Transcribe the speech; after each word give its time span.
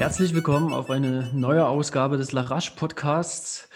Herzlich 0.00 0.34
willkommen 0.34 0.72
auf 0.72 0.88
eine 0.88 1.28
neue 1.34 1.66
Ausgabe 1.66 2.16
des 2.16 2.32
Larache 2.32 2.72
Podcasts. 2.74 3.68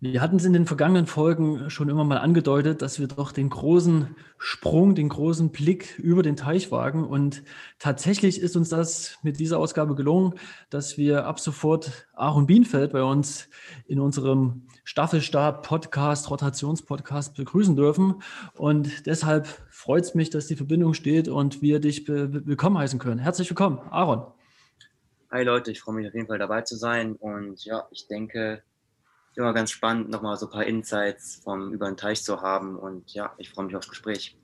Wir 0.00 0.22
hatten 0.22 0.36
es 0.36 0.46
in 0.46 0.54
den 0.54 0.64
vergangenen 0.64 1.06
Folgen 1.06 1.68
schon 1.68 1.90
immer 1.90 2.04
mal 2.04 2.16
angedeutet, 2.16 2.80
dass 2.80 2.98
wir 2.98 3.06
doch 3.06 3.32
den 3.32 3.50
großen 3.50 4.16
Sprung, 4.38 4.94
den 4.94 5.10
großen 5.10 5.50
Blick 5.50 5.98
über 5.98 6.22
den 6.22 6.36
Teich 6.36 6.72
wagen. 6.72 7.04
Und 7.04 7.42
tatsächlich 7.78 8.40
ist 8.40 8.56
uns 8.56 8.70
das 8.70 9.18
mit 9.22 9.38
dieser 9.40 9.58
Ausgabe 9.58 9.94
gelungen, 9.94 10.36
dass 10.70 10.96
wir 10.96 11.26
ab 11.26 11.38
sofort 11.38 12.08
Aaron 12.14 12.46
Bienfeld 12.46 12.92
bei 12.92 13.02
uns 13.02 13.50
in 13.86 14.00
unserem 14.00 14.62
Staffelstab-Podcast, 14.84 16.30
Rotationspodcast 16.30 17.36
begrüßen 17.36 17.76
dürfen. 17.76 18.22
Und 18.54 19.04
deshalb 19.04 19.46
freut 19.68 20.04
es 20.04 20.14
mich, 20.14 20.30
dass 20.30 20.46
die 20.46 20.56
Verbindung 20.56 20.94
steht 20.94 21.28
und 21.28 21.60
wir 21.60 21.78
dich 21.78 22.08
willkommen 22.08 22.78
heißen 22.78 22.98
können. 22.98 23.20
Herzlich 23.20 23.50
willkommen, 23.50 23.80
Aaron. 23.90 24.32
Hi 25.30 25.42
Leute, 25.42 25.70
ich 25.70 25.82
freue 25.82 25.96
mich 25.96 26.08
auf 26.08 26.14
jeden 26.14 26.26
Fall 26.26 26.38
dabei 26.38 26.62
zu 26.62 26.76
sein. 26.76 27.14
Und 27.14 27.62
ja, 27.62 27.86
ich 27.90 28.06
denke, 28.08 28.62
immer 29.36 29.52
ganz 29.52 29.70
spannend, 29.70 30.08
nochmal 30.08 30.38
so 30.38 30.46
ein 30.46 30.52
paar 30.52 30.64
Insights 30.64 31.42
vom 31.44 31.70
über 31.70 31.86
den 31.86 31.98
Teich 31.98 32.24
zu 32.24 32.40
haben. 32.40 32.78
Und 32.78 33.12
ja, 33.12 33.34
ich 33.36 33.50
freue 33.50 33.66
mich 33.66 33.76
aufs 33.76 33.90
Gespräch. 33.90 34.38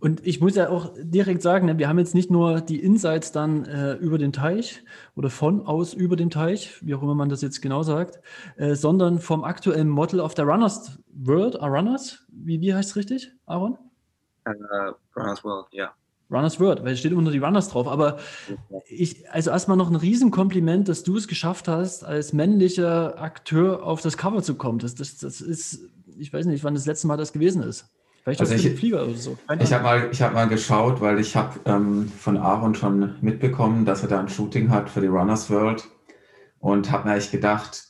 Und 0.00 0.26
ich 0.26 0.40
muss 0.40 0.56
ja 0.56 0.68
auch 0.68 0.92
direkt 0.98 1.42
sagen, 1.42 1.66
ne, 1.66 1.78
wir 1.78 1.88
haben 1.88 2.00
jetzt 2.00 2.14
nicht 2.14 2.28
nur 2.28 2.60
die 2.60 2.82
Insights 2.82 3.30
dann 3.30 3.66
äh, 3.66 3.92
über 3.94 4.18
den 4.18 4.32
Teich 4.32 4.82
oder 5.14 5.30
von 5.30 5.64
aus 5.64 5.94
über 5.94 6.16
den 6.16 6.30
Teich, 6.30 6.84
wie 6.84 6.96
auch 6.96 7.02
immer 7.02 7.14
man 7.14 7.28
das 7.28 7.42
jetzt 7.42 7.60
genau 7.60 7.84
sagt, 7.84 8.20
äh, 8.56 8.74
sondern 8.74 9.20
vom 9.20 9.44
aktuellen 9.44 9.88
Model 9.88 10.20
of 10.20 10.34
the 10.36 10.42
Runners 10.42 10.98
World, 11.12 11.54
uh, 11.54 11.66
Runners, 11.66 12.26
wie, 12.32 12.60
wie 12.60 12.74
heißt 12.74 12.90
es 12.90 12.96
richtig, 12.96 13.30
Aaron? 13.46 13.78
Uh, 14.48 14.94
Runners 15.14 15.44
World, 15.44 15.66
ja. 15.70 15.94
Runners 16.34 16.58
World, 16.60 16.84
weil 16.84 16.92
es 16.92 16.98
steht 16.98 17.12
immer 17.12 17.22
nur 17.22 17.32
die 17.32 17.38
Runners 17.38 17.68
drauf. 17.68 17.88
Aber 17.88 18.18
ich, 18.88 19.30
also 19.30 19.50
erstmal 19.50 19.76
noch 19.76 19.90
ein 19.90 19.96
Riesenkompliment, 19.96 20.88
dass 20.88 21.04
du 21.04 21.16
es 21.16 21.28
geschafft 21.28 21.68
hast, 21.68 22.04
als 22.04 22.32
männlicher 22.32 23.20
Akteur 23.20 23.84
auf 23.84 24.00
das 24.00 24.16
Cover 24.16 24.42
zu 24.42 24.54
kommen. 24.54 24.78
Das, 24.78 24.94
das, 24.94 25.18
das 25.18 25.40
ist, 25.40 25.88
ich 26.18 26.32
weiß 26.32 26.46
nicht, 26.46 26.64
wann 26.64 26.74
das 26.74 26.86
letzte 26.86 27.06
Mal 27.06 27.16
das 27.16 27.32
gewesen 27.32 27.62
ist. 27.62 27.90
Vielleicht 28.24 28.40
also 28.40 28.54
ich, 28.54 28.78
Flieger 28.78 29.04
oder 29.04 29.14
so. 29.14 29.36
ich 29.60 29.72
habe 29.72 29.84
mal, 29.84 30.10
hab 30.10 30.32
mal 30.32 30.48
geschaut, 30.48 31.02
weil 31.02 31.20
ich 31.20 31.36
habe 31.36 31.60
ähm, 31.66 32.10
von 32.18 32.38
Aaron 32.38 32.74
schon 32.74 33.16
mitbekommen, 33.20 33.84
dass 33.84 34.02
er 34.02 34.08
da 34.08 34.18
ein 34.18 34.30
Shooting 34.30 34.70
hat 34.70 34.88
für 34.88 35.02
die 35.02 35.08
Runners 35.08 35.50
World 35.50 35.84
und 36.58 36.90
habe 36.90 37.06
mir 37.06 37.12
eigentlich 37.12 37.30
gedacht, 37.30 37.84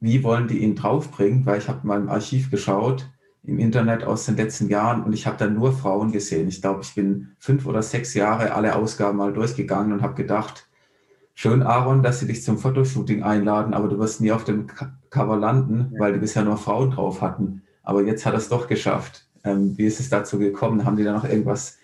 wie 0.00 0.22
wollen 0.22 0.48
die 0.48 0.58
ihn 0.58 0.76
draufbringen, 0.76 1.46
weil 1.46 1.58
ich 1.58 1.68
habe 1.68 1.86
mal 1.86 1.98
im 1.98 2.10
Archiv 2.10 2.50
geschaut 2.50 3.08
im 3.46 3.58
Internet 3.58 4.04
aus 4.04 4.24
den 4.24 4.36
letzten 4.36 4.68
Jahren 4.68 5.02
und 5.02 5.12
ich 5.12 5.26
habe 5.26 5.36
da 5.36 5.46
nur 5.46 5.72
Frauen 5.72 6.12
gesehen. 6.12 6.48
Ich 6.48 6.62
glaube, 6.62 6.80
ich 6.82 6.94
bin 6.94 7.28
fünf 7.38 7.66
oder 7.66 7.82
sechs 7.82 8.14
Jahre 8.14 8.54
alle 8.54 8.74
Ausgaben 8.74 9.18
mal 9.18 9.32
durchgegangen 9.32 9.92
und 9.92 10.02
habe 10.02 10.14
gedacht, 10.14 10.66
schön, 11.34 11.62
Aaron, 11.62 12.02
dass 12.02 12.20
sie 12.20 12.26
dich 12.26 12.42
zum 12.42 12.58
Fotoshooting 12.58 13.22
einladen, 13.22 13.74
aber 13.74 13.88
du 13.88 13.98
wirst 13.98 14.20
nie 14.20 14.32
auf 14.32 14.44
dem 14.44 14.66
Cover 15.10 15.36
landen, 15.36 15.90
ja. 15.92 16.00
weil 16.00 16.14
die 16.14 16.20
bisher 16.20 16.42
nur 16.42 16.56
Frauen 16.56 16.90
drauf 16.90 17.20
hatten. 17.20 17.62
Aber 17.82 18.02
jetzt 18.02 18.24
hat 18.24 18.32
er 18.32 18.38
es 18.38 18.48
doch 18.48 18.66
geschafft. 18.66 19.28
Ähm, 19.44 19.76
wie 19.76 19.84
ist 19.84 20.00
es 20.00 20.08
dazu 20.08 20.38
gekommen? 20.38 20.86
Haben 20.86 20.96
die 20.96 21.04
da 21.04 21.12
noch 21.12 21.24
irgendwas 21.24 21.76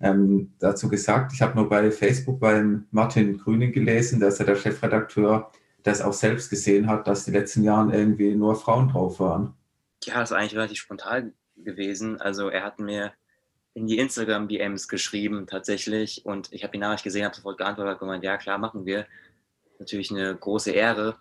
ähm, 0.00 0.52
dazu 0.60 0.88
gesagt? 0.88 1.32
Ich 1.32 1.42
habe 1.42 1.56
nur 1.56 1.68
bei 1.68 1.90
Facebook 1.90 2.38
beim 2.38 2.86
Martin 2.92 3.38
Grüning 3.38 3.72
gelesen, 3.72 4.20
der 4.20 4.28
ist 4.28 4.38
ja 4.38 4.44
der 4.44 4.54
Chefredakteur, 4.54 5.50
der 5.84 5.92
es 5.92 6.00
auch 6.00 6.12
selbst 6.12 6.48
gesehen 6.48 6.86
hat, 6.86 7.08
dass 7.08 7.24
die 7.24 7.32
letzten 7.32 7.64
Jahren 7.64 7.90
irgendwie 7.92 8.36
nur 8.36 8.54
Frauen 8.54 8.88
drauf 8.88 9.18
waren 9.18 9.54
ja, 10.04 10.20
das 10.20 10.30
ist 10.30 10.36
eigentlich 10.36 10.56
relativ 10.56 10.78
spontan 10.78 11.34
gewesen. 11.56 12.20
Also 12.20 12.48
er 12.48 12.62
hat 12.62 12.78
mir 12.78 13.12
in 13.74 13.86
die 13.86 13.98
Instagram-DMs 13.98 14.88
geschrieben 14.88 15.46
tatsächlich 15.46 16.24
und 16.26 16.52
ich 16.52 16.62
habe 16.62 16.72
die 16.72 16.78
Nachricht 16.78 17.04
gesehen, 17.04 17.24
habe 17.24 17.36
sofort 17.36 17.58
geantwortet 17.58 17.94
und 17.94 18.00
gemeint, 18.00 18.24
ja 18.24 18.36
klar, 18.36 18.58
machen 18.58 18.86
wir. 18.86 19.06
Natürlich 19.78 20.10
eine 20.10 20.34
große 20.34 20.72
Ehre. 20.72 21.16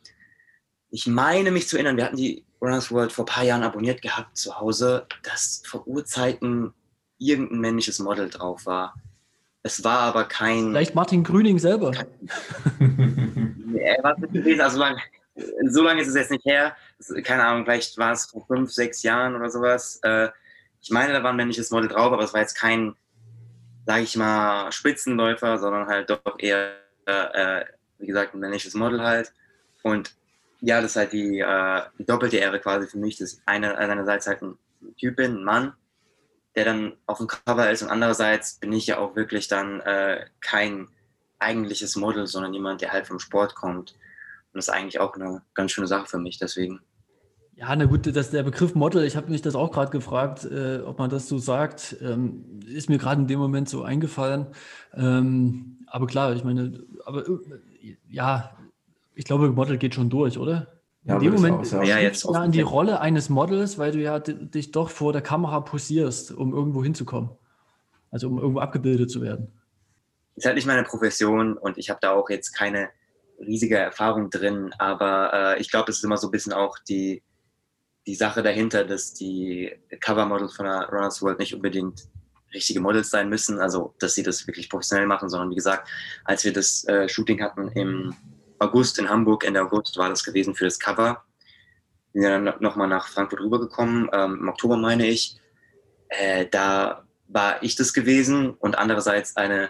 Ich 0.90 1.06
meine 1.06 1.52
mich 1.52 1.68
zu 1.68 1.78
erinnern, 1.78 1.98
wir 1.98 2.06
hatten 2.06 2.18
die 2.18 2.46
Runners 2.62 2.92
World 2.92 3.12
vor 3.12 3.26
ein 3.26 3.28
paar 3.28 3.44
Jahren 3.44 3.64
abonniert 3.64 4.02
gehabt 4.02 4.36
zu 4.38 4.60
Hause, 4.60 5.06
dass 5.22 5.62
vor 5.66 5.88
Urzeiten 5.88 6.74
irgendein 7.20 7.60
männliches 7.60 8.00
Model 8.00 8.30
drauf 8.30 8.66
war. 8.66 8.96
Es 9.64 9.84
war 9.84 10.00
aber 10.00 10.24
kein. 10.24 10.70
Vielleicht 10.70 10.96
Martin 10.96 11.24
Grüning 11.24 11.60
selber. 11.60 11.92
Kein, 11.92 12.08
er 13.80 14.04
war 14.04 14.16
gewesen, 14.16 14.62
also 14.62 14.80
lang, 14.80 14.98
so 15.68 15.84
lange 15.84 16.02
ist 16.02 16.08
es 16.08 16.16
jetzt 16.16 16.32
nicht 16.32 16.46
her. 16.46 16.76
Keine 17.24 17.46
Ahnung, 17.46 17.66
vielleicht 17.66 17.98
war 17.98 18.12
es 18.12 18.26
vor 18.26 18.46
fünf, 18.48 18.72
sechs 18.72 19.04
Jahren 19.04 19.36
oder 19.36 19.50
sowas. 19.50 20.00
Äh, 20.04 20.30
ich 20.82 20.90
meine, 20.90 21.14
da 21.14 21.24
war 21.24 21.32
ein 21.32 21.36
männliches 21.36 21.72
Model 21.72 21.90
drauf, 21.90 22.12
aber 22.14 22.24
es 22.24 22.34
war 22.34 22.42
jetzt 22.42 22.56
kein, 22.56 22.96
sage 23.86 24.04
ich 24.04 24.16
mal, 24.16 24.72
Spitzenläufer, 24.72 25.58
sondern 25.58 25.88
halt 25.88 26.10
doch 26.10 26.40
eher, 26.40 26.74
äh, 27.06 27.66
wie 28.00 28.08
gesagt, 28.08 28.34
ein 28.34 28.40
männliches 28.40 28.74
Model 28.74 29.02
halt. 29.02 29.34
Und 29.84 30.16
ja, 30.62 30.82
das 30.82 30.92
ist 30.92 30.96
halt 30.98 31.14
die, 31.14 31.40
äh, 31.40 31.82
die 31.98 32.06
doppelte 32.06 32.38
Ehre 32.38 32.60
quasi 32.60 32.88
für 32.88 32.98
mich, 32.98 33.18
dass 33.18 33.42
eine, 33.46 33.78
einerseits 33.78 34.28
halt 34.28 34.42
ein 34.42 34.58
Typ 34.98 35.18
bin, 35.18 35.38
ein 35.38 35.44
Mann, 35.44 35.74
der 36.56 36.66
dann 36.66 36.94
auf 37.06 37.20
dem 37.20 37.28
Cover 37.28 37.70
ist 37.70 37.84
und 37.84 37.90
andererseits 37.90 38.56
bin 38.56 38.74
ich 38.74 38.88
ja 38.88 38.98
auch 38.98 39.16
wirklich 39.16 39.48
dann 39.48 39.80
äh, 39.82 40.26
kein 40.42 40.88
eigentliches 41.38 41.96
Model, 41.96 42.26
sondern 42.26 42.54
jemand, 42.54 42.82
der 42.82 42.92
halt 42.92 43.06
vom 43.06 43.20
Sport 43.20 43.54
kommt 43.54 43.94
das 44.58 44.68
ist 44.68 44.74
eigentlich 44.74 45.00
auch 45.00 45.14
eine 45.16 45.42
ganz 45.54 45.72
schöne 45.72 45.88
Sache 45.88 46.08
für 46.08 46.18
mich, 46.18 46.38
deswegen. 46.38 46.82
Ja, 47.56 47.76
na 47.76 47.86
gut, 47.86 48.16
dass 48.16 48.30
der 48.30 48.44
Begriff 48.44 48.76
Model, 48.76 49.04
ich 49.04 49.16
habe 49.16 49.32
mich 49.32 49.42
das 49.42 49.56
auch 49.56 49.72
gerade 49.72 49.90
gefragt, 49.90 50.46
äh, 50.46 50.82
ob 50.86 51.00
man 51.00 51.10
das 51.10 51.28
so 51.28 51.40
sagt, 51.40 51.98
ähm, 52.02 52.60
ist 52.68 52.88
mir 52.88 53.00
gerade 53.00 53.22
in 53.22 53.28
dem 53.28 53.40
Moment 53.40 53.68
so 53.68 53.82
eingefallen. 53.82 54.48
Ähm, 54.94 55.80
aber 55.88 56.06
klar, 56.06 56.34
ich 56.34 56.44
meine, 56.44 56.84
aber 57.06 57.28
äh, 57.28 57.98
ja, 58.08 58.56
ich 59.16 59.26
glaube, 59.26 59.50
Model 59.50 59.80
geht 59.80 59.96
schon 59.96 60.12
durch, 60.12 60.38
oder? 60.38 60.68
Ja, 61.04 61.16
in 61.16 61.22
dem 61.22 61.34
Moment 61.34 61.74
auch, 61.74 61.84
ja, 61.84 61.98
jetzt 61.98 62.26
ja 62.26 62.32
an 62.32 62.52
die 62.52 62.62
Rolle 62.62 63.00
eines 63.00 63.30
Models, 63.30 63.80
weil 63.80 63.92
du 63.92 64.00
ja 64.00 64.20
dich 64.20 64.72
doch 64.72 64.92
vor 64.92 65.12
der 65.12 65.22
Kamera 65.22 65.62
posierst, 65.62 66.34
um 66.34 66.54
irgendwo 66.54 66.84
hinzukommen. 66.84 67.32
Also 68.12 68.28
um 68.28 68.38
irgendwo 68.38 68.60
abgebildet 68.60 69.10
zu 69.10 69.22
werden. 69.22 69.52
Ist 70.36 70.46
halt 70.46 70.56
nicht 70.56 70.68
meine 70.68 70.84
Profession 70.84 71.58
und 71.58 71.78
ich 71.78 71.90
habe 71.90 72.00
da 72.02 72.12
auch 72.12 72.30
jetzt 72.30 72.52
keine 72.52 72.90
riesige 73.40 73.78
Erfahrung 73.78 74.30
drin, 74.30 74.74
aber 74.78 75.32
äh, 75.34 75.62
ich 75.62 75.70
glaube, 75.70 75.92
es 75.92 75.98
ist 75.98 76.04
immer 76.04 76.18
so 76.18 76.28
ein 76.28 76.32
bisschen 76.32 76.54
auch 76.54 76.78
die, 76.80 77.24
die 78.06 78.16
Sache 78.16 78.42
dahinter, 78.42 78.84
dass 78.84 79.14
die 79.14 79.74
Covermodels 80.02 80.56
von 80.56 80.66
der 80.66 80.90
Runners 80.90 81.22
World 81.22 81.40
nicht 81.40 81.54
unbedingt 81.54 82.08
richtige 82.54 82.80
Models 82.80 83.10
sein 83.10 83.30
müssen, 83.30 83.60
also 83.60 83.94
dass 84.00 84.16
sie 84.16 84.24
das 84.24 84.48
wirklich 84.48 84.70
professionell 84.70 85.06
machen, 85.06 85.30
sondern 85.30 85.50
wie 85.52 85.56
gesagt, 85.56 85.90
als 86.24 86.46
wir 86.46 86.54
das 86.54 86.86
äh, 86.86 87.08
Shooting 87.10 87.42
hatten 87.42 87.68
im 87.70 88.16
August 88.60 88.98
in 88.98 89.10
Hamburg, 89.10 89.46
Ende 89.46 89.62
August 89.62 89.98
war 89.98 90.10
das 90.10 90.24
gewesen 90.24 90.56
für 90.56 90.66
das 90.66 90.80
Cover. 90.80 91.24
Sind 92.14 92.24
ja 92.24 92.40
dann 92.40 92.56
nochmal 92.62 92.88
nach 92.88 93.08
Frankfurt 93.08 93.42
rübergekommen, 93.42 94.10
ähm, 94.14 94.40
im 94.42 94.50
Oktober 94.50 94.78
meine 94.78 95.06
ich. 95.06 95.38
Äh, 96.10 96.48
da 96.50 97.06
war 97.28 97.62
ich 97.62 97.76
das 97.76 97.94
gewesen 97.94 98.52
und 98.52 98.78
andererseits 98.78 99.36
eine 99.36 99.70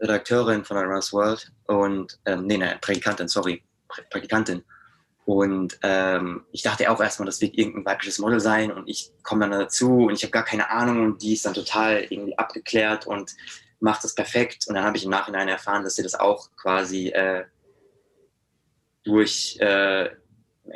Redakteurin 0.00 0.64
von 0.64 0.76
der 0.76 0.86
Runners 0.86 1.12
World 1.12 1.52
und, 1.68 2.18
ähm, 2.24 2.46
nee, 2.46 2.56
ne, 2.56 2.78
Praktikantin, 2.80 3.28
sorry, 3.28 3.62
Praktikantin. 4.10 4.64
Und 5.26 5.78
ähm, 5.82 6.46
ich 6.52 6.62
dachte 6.62 6.90
auch 6.90 7.00
erstmal, 7.00 7.26
das 7.26 7.42
wird 7.42 7.58
irgendein 7.58 7.84
weibliches 7.84 8.18
Model 8.18 8.40
sein 8.40 8.72
und 8.72 8.88
ich 8.88 9.12
komme 9.22 9.46
dann 9.46 9.60
dazu 9.60 10.06
und 10.06 10.14
ich 10.14 10.22
habe 10.22 10.30
gar 10.30 10.44
keine 10.44 10.70
Ahnung 10.70 11.04
und 11.04 11.22
die 11.22 11.34
ist 11.34 11.44
dann 11.44 11.52
total 11.52 12.06
irgendwie 12.08 12.36
abgeklärt 12.38 13.06
und 13.06 13.36
macht 13.80 14.02
das 14.04 14.14
perfekt. 14.14 14.64
Und 14.66 14.74
dann 14.74 14.84
habe 14.84 14.96
ich 14.96 15.04
im 15.04 15.10
Nachhinein 15.10 15.48
erfahren, 15.48 15.84
dass 15.84 15.96
sie 15.96 16.02
das 16.02 16.14
auch 16.14 16.48
quasi 16.56 17.08
äh, 17.08 17.44
durch, 19.04 19.58
äh, 19.60 20.08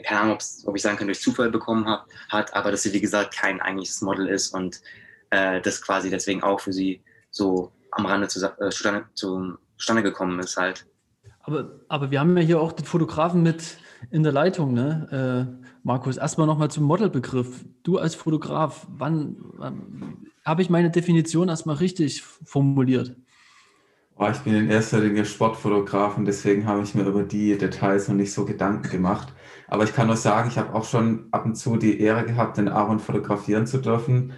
keine 0.05 0.21
Ahnung, 0.21 0.39
ob 0.67 0.77
ich 0.77 0.83
sagen 0.83 0.99
kann, 0.99 1.07
durch 1.07 1.23
Zufall 1.23 1.51
bekommen 1.51 1.87
hab, 1.87 2.07
hat, 2.29 2.53
aber 2.53 2.71
dass 2.71 2.83
sie, 2.83 2.93
wie 2.93 3.01
gesagt, 3.01 3.35
kein 3.35 3.63
eigentliches 3.63 4.03
Model 4.03 4.29
ist 4.29 4.53
und 4.53 4.83
äh, 5.31 5.63
das 5.63 5.81
quasi 5.81 6.11
deswegen 6.11 6.43
auch 6.43 6.61
für 6.61 6.75
sie 6.75 7.03
so 7.31 7.73
am 7.91 8.05
Rande 8.05 8.29
zu, 8.29 8.45
äh, 8.45 8.69
zustande, 8.69 9.07
zustande 9.83 10.03
gekommen 10.05 10.39
ist 10.39 10.57
halt. 10.57 10.87
Aber, 11.41 11.73
aber 11.89 12.13
wir 12.13 12.21
haben 12.21 12.37
ja 12.37 12.43
hier 12.43 12.61
auch 12.61 12.71
den 12.71 12.87
Fotografen 12.87 13.43
mit 13.43 13.79
in 14.13 14.23
der 14.23 14.33
Leitung, 14.33 14.73
ne? 14.73 15.59
Äh, 15.59 15.67
Markus, 15.83 16.17
erstmal 16.17 16.47
nochmal 16.47 16.71
zum 16.71 16.85
Modelbegriff. 16.85 17.65
Du 17.83 17.99
als 17.99 18.15
Fotograf, 18.15 18.87
wann, 18.89 19.37
wann 19.55 20.19
habe 20.45 20.63
ich 20.63 20.71
meine 20.71 20.91
Definition 20.91 21.49
erstmal 21.49 21.77
richtig 21.77 22.23
formuliert? 22.23 23.17
Oh, 24.17 24.29
ich 24.31 24.39
bin 24.39 24.55
in 24.55 24.71
erster 24.71 25.01
Linie 25.01 25.25
Sportfotograf 25.25 26.17
und 26.17 26.27
deswegen 26.27 26.67
habe 26.67 26.83
ich 26.83 26.95
mir 26.95 27.03
über 27.03 27.25
die 27.25 27.59
Details 27.59 28.07
noch 28.07 28.15
nicht 28.15 28.33
so 28.33 28.45
Gedanken 28.45 28.89
gemacht. 28.89 29.33
Aber 29.67 29.83
ich 29.83 29.93
kann 29.93 30.07
nur 30.07 30.17
sagen, 30.17 30.49
ich 30.49 30.59
habe 30.59 30.73
auch 30.75 30.85
schon 30.85 31.27
ab 31.33 31.45
und 31.45 31.57
zu 31.57 31.77
die 31.77 31.99
Ehre 31.99 32.25
gehabt, 32.25 32.57
den 32.57 32.69
Aaron 32.69 33.01
fotografieren 33.01 33.67
zu 33.67 33.79
dürfen. 33.79 34.35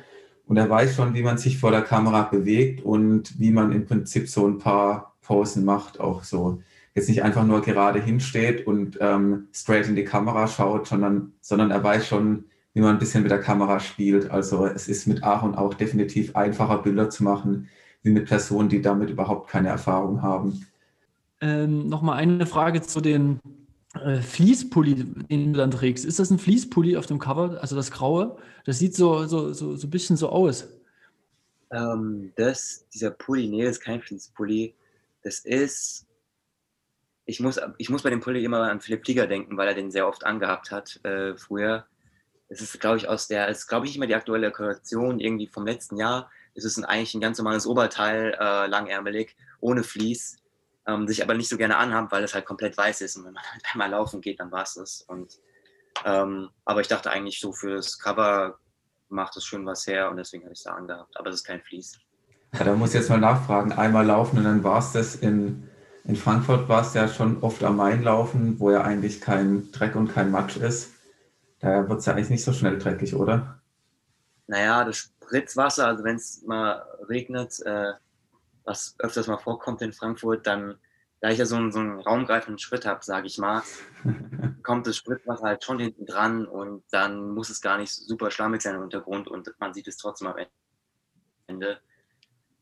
Und 0.47 0.57
er 0.57 0.71
weiß 0.71 0.97
schon, 0.97 1.13
wie 1.13 1.23
man 1.23 1.37
sich 1.37 1.59
vor 1.59 1.71
der 1.71 1.83
Kamera 1.83 2.23
bewegt 2.23 2.83
und 2.83 3.39
wie 3.39 3.51
man 3.51 3.73
im 3.73 3.85
Prinzip 3.85 4.29
so 4.29 4.47
ein 4.47 4.59
paar 4.59 5.14
Posen 5.25 5.65
macht, 5.65 6.01
auch 6.01 6.23
so. 6.23 6.63
Jetzt 6.95 7.09
nicht 7.09 7.25
einfach 7.25 7.45
nur 7.45 7.61
gerade 7.61 8.01
hinsteht 8.01 8.67
und 8.67 8.99
ähm, 9.01 9.49
straight 9.53 9.89
in 9.89 9.97
die 9.97 10.05
Kamera 10.05 10.47
schaut, 10.47 10.87
sondern, 10.87 11.33
sondern 11.41 11.73
er 11.73 11.83
weiß 11.83 12.07
schon, 12.07 12.45
wie 12.73 12.81
man 12.81 12.91
ein 12.91 12.99
bisschen 12.99 13.23
mit 13.23 13.33
der 13.33 13.41
Kamera 13.41 13.81
spielt. 13.81 14.31
Also 14.31 14.67
es 14.67 14.87
ist 14.89 15.07
mit 15.07 15.23
Aaron 15.25 15.55
auch 15.55 15.75
definitiv 15.75 16.37
einfacher, 16.37 16.79
Bilder 16.79 17.11
zu 17.11 17.25
machen, 17.25 17.69
wie 18.03 18.11
mit 18.11 18.27
Personen, 18.27 18.69
die 18.69 18.83
damit 18.83 19.11
überhaupt 19.11 19.49
keine 19.49 19.69
Erfahrung 19.69 20.23
haben. 20.23 20.67
Ähm, 21.41 21.89
Nochmal 21.89 22.19
eine 22.19 22.47
Frage 22.47 22.83
zu 22.83 23.01
den 23.01 23.41
äh, 23.95 24.21
Fließpulli, 24.21 24.95
den 25.31 25.53
du 25.53 25.59
dann 25.59 25.71
trägst. 25.71 26.05
Ist 26.05 26.19
das 26.19 26.31
ein 26.31 26.39
Fließpulli 26.39 26.97
auf 26.97 27.07
dem 27.07 27.19
Cover, 27.19 27.59
also 27.61 27.77
das 27.77 27.91
Graue? 27.91 28.37
Das 28.65 28.79
sieht 28.79 28.95
so, 28.95 29.27
so, 29.27 29.53
so, 29.53 29.77
so 29.77 29.87
ein 29.87 29.91
bisschen 29.91 30.17
so 30.17 30.29
aus. 30.29 30.69
Ähm, 31.71 32.33
das, 32.37 32.87
dieser 32.93 33.11
Pulli, 33.11 33.49
nee, 33.49 33.65
das 33.65 33.79
ist 33.79 33.85
kein 33.85 34.01
Fließpulli. 34.01 34.75
Das 35.25 35.41
ist, 35.41 36.07
ich 37.25 37.41
muss, 37.41 37.59
ich 37.79 37.89
muss 37.89 38.03
bei 38.03 38.11
dem 38.11 38.21
Pulli 38.21 38.45
immer 38.45 38.71
an 38.71 38.81
Philipp 38.81 39.05
Flieger 39.05 39.27
denken, 39.27 39.57
weil 39.57 39.67
er 39.67 39.75
den 39.75 39.91
sehr 39.91 40.07
oft 40.07 40.25
angehabt 40.25 40.71
hat 40.71 41.05
äh, 41.05 41.37
früher. 41.37 41.87
Das 42.51 42.61
ist, 42.61 42.79
glaube 42.79 42.99
ich, 42.99 43.09
aus 43.09 43.27
der, 43.27 43.49
ist, 43.49 43.67
glaube 43.67 43.87
ich, 43.87 43.93
nicht 43.93 43.99
mehr 43.99 44.07
die 44.07 44.15
aktuelle 44.15 44.53
Kollektion 44.53 45.19
irgendwie 45.19 45.49
vom 45.49 45.67
letzten 45.67 45.97
Jahr. 45.97 46.31
Es 46.55 46.65
ist 46.65 46.77
ein, 46.77 46.85
eigentlich 46.85 47.15
ein 47.15 47.23
ganz 47.23 47.39
normales 47.39 47.67
Oberteil, 47.67 48.37
äh, 48.39 48.67
langärmelig, 48.67 49.35
ohne 49.61 49.83
Vlies, 49.83 50.37
ähm, 50.87 51.09
sich 51.09 51.23
aber 51.23 51.35
nicht 51.35 51.49
so 51.49 51.57
gerne 51.57 51.79
anhaben, 51.79 52.13
weil 52.13 52.23
es 52.23 52.35
halt 52.35 52.45
komplett 52.45 52.77
weiß 52.77 53.01
ist. 53.01 53.17
Und 53.17 53.25
wenn 53.25 53.33
man 53.33 53.43
halt 53.53 53.65
einmal 53.73 53.91
laufen 53.91 54.21
geht, 54.21 54.41
dann 54.41 54.53
war 54.53 54.63
es 54.63 54.75
das. 54.75 55.01
Und, 55.03 55.41
ähm, 56.05 56.51
aber 56.67 56.83
ich 56.83 56.89
dachte 56.89 57.11
eigentlich 57.11 57.41
so 57.41 57.53
fürs 57.53 57.99
Cover 57.99 58.59
macht 59.09 59.37
es 59.37 59.45
schön 59.45 59.65
was 59.65 59.87
her 59.87 60.11
und 60.11 60.17
deswegen 60.17 60.45
habe 60.45 60.53
ich 60.53 60.59
es 60.59 60.65
da 60.65 60.75
angehabt. 60.75 61.17
Aber 61.17 61.31
es 61.31 61.37
ist 61.37 61.45
kein 61.45 61.63
Vlies. 61.63 61.99
Ja, 62.55 62.65
da 62.65 62.75
muss 62.75 62.91
ich 62.91 63.01
jetzt 63.01 63.11
mal 63.11 63.19
nachfragen. 63.19 63.73
Einmal 63.73 64.07
laufen 64.07 64.39
und 64.39 64.45
dann 64.45 64.63
war 64.63 64.79
es 64.79 64.93
das 64.93 65.17
in, 65.17 65.69
in 66.05 66.15
Frankfurt 66.15 66.69
war 66.69 66.83
es 66.83 66.95
ja 66.95 67.09
schon 67.09 67.43
oft 67.43 67.65
am 67.65 67.77
Main 67.77 68.03
laufen, 68.03 68.61
wo 68.61 68.71
ja 68.71 68.83
eigentlich 68.83 69.21
kein 69.21 69.73
Dreck 69.73 69.97
und 69.97 70.13
kein 70.13 70.31
Matsch 70.31 70.57
ist. 70.57 70.93
Da 71.59 71.89
wird 71.89 71.99
es 71.99 72.07
ja 72.07 72.13
eigentlich 72.13 72.31
nicht 72.31 72.45
so 72.45 72.53
schnell 72.53 72.79
dreckig, 72.79 73.15
oder? 73.15 73.61
Naja, 74.47 74.85
das 74.85 74.99
Spritzwasser, 74.99 75.89
also 75.89 76.05
wenn 76.05 76.17
es 76.17 76.43
mal 76.43 76.85
regnet, 77.09 77.59
äh, 77.65 77.95
was 78.65 78.95
öfters 78.99 79.27
mal 79.27 79.39
vorkommt 79.39 79.83
in 79.83 79.93
Frankfurt, 79.93 80.47
dann, 80.47 80.77
da 81.21 81.31
ich 81.31 81.39
ja 81.39 81.47
so 81.47 81.57
einen, 81.57 81.73
so 81.73 81.81
einen 81.81 81.99
raumgreifenden 81.99 82.59
Schritt 82.59 82.87
habe, 82.87 83.05
sage 83.05 83.27
ich 83.27 83.39
mal, 83.39 83.63
kommt 84.63 84.87
das 84.87 84.97
Spritzwasser 84.97 85.45
halt 85.45 85.65
schon 85.65 85.81
hinten 85.81 86.07
dran 86.07 86.47
und 86.47 86.85
dann 86.93 87.31
muss 87.31 87.51
es 87.51 87.61
gar 87.61 87.79
nicht 87.79 87.93
super 87.93 88.31
schlammig 88.31 88.63
sein 88.63 88.77
im 88.77 88.83
Untergrund 88.83 89.27
und 89.27 89.53
man 89.59 89.75
sieht 89.75 89.89
es 89.89 89.97
trotzdem 89.97 90.29
am 90.29 90.37
Ende. 91.47 91.81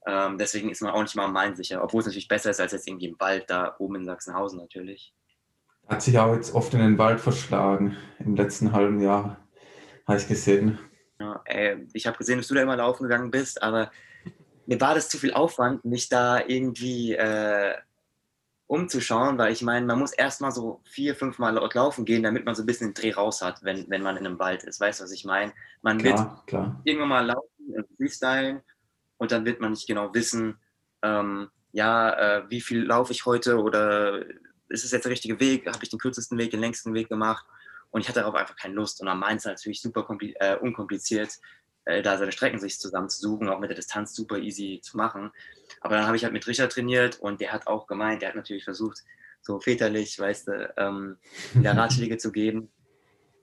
Ähm, 0.07 0.39
deswegen 0.39 0.71
ist 0.71 0.83
man 0.83 0.93
auch 0.93 1.03
nicht 1.03 1.15
mal 1.15 1.27
am 1.27 1.33
Main 1.33 1.55
sicher, 1.55 1.83
obwohl 1.83 2.01
es 2.01 2.07
natürlich 2.07 2.29
besser 2.29 2.51
ist 2.51 2.61
als 2.61 2.73
jetzt 2.73 2.89
irgendwie 2.89 3.07
im 3.07 3.21
Wald 3.21 3.49
da 3.49 3.77
oben 3.79 3.97
in 3.97 4.05
Sachsenhausen 4.05 4.59
natürlich. 4.59 5.15
Hat 5.89 6.03
sich 6.03 6.19
auch 6.19 6.35
jetzt 6.35 6.55
oft 6.55 6.75
in 6.75 6.81
den 6.81 6.99
Wald 6.99 7.21
verschlagen 7.21 7.97
im 8.19 8.35
letzten 8.35 8.73
halben 8.73 9.01
Jahr, 9.01 9.39
habe 10.07 10.19
ich 10.19 10.27
gesehen. 10.27 10.79
Ja, 11.21 11.41
ey, 11.45 11.87
ich 11.93 12.07
habe 12.07 12.19
gesehen, 12.19 12.39
dass 12.39 12.49
du 12.49 12.55
da 12.55 12.63
immer 12.63 12.77
laufen 12.77 13.05
gegangen 13.05 13.31
bist, 13.31 13.63
aber 13.63 13.91
mir 14.67 14.81
war 14.81 14.95
das 14.95 15.09
zu 15.09 15.19
viel 15.19 15.35
Aufwand, 15.35 15.85
mich 15.85 16.09
da 16.09 16.41
irgendwie 16.47 17.15
äh, 17.15 17.75
umzuschauen, 18.67 19.39
weil 19.39 19.53
ich 19.53 19.63
meine, 19.63 19.87
man 19.87 19.99
muss 19.99 20.13
erstmal 20.13 20.51
so 20.51 20.81
vier, 20.85 21.15
fünf 21.15 21.39
Mal 21.39 21.55
laufen 21.55 22.05
gehen, 22.05 22.23
damit 22.23 22.45
man 22.45 22.55
so 22.55 22.63
ein 22.63 22.67
bisschen 22.67 22.89
den 22.89 22.95
Dreh 22.95 23.13
raus 23.13 23.43
hat, 23.43 23.63
wenn, 23.63 23.89
wenn 23.89 24.03
man 24.03 24.17
in 24.17 24.27
einem 24.27 24.39
Wald 24.39 24.65
ist. 24.65 24.81
Weißt 24.81 25.01
du, 25.01 25.05
was 25.05 25.13
ich 25.13 25.25
meine? 25.25 25.53
Man 25.83 25.99
klar, 25.99 26.37
wird 26.37 26.47
klar. 26.47 26.81
irgendwann 26.85 27.09
mal 27.09 27.27
laufen 27.27 27.75
und 27.77 27.87
freestylen 27.97 28.63
und 29.23 29.31
dann 29.31 29.45
wird 29.45 29.61
man 29.61 29.71
nicht 29.71 29.87
genau 29.87 30.13
wissen, 30.15 30.59
ähm, 31.01 31.49
ja, 31.71 32.39
äh, 32.39 32.51
wie 32.51 32.61
viel 32.61 32.83
laufe 32.83 33.13
ich 33.13 33.25
heute 33.25 33.57
oder 33.63 34.27
ist 34.69 34.85
es 34.85 34.91
jetzt 34.91 35.05
der 35.05 35.13
richtige 35.13 35.39
Weg? 35.39 35.69
Habe 35.69 35.79
ich 35.81 35.91
den 35.91 36.01
kürzesten 36.01 36.37
Weg, 36.39 36.51
den 36.51 36.59
längsten 36.59 36.93
Weg 36.93 37.09
gemacht? 37.09 37.47
Und 37.93 38.01
ich 38.01 38.09
hatte 38.09 38.19
darauf 38.19 38.35
einfach 38.35 38.57
keine 38.57 38.75
Lust. 38.75 39.01
Und 39.01 39.07
am 39.07 39.21
Main 39.21 39.37
ist 39.37 39.47
natürlich 39.47 39.81
super 39.81 40.05
äh, 40.41 40.57
unkompliziert, 40.57 41.39
äh, 41.85 42.03
da 42.03 42.19
seine 42.19 42.33
Strecken 42.33 42.59
sich 42.59 42.81
zusammenzusuchen, 42.81 43.49
auch 43.49 43.61
mit 43.61 43.71
der 43.71 43.77
Distanz 43.77 44.13
super 44.13 44.39
easy 44.39 44.81
zu 44.83 44.97
machen. 44.97 45.31
Aber 45.81 45.95
dann 45.95 46.07
habe 46.07 46.17
ich 46.17 46.25
halt 46.25 46.33
mit 46.33 46.49
Richard 46.49 46.73
trainiert 46.73 47.21
und 47.21 47.41
der 47.41 47.53
hat 47.53 47.69
auch 47.69 47.87
gemeint, 47.87 48.23
der 48.23 48.31
hat 48.31 48.37
natürlich 48.37 48.65
versucht, 48.65 49.05
so 49.41 49.61
väterlich, 49.61 50.19
weißt 50.19 50.49
du, 50.49 50.75
ähm, 50.77 51.17
wieder 51.55 51.77
Ratschläge 51.77 52.17
zu 52.19 52.33
geben 52.33 52.73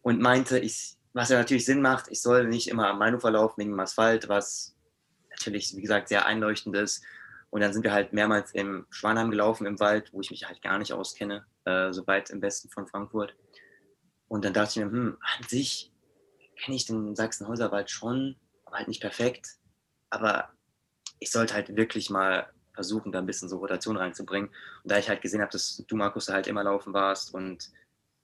und 0.01 0.19
meinte, 0.19 0.59
ich, 0.59 0.97
was 1.13 1.29
ja 1.29 1.37
natürlich 1.37 1.63
Sinn 1.63 1.81
macht, 1.81 2.09
ich 2.09 2.21
soll 2.21 2.49
nicht 2.49 2.67
immer 2.67 2.89
am 2.89 2.99
Mainufer 2.99 3.31
laufen 3.31 3.61
wegen 3.61 3.71
dem 3.71 3.79
Asphalt, 3.79 4.27
was 4.27 4.75
natürlich, 5.39 5.75
wie 5.75 5.81
gesagt, 5.81 6.09
sehr 6.09 6.25
einleuchtend 6.25 6.75
ist 6.75 7.03
und 7.49 7.61
dann 7.61 7.73
sind 7.73 7.83
wir 7.83 7.93
halt 7.93 8.13
mehrmals 8.13 8.51
im 8.51 8.85
Schwanheim 8.89 9.31
gelaufen 9.31 9.65
im 9.65 9.79
Wald, 9.79 10.13
wo 10.13 10.21
ich 10.21 10.29
mich 10.29 10.47
halt 10.47 10.61
gar 10.61 10.77
nicht 10.77 10.93
auskenne, 10.93 11.45
äh, 11.65 11.91
so 11.91 12.05
weit 12.05 12.29
im 12.29 12.41
Westen 12.41 12.69
von 12.69 12.87
Frankfurt. 12.87 13.35
Und 14.27 14.45
dann 14.45 14.53
dachte 14.53 14.71
ich 14.71 14.85
mir, 14.85 14.91
hm, 14.91 15.17
an 15.19 15.47
sich 15.47 15.91
kenne 16.61 16.75
ich 16.75 16.85
den 16.85 17.15
Sachsenhäuserwald 17.15 17.89
schon, 17.89 18.35
aber 18.65 18.77
halt 18.77 18.87
nicht 18.87 19.01
perfekt. 19.01 19.55
Aber 20.11 20.49
ich 21.19 21.31
sollte 21.31 21.55
halt 21.55 21.75
wirklich 21.75 22.09
mal 22.09 22.51
versuchen, 22.73 23.11
da 23.11 23.19
ein 23.19 23.25
bisschen 23.25 23.49
so 23.49 23.57
Rotation 23.57 23.97
reinzubringen. 23.97 24.49
Und 24.83 24.91
da 24.91 24.99
ich 24.99 25.09
halt 25.09 25.21
gesehen 25.21 25.41
habe, 25.41 25.51
dass 25.51 25.83
du, 25.87 25.95
Markus, 25.95 26.25
da 26.25 26.33
halt 26.33 26.47
immer 26.47 26.63
laufen 26.63 26.93
warst 26.93 27.33
und 27.33 27.71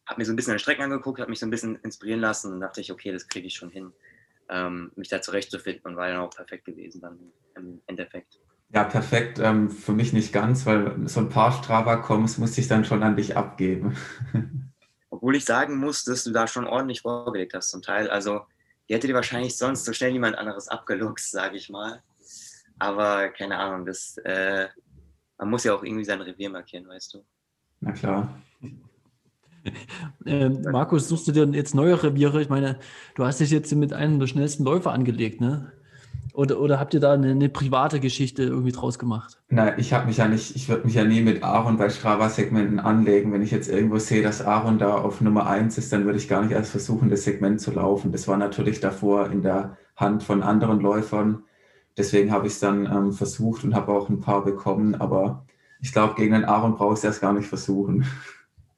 habe 0.06 0.22
mir 0.22 0.26
so 0.26 0.34
ein 0.34 0.36
bisschen 0.36 0.54
an 0.54 0.60
Strecken 0.60 0.84
angeguckt, 0.84 1.20
habe 1.20 1.32
mich 1.32 1.40
so 1.40 1.48
ein 1.48 1.50
bisschen 1.52 1.78
inspirieren 1.78 2.22
lassen 2.22 2.54
und 2.54 2.62
dachte 2.62 2.80
ich, 2.80 2.92
okay, 2.92 3.12
das 3.12 3.28
kriege 3.28 3.48
ich 3.48 3.56
schon 3.56 3.72
hin, 3.72 3.92
ähm, 4.50 4.92
mich 4.96 5.10
da 5.10 5.22
zurechtzufinden 5.22 5.84
und 5.86 5.98
war 5.98 6.08
dann 6.08 6.18
auch 6.18 6.30
perfekt 6.30 6.66
gewesen 6.66 7.02
dann 7.02 7.20
im 7.56 7.82
Endeffekt. 7.88 8.40
Ja, 8.74 8.84
perfekt. 8.84 9.40
Ähm, 9.40 9.70
für 9.70 9.94
mich 9.94 10.12
nicht 10.14 10.34
ganz, 10.34 10.66
weil 10.66 11.08
so 11.08 11.20
ein 11.20 11.30
paar 11.30 11.52
Strava-Coms 11.52 12.38
musste 12.38 12.62
ich 12.62 12.68
dann 12.68 12.86
schon 12.86 13.04
an 13.04 13.16
dich 13.16 13.38
abgeben. 13.38 13.96
Obwohl 15.10 15.36
ich 15.36 15.46
sagen 15.46 15.78
muss, 15.78 16.04
dass 16.04 16.24
du 16.24 16.32
da 16.32 16.48
schon 16.48 16.68
ordentlich 16.68 17.02
vorgelegt 17.02 17.54
hast 17.54 17.70
zum 17.70 17.82
Teil. 17.82 18.10
Also, 18.10 18.42
die 18.90 18.94
hätte 18.94 19.08
dir 19.08 19.14
wahrscheinlich 19.14 19.58
sonst 19.58 19.86
so 19.86 19.94
schnell 19.94 20.12
niemand 20.12 20.38
anderes 20.38 20.68
abgeluchst, 20.68 21.32
sage 21.32 21.56
ich 21.58 21.70
mal. 21.70 22.04
Aber 22.78 23.30
keine 23.30 23.58
Ahnung, 23.58 23.86
das, 23.86 24.18
äh, 24.26 24.68
man 25.38 25.50
muss 25.50 25.64
ja 25.64 25.74
auch 25.74 25.84
irgendwie 25.84 26.04
sein 26.04 26.22
Revier 26.22 26.50
markieren, 26.50 26.88
weißt 26.88 27.14
du. 27.14 27.26
Na 27.80 27.94
klar. 27.94 28.42
Ähm, 30.28 30.64
Markus, 30.72 31.08
suchst 31.08 31.28
du 31.28 31.32
dir 31.32 31.46
jetzt 31.56 31.76
neue 31.76 32.02
Reviere? 32.02 32.42
Ich 32.42 32.50
meine, 32.50 32.80
du 33.14 33.26
hast 33.26 33.40
dich 33.40 33.52
jetzt 33.52 33.74
mit 33.76 33.94
einem 33.94 34.20
der 34.20 34.26
schnellsten 34.26 34.64
Läufer 34.64 34.92
angelegt, 34.92 35.40
ne? 35.40 35.72
Oder, 36.34 36.60
oder 36.60 36.80
habt 36.80 36.94
ihr 36.94 37.00
da 37.00 37.14
eine, 37.14 37.32
eine 37.32 37.48
private 37.48 38.00
Geschichte 38.00 38.44
irgendwie 38.44 38.74
draus 38.74 39.00
gemacht? 39.00 39.40
Nein, 39.48 39.76
ich 39.78 39.94
habe 39.94 40.08
mich 40.08 40.18
ja 40.18 40.28
nicht, 40.28 40.56
ich 40.56 40.68
würde 40.68 40.86
mich 40.86 40.96
ja 40.96 41.06
nie 41.06 41.22
mit 41.22 41.44
Aaron 41.44 41.78
bei 41.78 41.90
Strava-Segmenten 41.90 42.80
anlegen. 42.80 43.32
Wenn 43.32 43.42
ich 43.42 43.52
jetzt 43.52 43.70
irgendwo 43.70 44.00
sehe, 44.00 44.22
dass 44.22 44.42
Aaron 44.42 44.78
da 44.78 44.96
auf 44.96 45.22
Nummer 45.22 45.48
1 45.48 45.78
ist, 45.78 45.94
dann 45.94 46.06
würde 46.06 46.18
ich 46.18 46.28
gar 46.28 46.42
nicht 46.42 46.52
erst 46.52 46.72
versuchen, 46.72 47.10
das 47.10 47.24
Segment 47.24 47.62
zu 47.62 47.72
laufen. 47.72 48.12
Das 48.12 48.28
war 48.28 48.36
natürlich 48.36 48.82
davor 48.82 49.30
in 49.32 49.44
der 49.44 49.78
Hand 49.96 50.24
von 50.24 50.44
anderen 50.44 50.82
Läufern. 50.82 51.44
Deswegen 51.98 52.32
habe 52.32 52.48
ich 52.48 52.54
es 52.54 52.60
dann 52.60 52.86
ähm, 52.86 53.14
versucht 53.14 53.64
und 53.64 53.74
habe 53.74 53.94
auch 53.94 54.10
ein 54.10 54.20
paar 54.20 54.44
bekommen. 54.44 54.96
Aber 54.96 55.46
ich 55.80 55.94
glaube, 55.94 56.16
gegen 56.16 56.34
den 56.34 56.44
Aaron 56.44 56.76
brauche 56.76 56.94
ich 56.94 57.00
es 57.00 57.06
erst 57.06 57.22
gar 57.22 57.34
nicht 57.34 57.48
versuchen. 57.48 58.06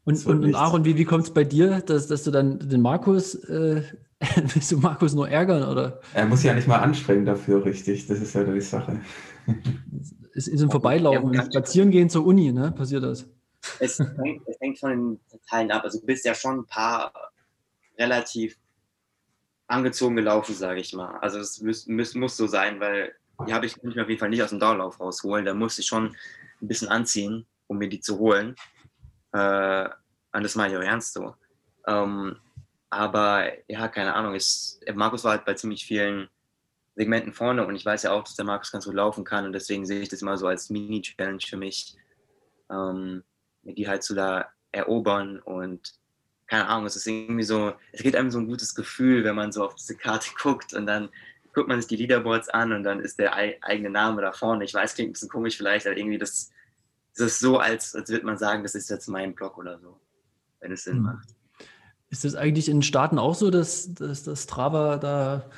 Und, 0.08 0.26
und, 0.26 0.44
und, 0.46 0.56
Aaron, 0.56 0.86
wie, 0.86 0.98
wie 0.98 1.06
kommt 1.06 1.26
es 1.26 1.34
bei 1.34 1.44
dir, 1.44 1.82
dass, 1.82 2.08
dass 2.08 2.24
du 2.24 2.32
dann 2.32 2.60
den 2.60 2.82
Markus 2.82 3.36
äh, 3.36 3.84
Willst 4.36 4.72
du 4.72 4.78
Markus 4.78 5.14
nur 5.14 5.30
ärgern, 5.30 5.64
oder? 5.64 6.02
Er 6.14 6.26
muss 6.26 6.44
ja 6.44 6.54
nicht 6.54 6.68
mal 6.68 6.80
anstrengen 6.80 7.26
dafür, 7.26 7.64
richtig. 7.64 8.08
Das 8.08 8.20
ist 8.20 8.34
ja 8.34 8.44
die 8.44 8.62
Sache. 8.62 9.02
Es 10.34 10.48
ist 10.48 10.62
im 10.62 10.72
Vorbeilaufen, 10.72 11.34
ja, 11.34 11.46
spazieren 11.46 11.92
gehen 11.92 12.10
zur 12.10 12.26
Uni, 12.26 12.52
ne? 12.52 12.72
Passiert 12.72 13.04
das? 13.04 13.28
Es 13.80 14.00
hängt, 14.00 14.48
es 14.48 14.60
hängt 14.60 14.80
von 14.80 14.90
den 14.90 15.20
Teilen 15.50 15.72
ab. 15.72 15.84
Also 15.84 16.00
du 16.00 16.06
bist 16.06 16.26
ja 16.26 16.34
schon 16.34 16.60
ein 16.60 16.66
paar 16.66 17.12
relativ 17.98 18.58
angezogen 19.68 20.16
gelaufen, 20.16 20.56
sage 20.56 20.80
ich 20.80 20.94
mal. 20.94 21.18
Also 21.20 21.40
es 21.40 21.62
muss, 21.62 21.86
muss, 21.88 22.16
muss 22.16 22.38
so 22.38 22.48
sein, 22.48 22.80
weil 22.80 23.14
die 23.48 23.54
habe 23.54 23.68
ich 23.68 23.82
mich 23.84 24.00
auf 24.00 24.10
jeden 24.10 24.20
Fall 24.20 24.30
nicht 24.30 24.42
aus 24.42 24.50
dem 24.50 24.60
Dauerlauf 24.60 25.00
rausholen. 25.00 25.46
Da 25.46 25.54
musste 25.54 25.82
ich 25.82 25.88
schon 25.88 26.16
ein 26.62 26.68
bisschen 26.68 26.88
anziehen, 26.88 27.46
um 27.68 27.78
mir 27.78 27.90
die 27.90 28.00
zu 28.00 28.18
holen. 28.18 28.56
Äh, 29.34 29.90
und 30.34 30.44
das 30.44 30.56
meine 30.56 30.74
ich 30.74 30.80
auch 30.80 30.84
ernst 30.84 31.14
so. 31.14 31.36
Ähm, 31.88 32.38
aber 32.90 33.52
ja, 33.68 33.88
keine 33.88 34.14
Ahnung. 34.14 34.36
Ich, 34.36 34.78
Markus 34.94 35.24
war 35.24 35.32
halt 35.32 35.46
bei 35.46 35.54
ziemlich 35.54 35.86
vielen 35.86 36.30
Segmenten 36.96 37.34
vorne 37.34 37.66
und 37.66 37.76
ich 37.76 37.86
weiß 37.86 38.04
ja 38.04 38.12
auch, 38.12 38.24
dass 38.24 38.36
der 38.36 38.46
Markus 38.46 38.72
ganz 38.72 38.86
gut 38.86 38.96
laufen 38.96 39.24
kann 39.24 39.46
und 39.46 39.54
deswegen 39.54 39.86
sehe 39.86 40.02
ich 40.02 40.10
das 40.10 40.22
immer 40.22 40.38
so 40.38 40.48
als 40.48 40.70
Mini-Challenge 40.70 41.42
für 41.48 41.58
mich, 41.58 41.96
ähm, 42.72 43.24
die 43.64 43.88
halt 43.88 44.04
zu 44.04 44.16
da 44.16 44.50
erobern 44.72 45.40
und 45.40 45.94
keine 46.48 46.68
Ahnung, 46.68 46.86
es 46.86 46.96
ist 46.96 47.06
irgendwie 47.06 47.44
so, 47.44 47.74
es 47.92 48.02
geht 48.02 48.16
einem 48.16 48.32
so 48.32 48.40
ein 48.40 48.48
gutes 48.48 48.74
Gefühl, 48.74 49.24
wenn 49.24 49.36
man 49.36 49.52
so 49.52 49.66
auf 49.66 49.76
diese 49.76 49.96
Karte 49.96 50.30
guckt 50.42 50.74
und 50.74 50.88
dann 50.88 51.10
guckt 51.54 51.68
man 51.68 51.80
sich 51.80 51.88
die 51.88 51.98
Leaderboards 51.98 52.50
an 52.50 52.72
und 52.72 52.84
dann 52.84 53.00
ist 53.00 53.20
der 53.20 53.36
eigene 53.36 53.90
Name 53.90 54.22
da 54.22 54.32
vorne. 54.32 54.64
Ich 54.64 54.74
weiß, 54.74 54.96
klingt 54.96 55.10
ein 55.10 55.14
bisschen 55.14 55.30
komisch 55.30 55.58
vielleicht, 55.58 55.88
aber 55.88 55.98
irgendwie 55.98 56.18
das, 56.20 56.52
das 57.20 57.34
ist 57.34 57.40
so, 57.40 57.58
als, 57.58 57.96
als 57.96 58.10
würde 58.10 58.26
man 58.26 58.38
sagen, 58.38 58.64
das 58.64 58.76
ist 58.76 58.90
jetzt 58.90 59.08
mein 59.08 59.36
Blog 59.36 59.58
oder 59.58 59.80
so, 59.80 60.00
wenn 60.60 60.72
es 60.72 60.84
Sinn 60.84 60.98
mhm. 60.98 61.04
macht. 61.04 61.30
Ist 62.10 62.24
das 62.24 62.36
eigentlich 62.36 62.70
in 62.70 62.82
Staaten 62.82 63.20
auch 63.20 63.36
so, 63.36 63.50
dass, 63.50 63.94
dass, 63.94 64.24
dass 64.24 64.44
Strava 64.44 64.98
da 64.98 65.50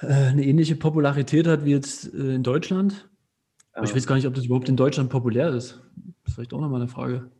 äh, 0.00 0.06
eine 0.06 0.44
ähnliche 0.44 0.74
Popularität 0.74 1.46
hat 1.46 1.64
wie 1.64 1.70
jetzt 1.70 2.12
äh, 2.12 2.34
in 2.34 2.42
Deutschland? 2.42 3.08
Aber 3.72 3.84
ich 3.84 3.94
weiß 3.94 4.06
gar 4.06 4.16
nicht, 4.16 4.26
ob 4.26 4.34
das 4.34 4.46
überhaupt 4.46 4.68
in 4.68 4.76
Deutschland 4.76 5.10
populär 5.10 5.50
ist. 5.50 5.78
Das 6.24 6.28
ist 6.28 6.34
vielleicht 6.34 6.54
auch 6.54 6.60
nochmal 6.60 6.80
eine 6.80 6.88
Frage. 6.88 7.30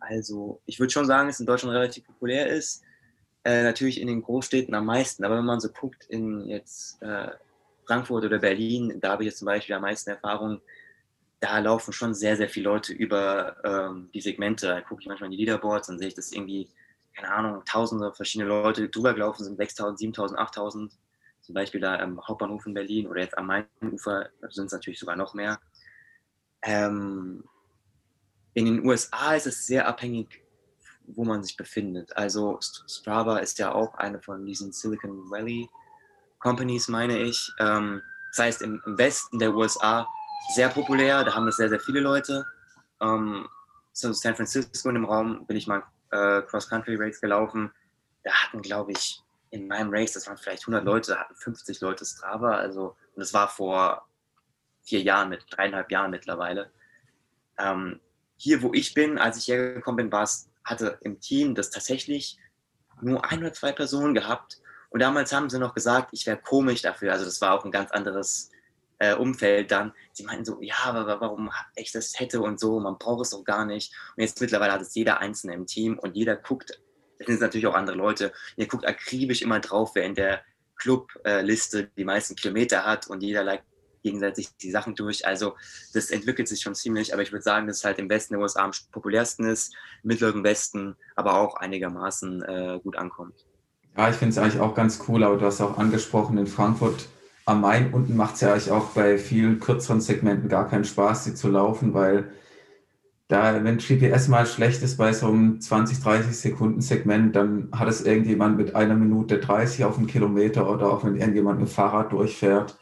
Also, 0.00 0.62
ich 0.64 0.80
würde 0.80 0.90
schon 0.90 1.06
sagen, 1.06 1.28
dass 1.28 1.36
es 1.36 1.40
in 1.40 1.46
Deutschland 1.46 1.74
relativ 1.74 2.06
populär 2.06 2.48
ist. 2.48 2.82
Äh, 3.44 3.62
natürlich 3.62 4.00
in 4.00 4.06
den 4.06 4.22
Großstädten 4.22 4.74
am 4.74 4.86
meisten. 4.86 5.24
Aber 5.24 5.36
wenn 5.36 5.44
man 5.44 5.60
so 5.60 5.68
guckt 5.68 6.06
in 6.08 6.46
jetzt 6.48 7.00
äh, 7.02 7.28
Frankfurt 7.86 8.24
oder 8.24 8.38
Berlin, 8.38 8.98
da 9.00 9.12
habe 9.12 9.22
ich 9.22 9.26
jetzt 9.28 9.38
zum 9.38 9.46
Beispiel 9.46 9.74
am 9.74 9.82
meisten 9.82 10.10
Erfahrung, 10.10 10.60
da 11.44 11.58
laufen 11.58 11.92
schon 11.92 12.14
sehr, 12.14 12.38
sehr 12.38 12.48
viele 12.48 12.70
Leute 12.70 12.94
über 12.94 13.56
ähm, 13.64 14.08
die 14.14 14.22
Segmente. 14.22 14.66
Da 14.66 14.80
gucke 14.80 15.02
ich 15.02 15.08
manchmal 15.08 15.26
in 15.26 15.36
die 15.36 15.44
Leaderboards 15.44 15.90
und 15.90 15.98
sehe 15.98 16.08
ich, 16.08 16.14
dass 16.14 16.32
irgendwie, 16.32 16.70
keine 17.14 17.30
Ahnung, 17.30 17.62
tausende 17.66 18.14
verschiedene 18.14 18.48
Leute 18.48 18.88
drüber 18.88 19.12
gelaufen 19.12 19.44
sind, 19.44 19.58
6000, 19.58 19.98
7000, 19.98 20.40
8000. 20.40 20.92
Zum 21.42 21.54
Beispiel 21.54 21.82
da 21.82 21.98
am 21.98 22.26
Hauptbahnhof 22.26 22.64
in 22.64 22.72
Berlin 22.72 23.06
oder 23.06 23.20
jetzt 23.20 23.36
am 23.36 23.48
Mainufer 23.48 24.30
sind 24.48 24.66
es 24.66 24.72
natürlich 24.72 24.98
sogar 24.98 25.16
noch 25.16 25.34
mehr. 25.34 25.60
Ähm, 26.62 27.44
in 28.54 28.64
den 28.64 28.86
USA 28.86 29.34
ist 29.34 29.46
es 29.46 29.66
sehr 29.66 29.86
abhängig, 29.86 30.42
wo 31.06 31.24
man 31.24 31.44
sich 31.44 31.58
befindet. 31.58 32.16
Also 32.16 32.58
Strava 32.60 33.38
ist 33.38 33.58
ja 33.58 33.72
auch 33.72 33.94
eine 33.96 34.22
von 34.22 34.46
diesen 34.46 34.72
Silicon 34.72 35.30
Valley 35.30 35.68
Companies, 36.38 36.88
meine 36.88 37.18
ich. 37.18 37.52
Ähm, 37.58 38.00
das 38.30 38.46
heißt, 38.46 38.62
im, 38.62 38.80
Westen 38.86 39.38
der 39.38 39.54
USA 39.54 40.08
sehr 40.54 40.68
populär, 40.68 41.24
da 41.24 41.34
haben 41.34 41.46
das 41.46 41.56
sehr, 41.56 41.68
sehr 41.68 41.80
viele 41.80 42.00
Leute. 42.00 42.46
Ähm, 43.00 43.48
so 43.92 44.12
San 44.12 44.34
Francisco 44.34 44.88
in 44.88 44.96
dem 44.96 45.04
Raum 45.04 45.46
bin 45.46 45.56
ich 45.56 45.66
mal 45.66 45.82
äh, 46.10 46.42
Cross-Country-Race 46.42 47.20
gelaufen. 47.20 47.72
Da 48.22 48.32
hatten, 48.32 48.62
glaube 48.62 48.92
ich, 48.92 49.22
in 49.50 49.68
meinem 49.68 49.90
Race, 49.92 50.12
das 50.12 50.26
waren 50.26 50.36
vielleicht 50.36 50.62
100 50.62 50.84
Leute, 50.84 51.12
da 51.12 51.20
hatten 51.20 51.36
50 51.36 51.80
Leute 51.80 52.04
Strava. 52.04 52.56
Also, 52.56 52.96
und 53.14 53.20
das 53.20 53.32
war 53.32 53.48
vor 53.48 54.06
vier 54.82 55.00
Jahren, 55.02 55.28
mit 55.28 55.44
dreieinhalb 55.50 55.90
Jahren 55.90 56.10
mittlerweile. 56.10 56.70
Ähm, 57.58 58.00
hier, 58.36 58.62
wo 58.62 58.72
ich 58.74 58.94
bin, 58.94 59.18
als 59.18 59.38
ich 59.38 59.48
hergekommen 59.48 59.96
bin, 59.96 60.12
war 60.12 60.24
es, 60.24 60.50
hatte 60.64 60.98
im 61.02 61.20
Team 61.20 61.54
das 61.54 61.70
tatsächlich 61.70 62.38
nur 63.00 63.24
ein 63.30 63.38
oder 63.40 63.52
zwei 63.52 63.72
Personen 63.72 64.14
gehabt. 64.14 64.60
Und 64.90 65.00
damals 65.00 65.32
haben 65.32 65.50
sie 65.50 65.58
noch 65.58 65.74
gesagt, 65.74 66.10
ich 66.12 66.26
wäre 66.26 66.36
komisch 66.36 66.82
dafür. 66.82 67.12
Also 67.12 67.24
das 67.24 67.40
war 67.40 67.52
auch 67.52 67.64
ein 67.64 67.70
ganz 67.70 67.90
anderes 67.90 68.50
äh, 68.98 69.14
Umfeld 69.14 69.70
dann. 69.70 69.92
Sie 70.12 70.24
meinten 70.24 70.44
so, 70.44 70.60
ja, 70.60 70.76
aber 70.84 71.20
warum 71.20 71.50
ich 71.76 71.92
das 71.92 72.18
hätte 72.18 72.40
und 72.40 72.60
so, 72.60 72.80
man 72.80 72.98
braucht 72.98 73.22
es 73.22 73.30
doch 73.30 73.44
gar 73.44 73.64
nicht. 73.64 73.92
Und 74.16 74.22
jetzt 74.22 74.40
mittlerweile 74.40 74.72
hat 74.72 74.80
es 74.80 74.94
jeder 74.94 75.20
Einzelne 75.20 75.54
im 75.54 75.66
Team 75.66 75.98
und 75.98 76.16
jeder 76.16 76.36
guckt, 76.36 76.80
das 77.18 77.26
sind 77.26 77.40
natürlich 77.40 77.66
auch 77.66 77.74
andere 77.74 77.96
Leute, 77.96 78.32
ihr 78.56 78.66
guckt 78.66 78.86
akribisch 78.86 79.42
immer 79.42 79.60
drauf, 79.60 79.92
wer 79.94 80.04
in 80.04 80.14
der 80.14 80.42
Clubliste 80.76 81.90
die 81.96 82.04
meisten 82.04 82.34
Kilometer 82.36 82.84
hat 82.84 83.06
und 83.06 83.22
jeder 83.22 83.44
liked 83.44 83.64
gegenseitig 84.02 84.54
die 84.56 84.70
Sachen 84.70 84.94
durch. 84.94 85.26
Also 85.26 85.54
das 85.94 86.10
entwickelt 86.10 86.46
sich 86.46 86.60
schon 86.60 86.74
ziemlich, 86.74 87.12
aber 87.12 87.22
ich 87.22 87.32
würde 87.32 87.42
sagen, 87.42 87.66
dass 87.66 87.78
es 87.78 87.84
halt 87.84 87.98
im 87.98 88.08
Westen 88.08 88.34
der 88.34 88.42
USA 88.42 88.64
am 88.64 88.70
populärsten 88.92 89.46
ist, 89.46 89.74
im 90.02 90.08
mittleren 90.08 90.44
Westen 90.44 90.96
aber 91.16 91.38
auch 91.38 91.56
einigermaßen 91.56 92.42
äh, 92.42 92.80
gut 92.82 92.96
ankommt. 92.96 93.46
Ja, 93.96 94.10
ich 94.10 94.16
finde 94.16 94.32
es 94.32 94.38
eigentlich 94.38 94.60
auch 94.60 94.74
ganz 94.74 95.02
cool, 95.08 95.24
aber 95.24 95.38
du 95.38 95.46
hast 95.46 95.60
auch 95.60 95.78
angesprochen, 95.78 96.36
in 96.36 96.46
Frankfurt 96.46 97.08
am 97.46 97.60
Main 97.60 97.92
unten 97.92 98.16
macht 98.16 98.36
es 98.36 98.40
ja 98.40 98.52
eigentlich 98.52 98.70
auch 98.70 98.90
bei 98.90 99.18
vielen 99.18 99.60
kürzeren 99.60 100.00
Segmenten 100.00 100.48
gar 100.48 100.68
keinen 100.68 100.84
Spaß, 100.84 101.24
sie 101.24 101.34
zu 101.34 101.48
laufen, 101.48 101.94
weil 101.94 102.30
da, 103.28 103.64
wenn 103.64 103.78
GPS 103.78 104.28
mal 104.28 104.46
schlecht 104.46 104.82
ist 104.82 104.96
bei 104.96 105.12
so 105.12 105.28
einem 105.28 105.60
20, 105.60 106.00
30 106.00 106.36
Sekunden 106.36 106.80
Segment, 106.80 107.34
dann 107.34 107.68
hat 107.72 107.88
es 107.88 108.02
irgendjemand 108.02 108.56
mit 108.56 108.74
einer 108.74 108.94
Minute 108.94 109.38
30 109.38 109.84
auf 109.84 109.96
einen 109.96 110.06
Kilometer 110.06 110.70
oder 110.70 110.90
auch 110.90 111.04
wenn 111.04 111.16
irgendjemand 111.16 111.58
mit 111.60 111.68
dem 111.68 111.72
Fahrrad 111.72 112.12
durchfährt 112.12 112.78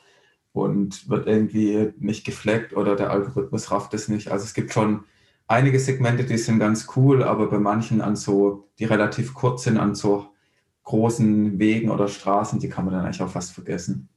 und 0.53 1.09
wird 1.09 1.27
irgendwie 1.27 1.93
nicht 1.99 2.25
gefleckt 2.25 2.75
oder 2.75 2.97
der 2.97 3.11
Algorithmus 3.11 3.71
rafft 3.71 3.95
es 3.95 4.09
nicht. 4.09 4.31
Also 4.33 4.45
es 4.45 4.55
gibt 4.55 4.73
schon 4.73 5.05
einige 5.47 5.79
Segmente, 5.79 6.25
die 6.25 6.39
sind 6.39 6.59
ganz 6.59 6.89
cool, 6.97 7.23
aber 7.23 7.49
bei 7.49 7.59
manchen 7.59 8.01
an 8.01 8.17
so, 8.17 8.69
die 8.79 8.85
relativ 8.85 9.35
kurz 9.35 9.65
sind, 9.65 9.79
an 9.79 9.95
so 9.95 10.27
großen 10.85 11.59
Wegen 11.59 11.91
oder 11.91 12.09
Straßen, 12.09 12.59
die 12.59 12.69
kann 12.69 12.85
man 12.85 12.95
dann 12.95 13.05
eigentlich 13.05 13.23
auch 13.23 13.31
fast 13.31 13.53
vergessen. 13.53 14.09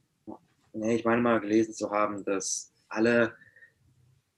Ich 0.82 1.04
meine 1.04 1.22
mal 1.22 1.40
gelesen 1.40 1.74
zu 1.74 1.90
haben, 1.90 2.24
dass 2.24 2.72
alle 2.88 3.34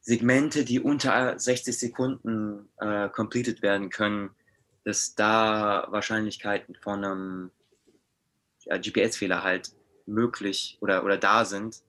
Segmente, 0.01 0.65
die 0.65 0.81
unter 0.81 1.39
60 1.39 1.77
Sekunden 1.77 2.69
äh, 2.79 3.09
completed 3.09 3.63
werden 3.63 3.91
können, 3.91 4.31
dass 4.85 5.15
da 5.15 5.87
Wahrscheinlichkeiten 5.91 6.75
von 6.77 7.05
einem 7.05 7.51
ja, 8.61 8.79
GPS-Fehler 8.79 9.43
halt 9.43 9.73
möglich 10.07 10.79
oder, 10.81 11.05
oder 11.05 11.19
da 11.19 11.45
sind, 11.45 11.83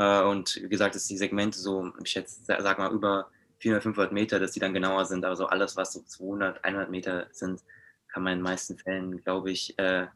äh, 0.00 0.22
und 0.22 0.56
wie 0.56 0.68
gesagt, 0.68 0.94
dass 0.94 1.06
die 1.06 1.18
Segmente 1.18 1.58
so, 1.58 1.92
ich 2.02 2.10
schätze, 2.10 2.40
sag 2.46 2.78
mal, 2.78 2.90
über 2.90 3.30
400, 3.58 3.82
500 3.82 4.12
Meter, 4.12 4.40
dass 4.40 4.52
die 4.52 4.60
dann 4.60 4.72
genauer 4.72 5.04
sind. 5.04 5.26
Aber 5.26 5.36
so 5.36 5.46
alles, 5.46 5.76
was 5.76 5.92
so 5.92 6.02
200, 6.02 6.64
100 6.64 6.90
Meter 6.90 7.26
sind, 7.32 7.62
kann 8.08 8.22
man 8.22 8.32
in 8.32 8.38
den 8.38 8.44
meisten 8.44 8.78
Fällen, 8.78 9.22
glaube 9.22 9.50
ich, 9.50 9.78
äh, 9.78 10.06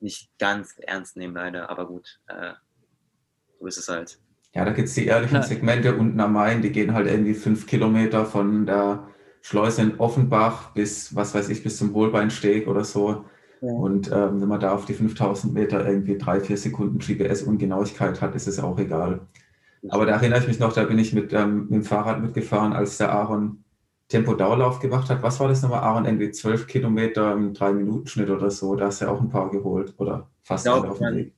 nicht 0.00 0.30
ganz 0.38 0.78
ernst 0.78 1.18
nehmen, 1.18 1.34
leider. 1.34 1.68
Aber 1.68 1.86
gut, 1.86 2.20
äh, 2.26 2.54
so 3.62 3.68
ist 3.68 3.78
es 3.78 3.88
halt. 3.88 4.18
Ja, 4.54 4.64
da 4.64 4.72
gibt 4.72 4.88
es 4.88 4.94
die 4.94 5.06
ehrlichen 5.06 5.36
ja. 5.36 5.42
Segmente 5.42 5.96
unten 5.96 6.20
am 6.20 6.34
Main, 6.34 6.60
die 6.60 6.72
gehen 6.72 6.92
halt 6.92 7.06
irgendwie 7.06 7.34
fünf 7.34 7.66
Kilometer 7.66 8.26
von 8.26 8.66
der 8.66 9.08
Schleuse 9.40 9.82
in 9.82 9.98
Offenbach 9.98 10.72
bis, 10.74 11.14
was 11.14 11.34
weiß 11.34 11.48
ich, 11.48 11.62
bis 11.62 11.78
zum 11.78 11.94
Wohlbeinsteg 11.94 12.68
oder 12.68 12.84
so. 12.84 13.24
Und 13.60 14.10
ähm, 14.10 14.40
wenn 14.40 14.48
man 14.48 14.58
da 14.58 14.74
auf 14.74 14.86
die 14.86 14.94
5000 14.94 15.54
Meter 15.54 15.86
irgendwie 15.88 16.18
drei, 16.18 16.40
vier 16.40 16.56
Sekunden 16.56 16.98
GPS-Ungenauigkeit 16.98 18.20
hat, 18.20 18.34
ist 18.34 18.48
es 18.48 18.58
auch 18.58 18.76
egal. 18.78 19.20
Aber 19.88 20.04
da 20.04 20.12
erinnere 20.12 20.40
ich 20.40 20.48
mich 20.48 20.58
noch, 20.58 20.72
da 20.72 20.82
bin 20.82 20.98
ich 20.98 21.12
mit, 21.12 21.32
ähm, 21.32 21.62
mit 21.62 21.70
dem 21.70 21.84
Fahrrad 21.84 22.20
mitgefahren, 22.20 22.72
als 22.72 22.98
der 22.98 23.12
Aaron 23.12 23.62
Tempo-Dauerlauf 24.08 24.80
gemacht 24.80 25.08
hat. 25.10 25.22
Was 25.22 25.38
war 25.38 25.48
das 25.48 25.62
nochmal, 25.62 25.80
Aaron? 25.80 26.04
Irgendwie 26.04 26.32
zwölf 26.32 26.66
Kilometer 26.66 27.32
im 27.32 27.54
Drei-Minuten-Schnitt 27.54 28.30
oder 28.30 28.50
so. 28.50 28.74
Da 28.74 28.86
hast 28.86 29.00
du 29.00 29.06
ja 29.06 29.12
auch 29.12 29.20
ein 29.20 29.30
paar 29.30 29.50
geholt 29.50 29.94
oder 29.96 30.28
fast 30.42 30.68
alle 30.68 30.90
auf 30.90 30.98
dem 30.98 31.14
Weg. 31.14 31.34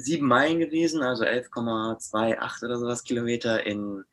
Sieben 0.00 0.26
Meilen 0.26 0.58
gewesen, 0.58 1.02
also 1.02 1.24
11,28 1.24 2.64
oder 2.64 2.78
sowas 2.78 3.04
Kilometer 3.04 3.66
in 3.66 4.04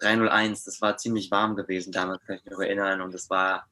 301. 0.00 0.64
Das 0.64 0.80
war 0.80 0.96
ziemlich 0.96 1.30
warm 1.30 1.56
gewesen 1.56 1.92
damals, 1.92 2.24
kann 2.26 2.36
ich 2.36 2.44
mich 2.44 2.52
noch 2.52 2.60
erinnern. 2.60 3.00
Und 3.00 3.14
das 3.14 3.30
war 3.30 3.66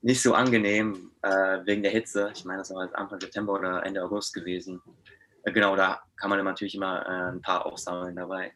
nicht 0.00 0.22
so 0.22 0.34
angenehm 0.34 1.10
äh, 1.22 1.58
wegen 1.64 1.82
der 1.82 1.92
Hitze. 1.92 2.30
Ich 2.34 2.44
meine, 2.44 2.58
das 2.58 2.72
war 2.72 2.88
Anfang 2.94 3.20
September 3.20 3.54
oder 3.54 3.84
Ende 3.84 4.02
August 4.02 4.34
gewesen. 4.34 4.80
Äh, 5.42 5.52
genau, 5.52 5.76
da 5.76 6.00
kann 6.16 6.30
man 6.30 6.42
natürlich 6.44 6.74
immer 6.74 7.04
äh, 7.06 7.32
ein 7.32 7.42
paar 7.42 7.66
aufsammeln 7.66 8.16
dabei. 8.16 8.52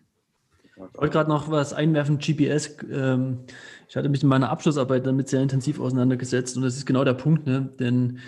Ich 0.65 0.77
wollte 0.79 1.13
gerade 1.13 1.29
noch 1.29 1.51
was 1.51 1.73
einwerfen, 1.73 2.19
GPS. 2.19 2.77
Ähm, 2.91 3.45
ich 3.89 3.97
hatte 3.97 4.09
mich 4.09 4.23
in 4.23 4.29
meiner 4.29 4.51
Abschlussarbeit 4.51 5.07
damit 5.07 5.29
sehr 5.29 5.43
intensiv 5.43 5.79
auseinandergesetzt 5.79 6.57
und 6.57 6.63
das 6.63 6.77
ist 6.77 6.87
genau 6.87 7.05
der 7.05 7.15
Punkt, 7.15 7.47
ne? 7.47 7.71
denn 7.79 8.21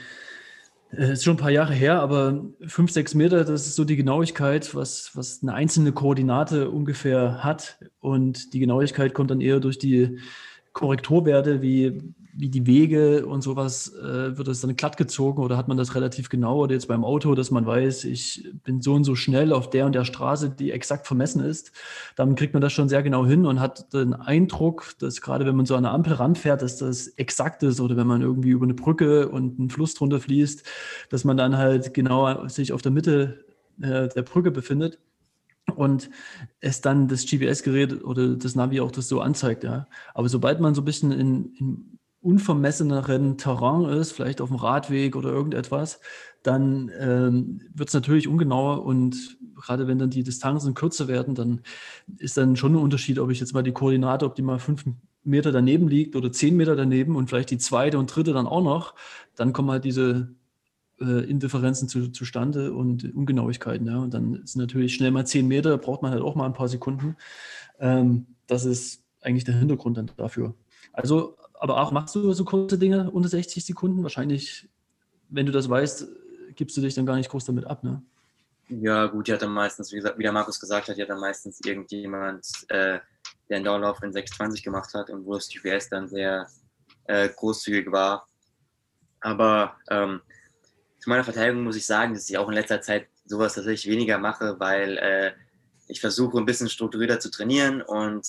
ist 0.98 1.24
schon 1.24 1.34
ein 1.34 1.40
paar 1.40 1.50
Jahre 1.50 1.74
her, 1.74 2.00
aber 2.00 2.44
fünf, 2.66 2.90
sechs 2.90 3.14
Meter, 3.14 3.44
das 3.44 3.66
ist 3.66 3.74
so 3.74 3.84
die 3.84 3.96
Genauigkeit, 3.96 4.74
was, 4.74 5.10
was 5.14 5.42
eine 5.42 5.54
einzelne 5.54 5.92
Koordinate 5.92 6.70
ungefähr 6.70 7.42
hat. 7.44 7.78
Und 8.00 8.52
die 8.54 8.60
Genauigkeit 8.60 9.14
kommt 9.14 9.30
dann 9.30 9.40
eher 9.40 9.60
durch 9.60 9.78
die 9.78 10.18
Korrekturwerte 10.72 11.62
wie 11.62 12.14
wie 12.36 12.48
die 12.48 12.66
Wege 12.66 13.26
und 13.26 13.42
sowas, 13.42 13.94
äh, 13.94 14.36
wird 14.36 14.48
das 14.48 14.60
dann 14.60 14.74
glatt 14.74 14.96
gezogen 14.96 15.42
oder 15.42 15.56
hat 15.56 15.68
man 15.68 15.76
das 15.76 15.94
relativ 15.94 16.28
genau 16.28 16.58
oder 16.58 16.74
jetzt 16.74 16.88
beim 16.88 17.04
Auto, 17.04 17.34
dass 17.34 17.50
man 17.50 17.64
weiß, 17.64 18.04
ich 18.04 18.48
bin 18.64 18.80
so 18.82 18.94
und 18.94 19.04
so 19.04 19.14
schnell 19.14 19.52
auf 19.52 19.70
der 19.70 19.86
und 19.86 19.94
der 19.94 20.04
Straße, 20.04 20.50
die 20.50 20.72
exakt 20.72 21.06
vermessen 21.06 21.44
ist, 21.44 21.72
dann 22.16 22.34
kriegt 22.34 22.52
man 22.52 22.60
das 22.60 22.72
schon 22.72 22.88
sehr 22.88 23.02
genau 23.02 23.24
hin 23.24 23.46
und 23.46 23.60
hat 23.60 23.92
den 23.92 24.14
Eindruck, 24.14 24.94
dass 24.98 25.20
gerade 25.20 25.46
wenn 25.46 25.54
man 25.54 25.66
so 25.66 25.76
an 25.76 25.84
eine 25.84 25.94
Ampel 25.94 26.14
ranfährt, 26.14 26.62
dass 26.62 26.76
das 26.76 27.06
exakt 27.08 27.62
ist 27.62 27.80
oder 27.80 27.96
wenn 27.96 28.06
man 28.06 28.20
irgendwie 28.20 28.50
über 28.50 28.64
eine 28.64 28.74
Brücke 28.74 29.28
und 29.28 29.58
einen 29.58 29.70
Fluss 29.70 29.94
drunter 29.94 30.20
fließt, 30.20 30.64
dass 31.10 31.24
man 31.24 31.36
dann 31.36 31.56
halt 31.56 31.94
genau 31.94 32.48
sich 32.48 32.72
auf 32.72 32.82
der 32.82 32.92
Mitte 32.92 33.44
äh, 33.80 34.08
der 34.08 34.22
Brücke 34.22 34.50
befindet 34.50 34.98
und 35.76 36.10
es 36.60 36.80
dann 36.80 37.08
das 37.08 37.26
GPS-Gerät 37.26 38.04
oder 38.04 38.34
das 38.36 38.54
Navi 38.54 38.80
auch 38.80 38.90
das 38.90 39.08
so 39.08 39.20
anzeigt, 39.20 39.64
ja. 39.64 39.86
Aber 40.14 40.28
sobald 40.28 40.60
man 40.60 40.74
so 40.74 40.82
ein 40.82 40.84
bisschen 40.84 41.12
in, 41.12 41.54
in 41.54 41.98
unvermesseneren 42.25 43.37
Terrain 43.37 43.85
ist, 43.85 44.12
vielleicht 44.12 44.40
auf 44.40 44.49
dem 44.49 44.57
Radweg 44.57 45.14
oder 45.14 45.31
irgendetwas, 45.31 46.00
dann 46.43 46.90
ähm, 46.99 47.61
wird 47.75 47.88
es 47.88 47.95
natürlich 47.95 48.28
ungenauer 48.28 48.85
und 48.85 49.38
gerade 49.54 49.87
wenn 49.87 49.99
dann 49.99 50.11
die 50.11 50.23
Distanzen 50.23 50.75
kürzer 50.75 51.07
werden, 51.07 51.35
dann 51.35 51.61
ist 52.19 52.37
dann 52.37 52.57
schon 52.57 52.73
ein 52.73 52.83
Unterschied, 52.83 53.19
ob 53.19 53.31
ich 53.31 53.40
jetzt 53.40 53.52
mal 53.52 53.62
die 53.62 53.73
Koordinate, 53.73 54.25
ob 54.25 54.35
die 54.35 54.43
mal 54.43 54.59
fünf 54.59 54.85
Meter 55.23 55.52
daneben 55.52 55.88
liegt 55.88 56.16
oder 56.16 56.33
zehn 56.33 56.57
Meter 56.57 56.76
daneben 56.76 57.16
und 57.16 57.28
vielleicht 57.28 57.50
die 57.50 57.59
zweite 57.59 57.99
und 57.99 58.14
dritte 58.14 58.33
dann 58.33 58.47
auch 58.47 58.62
noch, 58.62 58.95
dann 59.37 59.52
kommen 59.52 59.71
halt 59.71 59.85
diese 59.85 60.35
äh, 61.00 61.28
Indifferenzen 61.28 61.88
zu, 61.88 62.09
zustande 62.09 62.73
und 62.73 63.14
Ungenauigkeiten. 63.14 63.87
Ja. 63.87 63.99
Und 63.99 64.14
dann 64.14 64.35
ist 64.35 64.57
natürlich 64.57 64.95
schnell 64.95 65.11
mal 65.11 65.26
zehn 65.26 65.47
Meter, 65.47 65.76
braucht 65.78 66.02
man 66.02 66.11
halt 66.12 66.23
auch 66.23 66.35
mal 66.35 66.47
ein 66.47 66.52
paar 66.52 66.69
Sekunden. 66.69 67.16
Ähm, 67.78 68.26
das 68.47 68.64
ist 68.64 69.02
eigentlich 69.21 69.45
der 69.45 69.57
Hintergrund 69.57 69.97
dann 69.97 70.11
dafür. 70.16 70.54
Also 70.93 71.37
aber 71.64 71.80
auch 71.80 71.92
machst 71.92 72.14
du 72.14 72.30
so 72.35 72.44
kurze 72.44 72.76
Dinge 72.76 73.11
unter 73.11 73.26
60 73.26 73.64
Sekunden? 73.64 74.02
Wahrscheinlich, 74.02 74.68
wenn 75.30 75.47
du 75.47 75.52
das 75.52 75.66
weißt, 75.66 76.06
gibst 76.56 76.76
du 76.76 76.83
dich 76.83 76.94
dann 76.94 77.06
gar 77.06 77.16
nicht 77.16 77.30
groß 77.30 77.47
damit 77.47 77.64
ab, 77.64 77.83
ne? 77.83 78.02
Ja, 78.68 79.06
gut, 79.06 79.30
hat 79.30 79.40
dann 79.40 79.52
meistens, 79.52 79.90
wie, 79.90 79.97
gesagt, 79.97 80.18
wie 80.18 80.25
der 80.25 80.33
Markus 80.33 80.61
gesagt 80.61 80.88
hat, 80.88 80.99
hat 80.99 81.09
dann 81.09 81.21
meistens 81.21 81.61
irgendjemand, 81.64 82.47
äh, 82.68 82.99
der 83.49 83.56
einen 83.56 83.64
Dauerlauf 83.64 84.02
in 84.02 84.12
6,20 84.12 84.62
gemacht 84.62 84.92
hat 84.92 85.09
und 85.09 85.25
wo 85.25 85.33
das 85.33 85.49
GPS 85.49 85.88
dann 85.88 86.06
sehr 86.06 86.47
äh, 87.04 87.30
großzügig 87.30 87.90
war. 87.90 88.28
Aber 89.21 89.76
ähm, 89.88 90.21
zu 90.99 91.09
meiner 91.09 91.25
Verteidigung 91.25 91.64
muss 91.64 91.76
ich 91.76 91.87
sagen, 91.87 92.12
dass 92.12 92.28
ich 92.28 92.37
auch 92.37 92.49
in 92.49 92.54
letzter 92.54 92.83
Zeit 92.83 93.09
sowas 93.25 93.54
tatsächlich 93.54 93.90
weniger 93.90 94.18
mache, 94.18 94.61
weil 94.61 94.99
äh, 94.99 95.33
ich 95.88 96.02
versuche 96.02 96.37
ein 96.37 96.44
bisschen 96.44 96.68
strukturierter 96.68 97.21
zu 97.21 97.30
trainieren 97.30 97.80
und 97.80 98.26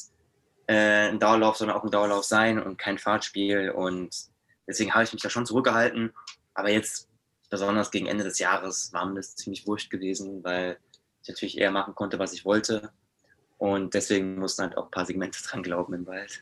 äh, 0.68 1.10
ein 1.10 1.20
Dauerlauf 1.20 1.58
soll 1.58 1.72
auch 1.72 1.84
ein 1.84 1.92
Dauerlauf 1.92 2.24
sein 2.24 2.62
und 2.62 2.78
kein 2.78 2.98
Fahrtspiel. 2.98 3.70
Und 3.72 4.16
deswegen 4.68 4.94
habe 4.94 5.04
ich 5.04 5.14
mich 5.14 5.22
da 5.22 5.30
schon 5.30 5.46
zurückgehalten. 5.46 6.12
Aber 6.54 6.70
jetzt, 6.70 7.08
besonders 7.50 7.92
gegen 7.92 8.08
Ende 8.08 8.24
des 8.24 8.40
Jahres, 8.40 8.92
war 8.94 9.06
mir 9.06 9.16
das 9.16 9.36
ziemlich 9.36 9.68
wurscht 9.68 9.90
gewesen, 9.90 10.44
weil 10.44 10.78
ich 11.22 11.30
natürlich 11.30 11.58
eher 11.58 11.72
machen 11.72 11.96
konnte, 11.96 12.20
was 12.20 12.34
ich 12.34 12.46
wollte. 12.46 12.92
Und 13.58 13.94
deswegen 13.94 14.40
mussten 14.40 14.64
halt 14.64 14.78
auch 14.78 14.86
ein 14.86 14.92
paar 14.92 15.06
Segmente 15.06 15.40
dran 15.48 15.64
glauben 15.64 15.94
im 15.94 16.08
Wald. 16.08 16.42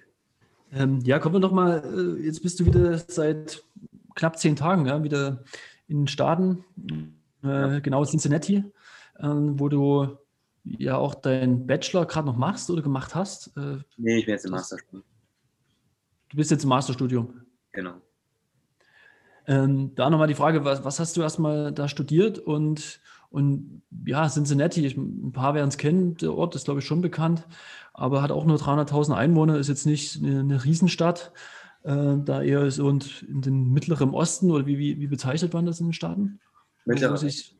Ähm, 0.71 0.99
ja, 1.01 1.19
kommen 1.19 1.35
wir 1.35 1.39
doch 1.39 1.51
mal, 1.51 1.83
äh, 1.85 2.25
jetzt 2.25 2.41
bist 2.41 2.59
du 2.59 2.65
wieder 2.65 2.97
seit 2.97 3.63
knapp 4.15 4.39
zehn 4.39 4.55
Tagen 4.55 4.85
ja, 4.87 5.03
wieder 5.03 5.43
in 5.87 6.01
den 6.01 6.07
Staaten, 6.07 6.65
äh, 7.43 7.81
genau 7.81 8.03
Cincinnati, 8.05 8.63
äh, 9.19 9.27
wo 9.27 9.69
du 9.69 10.17
ja 10.63 10.97
auch 10.97 11.15
deinen 11.15 11.67
Bachelor 11.67 12.05
gerade 12.05 12.27
noch 12.27 12.37
machst 12.37 12.69
oder 12.69 12.81
gemacht 12.81 13.15
hast. 13.15 13.55
Äh, 13.57 13.79
nee, 13.97 14.17
ich 14.17 14.25
bin 14.25 14.33
jetzt 14.33 14.45
im 14.45 14.51
Masterstudium. 14.51 15.03
Du 16.29 16.37
bist 16.37 16.51
jetzt 16.51 16.63
im 16.63 16.69
Masterstudium. 16.69 17.41
Genau. 17.71 17.93
Ähm, 19.45 19.93
da 19.95 20.09
nochmal 20.09 20.27
die 20.27 20.35
Frage, 20.35 20.63
was, 20.63 20.83
was, 20.85 20.99
hast 20.99 21.17
du 21.17 21.21
erstmal 21.21 21.73
da 21.73 21.89
studiert 21.89 22.39
und, 22.39 23.01
und 23.29 23.81
ja, 24.05 24.27
Cincinnati, 24.29 24.85
ich, 24.85 24.95
ein 24.95 25.33
paar 25.33 25.53
werden 25.53 25.67
es 25.67 25.77
kennen, 25.77 26.15
der 26.15 26.33
Ort 26.33 26.55
ist 26.55 26.65
glaube 26.65 26.79
ich 26.79 26.85
schon 26.85 27.01
bekannt, 27.01 27.45
aber 27.93 28.21
hat 28.21 28.31
auch 28.31 28.45
nur 28.45 28.57
300.000 28.57 29.13
Einwohner, 29.13 29.57
ist 29.57 29.67
jetzt 29.67 29.85
nicht 29.85 30.23
eine, 30.23 30.39
eine 30.39 30.63
Riesenstadt, 30.63 31.33
äh, 31.83 32.15
da 32.23 32.41
eher 32.41 32.71
so 32.71 32.87
und 32.87 33.23
in 33.23 33.41
den 33.41 33.73
mittleren 33.73 34.11
Osten 34.11 34.49
oder 34.49 34.65
wie, 34.65 34.77
wie, 34.77 34.99
wie 34.99 35.07
bezeichnet 35.07 35.53
man 35.53 35.65
das 35.65 35.81
in 35.81 35.87
den 35.87 35.93
Staaten? 35.93 36.39
Mittlerer 36.85 37.21
Westen. 37.21 37.57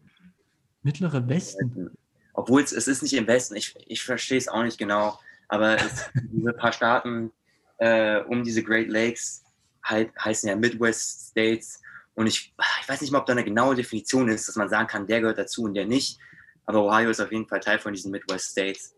Mittlere 0.83 1.27
Westen. 1.27 1.89
Obwohl 2.34 2.62
es, 2.62 2.72
es 2.72 2.88
ist 2.88 3.04
nicht 3.04 3.13
im 3.13 3.28
Westen, 3.28 3.56
ich, 3.56 3.75
ich 3.88 4.04
verstehe 4.04 4.38
es 4.38 4.48
auch 4.48 4.63
nicht 4.63 4.78
genau, 4.78 5.20
aber 5.48 5.75
es, 5.75 6.10
diese 6.32 6.54
paar 6.54 6.74
Staaten 6.74 7.32
äh, 7.78 8.22
um 8.22 8.44
diese 8.44 8.63
Great 8.63 8.90
Lakes 8.90 9.44
halt, 9.84 10.12
heißen 10.20 10.50
ja 10.50 10.56
Midwest 10.56 11.30
States. 11.30 11.82
Und 12.16 12.28
ich, 12.28 12.54
ich 12.82 12.90
weiß 12.90 13.02
nicht 13.02 13.12
mal, 13.12 13.20
ob 13.20 13.25
da 13.25 13.34
eine 13.34 13.44
genaue 13.44 13.75
Definition 13.75 14.30
ist, 14.30 14.48
dass 14.48 14.56
man 14.56 14.70
sagen 14.70 14.88
kann, 14.88 15.08
der 15.08 15.22
gehört 15.22 15.38
dazu 15.38 15.63
und 15.63 15.74
der 15.74 15.86
nicht, 15.86 16.20
aber 16.66 16.84
Ohio 16.84 17.10
ist 17.10 17.20
auf 17.20 17.32
jeden 17.32 17.48
Fall 17.48 17.60
Teil 17.60 17.80
von 17.80 17.94
diesen 17.94 18.12
Midwest 18.12 18.52
States. 18.52 18.96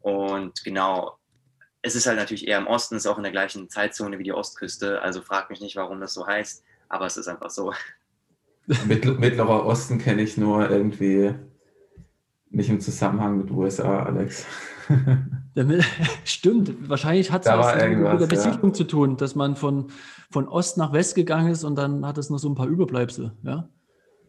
Und 0.00 0.64
genau, 0.64 1.18
es 1.82 1.94
ist 1.94 2.06
halt 2.06 2.18
natürlich 2.18 2.48
eher 2.48 2.58
im 2.58 2.66
Osten, 2.66 2.96
ist 2.96 3.06
auch 3.06 3.18
in 3.18 3.22
der 3.22 3.32
gleichen 3.32 3.68
Zeitzone 3.68 4.18
wie 4.18 4.24
die 4.24 4.32
Ostküste, 4.32 5.00
also 5.02 5.20
frag 5.20 5.50
mich 5.50 5.60
nicht, 5.60 5.76
warum 5.76 6.00
das 6.00 6.14
so 6.14 6.26
heißt, 6.26 6.64
aber 6.88 7.06
es 7.06 7.16
ist 7.16 7.28
einfach 7.28 7.50
so. 7.50 7.72
Mittlerer 8.66 9.66
Osten 9.66 9.98
kenne 9.98 10.22
ich 10.22 10.36
nur 10.36 10.70
irgendwie 10.70 11.34
nicht 12.54 12.70
im 12.70 12.80
Zusammenhang 12.80 13.38
mit 13.38 13.50
USA, 13.50 14.04
Alex. 14.04 14.46
Stimmt, 16.24 16.88
wahrscheinlich 16.88 17.30
hat 17.30 17.46
es 17.46 17.52
was 17.52 17.74
mit 17.74 18.20
der 18.20 18.26
Besiedlung 18.26 18.70
ja. 18.70 18.74
zu 18.74 18.84
tun, 18.84 19.16
dass 19.16 19.34
man 19.34 19.56
von, 19.56 19.90
von 20.30 20.48
Ost 20.48 20.76
nach 20.76 20.92
West 20.92 21.14
gegangen 21.14 21.50
ist 21.50 21.64
und 21.64 21.76
dann 21.76 22.06
hat 22.06 22.18
es 22.18 22.30
noch 22.30 22.38
so 22.38 22.48
ein 22.48 22.54
paar 22.54 22.68
Überbleibsel, 22.68 23.32
ja? 23.42 23.68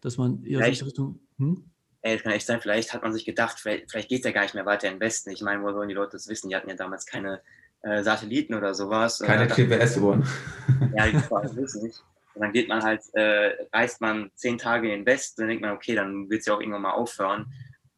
Dass 0.02 0.18
man 0.18 0.44
eher 0.44 0.60
vielleicht, 0.60 0.86
Richtung. 0.86 1.20
Hm? 1.40 1.72
Ey, 2.02 2.16
das 2.16 2.24
kann 2.24 2.34
echt 2.34 2.46
sein, 2.46 2.62
vielleicht 2.62 2.94
hat 2.94 3.02
man 3.02 3.12
sich 3.12 3.26
gedacht, 3.26 3.60
vielleicht, 3.60 3.90
vielleicht 3.90 4.10
geht 4.10 4.20
es 4.20 4.26
ja 4.26 4.32
gar 4.32 4.44
nicht 4.44 4.54
mehr 4.54 4.66
weiter 4.66 4.90
in 4.90 5.00
Westen. 5.00 5.32
Ich 5.32 5.42
meine, 5.42 5.64
wo 5.64 5.72
sollen 5.72 5.90
die 5.90 5.96
Leute 5.96 6.12
das 6.12 6.28
wissen? 6.28 6.50
Die 6.50 6.56
hatten 6.56 6.70
ja 6.70 6.76
damals 6.76 7.06
keine 7.06 7.42
äh, 7.82 8.04
Satelliten 8.04 8.54
oder 8.54 8.74
sowas. 8.74 9.20
Keine 9.20 9.48
GPS-Uhren. 9.48 10.24
Ja, 10.96 11.08
die 11.08 11.16
wissen 11.58 11.84
nicht. 11.84 12.04
Und 12.36 12.42
dann 12.42 12.52
geht 12.52 12.68
man 12.68 12.84
halt, 12.84 13.02
äh, 13.14 13.52
reist 13.74 14.02
man 14.02 14.30
zehn 14.36 14.58
Tage 14.58 14.92
in 14.92 15.00
den 15.00 15.06
Westen, 15.06 15.42
dann 15.42 15.48
denkt 15.48 15.62
man, 15.62 15.72
okay, 15.72 15.96
dann 15.96 16.30
wird 16.30 16.42
es 16.42 16.46
ja 16.46 16.54
auch 16.54 16.60
irgendwann 16.60 16.82
mal 16.82 16.92
aufhören. 16.92 17.52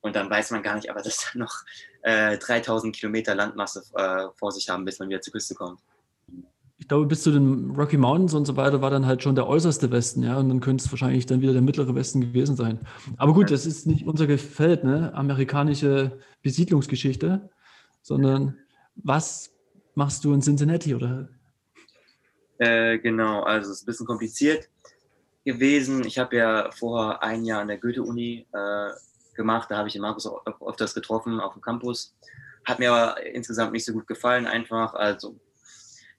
Und 0.08 0.16
dann 0.16 0.30
weiß 0.30 0.52
man 0.52 0.64
gar 0.64 0.76
nicht, 0.76 0.90
aber 0.90 1.02
dass 1.02 1.30
dann 1.34 1.42
noch 1.42 1.54
äh, 2.02 2.38
3000 2.38 2.96
Kilometer 2.96 3.36
Landmasse 3.36 3.84
äh, 3.96 4.28
vor 4.36 4.54
sich 4.54 4.70
haben, 4.70 4.86
bis 4.86 5.00
man 5.00 5.10
wieder 5.10 5.20
zur 5.20 5.34
Küste 5.34 5.54
kommt. 5.54 5.82
Ich 6.78 6.88
glaube, 6.88 7.08
bis 7.08 7.24
zu 7.24 7.32
den 7.32 7.72
Rocky 7.72 7.98
Mountains 7.98 8.34
und 8.34 8.46
so 8.46 8.56
weiter 8.56 8.82
war 8.82 8.90
dann 8.90 9.06
halt 9.06 9.22
schon 9.22 9.36
der 9.36 9.48
äußerste 9.48 9.92
Westen, 9.92 10.24
ja, 10.24 10.38
und 10.38 10.48
dann 10.48 10.62
könnte 10.62 10.86
es 10.86 10.92
wahrscheinlich 10.92 11.26
dann 11.26 11.42
wieder 11.42 11.52
der 11.52 11.62
mittlere 11.62 11.94
Westen 11.94 12.22
gewesen 12.22 12.56
sein. 12.56 12.80
Aber 13.18 13.34
gut, 13.34 13.52
das 13.52 13.66
ist 13.66 13.86
nicht 13.88 14.08
unser 14.08 14.28
Gefällt, 14.28 14.86
ne, 14.86 15.14
amerikanische 15.14 16.20
Besiedlungsgeschichte, 16.42 17.50
sondern 18.02 18.58
was 18.96 19.52
machst 19.96 20.24
du 20.24 20.34
in 20.34 20.42
Cincinnati 20.42 20.96
oder? 20.96 21.28
Äh, 22.60 23.00
genau, 23.00 23.42
also 23.42 23.72
es 23.72 23.78
ist 23.78 23.84
ein 23.84 23.88
bisschen 23.88 24.06
kompliziert 24.06 24.70
gewesen. 25.44 26.06
Ich 26.06 26.18
habe 26.20 26.38
ja 26.38 26.70
vorher 26.72 27.22
ein 27.24 27.44
Jahr 27.44 27.62
an 27.62 27.68
der 27.68 27.80
Goethe-Uni 27.80 28.46
äh, 28.54 28.90
gemacht. 29.38 29.72
Da 29.72 29.78
habe 29.78 29.88
ich 29.88 29.94
den 29.94 30.02
Markus 30.02 30.30
öfters 30.66 30.94
getroffen 30.94 31.40
auf 31.40 31.54
dem 31.54 31.62
Campus. 31.62 32.16
Hat 32.66 32.80
mir 32.80 32.92
aber 32.92 33.26
insgesamt 33.26 33.72
nicht 33.72 33.86
so 33.86 33.94
gut 33.94 34.08
gefallen, 34.08 34.46
einfach. 34.46 34.94
Also, 34.94 35.40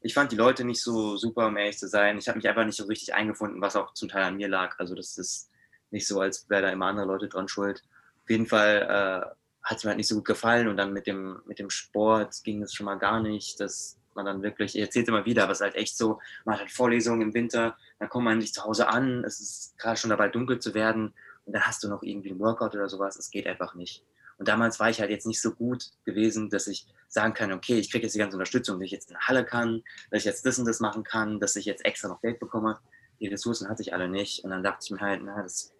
ich 0.00 0.14
fand 0.14 0.32
die 0.32 0.36
Leute 0.36 0.64
nicht 0.64 0.82
so 0.82 1.16
super, 1.16 1.48
um 1.48 1.56
ehrlich 1.56 1.78
zu 1.78 1.88
sein. 1.88 2.16
Ich 2.16 2.28
habe 2.28 2.38
mich 2.38 2.48
einfach 2.48 2.64
nicht 2.64 2.76
so 2.76 2.86
richtig 2.86 3.14
eingefunden, 3.14 3.60
was 3.60 3.76
auch 3.76 3.92
zum 3.92 4.08
Teil 4.08 4.22
an 4.22 4.36
mir 4.36 4.48
lag. 4.48 4.78
Also, 4.78 4.94
das 4.94 5.18
ist 5.18 5.50
nicht 5.90 6.06
so, 6.06 6.20
als 6.20 6.48
wäre 6.48 6.62
da 6.62 6.70
immer 6.70 6.86
andere 6.86 7.06
Leute 7.06 7.28
dran 7.28 7.48
schuld. 7.48 7.82
Auf 8.22 8.30
jeden 8.30 8.46
Fall 8.46 8.82
äh, 8.82 9.36
hat 9.62 9.76
es 9.76 9.84
mir 9.84 9.90
halt 9.90 9.98
nicht 9.98 10.08
so 10.08 10.16
gut 10.16 10.24
gefallen 10.24 10.68
und 10.68 10.78
dann 10.78 10.92
mit 10.92 11.06
dem, 11.06 11.42
mit 11.46 11.58
dem 11.58 11.68
Sport 11.68 12.42
ging 12.44 12.62
es 12.62 12.72
schon 12.72 12.86
mal 12.86 12.98
gar 12.98 13.20
nicht. 13.20 13.60
dass 13.60 13.98
man 14.18 14.26
dann 14.26 14.42
wirklich, 14.42 14.74
ich 14.74 14.82
erzähle 14.82 15.06
immer 15.06 15.24
wieder, 15.24 15.44
aber 15.44 15.52
es 15.52 15.60
ist 15.60 15.64
halt 15.64 15.76
echt 15.76 15.96
so, 15.96 16.20
man 16.44 16.54
hat 16.54 16.62
halt 16.62 16.72
Vorlesungen 16.72 17.22
im 17.22 17.34
Winter, 17.34 17.76
dann 17.98 18.08
kommt 18.08 18.24
man 18.24 18.38
nicht 18.38 18.54
zu 18.54 18.64
Hause 18.64 18.88
an, 18.88 19.24
es 19.24 19.40
ist 19.40 19.78
gerade 19.78 19.98
schon 19.98 20.10
dabei 20.10 20.28
dunkel 20.28 20.58
zu 20.58 20.74
werden 20.74 21.14
und 21.48 21.54
dann 21.54 21.66
hast 21.66 21.82
du 21.82 21.88
noch 21.88 22.02
irgendwie 22.02 22.30
ein 22.30 22.38
Workout 22.38 22.74
oder 22.74 22.90
sowas, 22.90 23.16
es 23.16 23.30
geht 23.30 23.46
einfach 23.46 23.74
nicht. 23.74 24.04
Und 24.36 24.48
damals 24.48 24.78
war 24.78 24.90
ich 24.90 25.00
halt 25.00 25.08
jetzt 25.08 25.26
nicht 25.26 25.40
so 25.40 25.52
gut 25.52 25.92
gewesen, 26.04 26.50
dass 26.50 26.66
ich 26.66 26.86
sagen 27.08 27.32
kann, 27.32 27.52
okay, 27.52 27.78
ich 27.78 27.90
kriege 27.90 28.04
jetzt 28.04 28.12
die 28.12 28.18
ganze 28.18 28.36
Unterstützung, 28.36 28.78
dass 28.78 28.84
ich 28.84 28.92
jetzt 28.92 29.10
in 29.10 29.16
Halle 29.18 29.46
kann, 29.46 29.82
dass 30.10 30.18
ich 30.20 30.24
jetzt 30.26 30.44
das 30.44 30.58
und 30.58 30.66
das 30.66 30.78
machen 30.78 31.04
kann, 31.04 31.40
dass 31.40 31.56
ich 31.56 31.64
jetzt 31.64 31.86
extra 31.86 32.08
noch 32.08 32.20
Geld 32.20 32.38
bekomme. 32.38 32.78
Die 33.18 33.28
Ressourcen 33.28 33.66
hatte 33.66 33.80
ich 33.80 33.94
alle 33.94 34.10
nicht. 34.10 34.44
Und 34.44 34.50
dann 34.50 34.62
dachte 34.62 34.80
ich 34.84 34.90
mir 34.90 35.00
halt, 35.00 35.22
na, 35.24 35.42
das, 35.42 35.72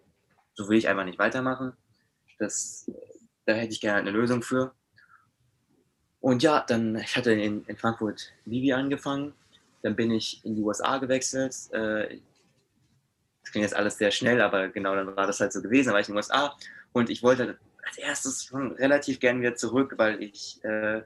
so 0.55 0.67
will 0.67 0.79
ich 0.79 0.87
einfach 0.87 1.05
nicht 1.05 1.19
weitermachen. 1.19 1.73
Das, 2.39 2.89
da 3.45 3.53
hätte 3.53 3.71
ich 3.71 3.79
gerne 3.79 3.99
eine 3.99 4.11
Lösung 4.11 4.41
für. 4.41 4.73
Und 6.19 6.41
ja, 6.41 6.65
dann, 6.67 6.95
ich 6.95 7.15
hatte 7.15 7.31
in, 7.31 7.63
in 7.65 7.77
Frankfurt 7.77 8.33
Vivi 8.43 8.73
angefangen. 8.73 9.35
Dann 9.83 9.95
bin 9.95 10.09
ich 10.09 10.43
in 10.43 10.55
die 10.55 10.63
USA 10.63 10.97
gewechselt. 10.97 11.55
Äh, 11.73 12.21
das 13.49 13.53
klingt 13.53 13.63
jetzt 13.63 13.75
alles 13.75 13.97
sehr 13.97 14.11
schnell, 14.11 14.41
aber 14.41 14.69
genau 14.69 14.95
dann 14.95 15.15
war 15.15 15.25
das 15.25 15.39
halt 15.39 15.51
so 15.51 15.59
gewesen. 15.59 15.87
Da 15.87 15.93
war 15.93 16.01
ich 16.01 16.07
in 16.07 16.13
den 16.13 16.17
USA 16.17 16.55
und 16.93 17.09
ich 17.09 17.23
wollte 17.23 17.57
als 17.83 17.97
erstes 17.97 18.43
schon 18.43 18.73
relativ 18.73 19.19
gern 19.19 19.41
wieder 19.41 19.55
zurück, 19.55 19.95
weil 19.97 20.21
ich 20.21 20.63
äh, 20.63 21.01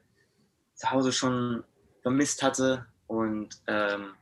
zu 0.73 0.91
Hause 0.91 1.13
schon 1.13 1.63
vermisst 2.01 2.43
hatte 2.43 2.85
und 3.07 3.61
ähm, 3.67 4.15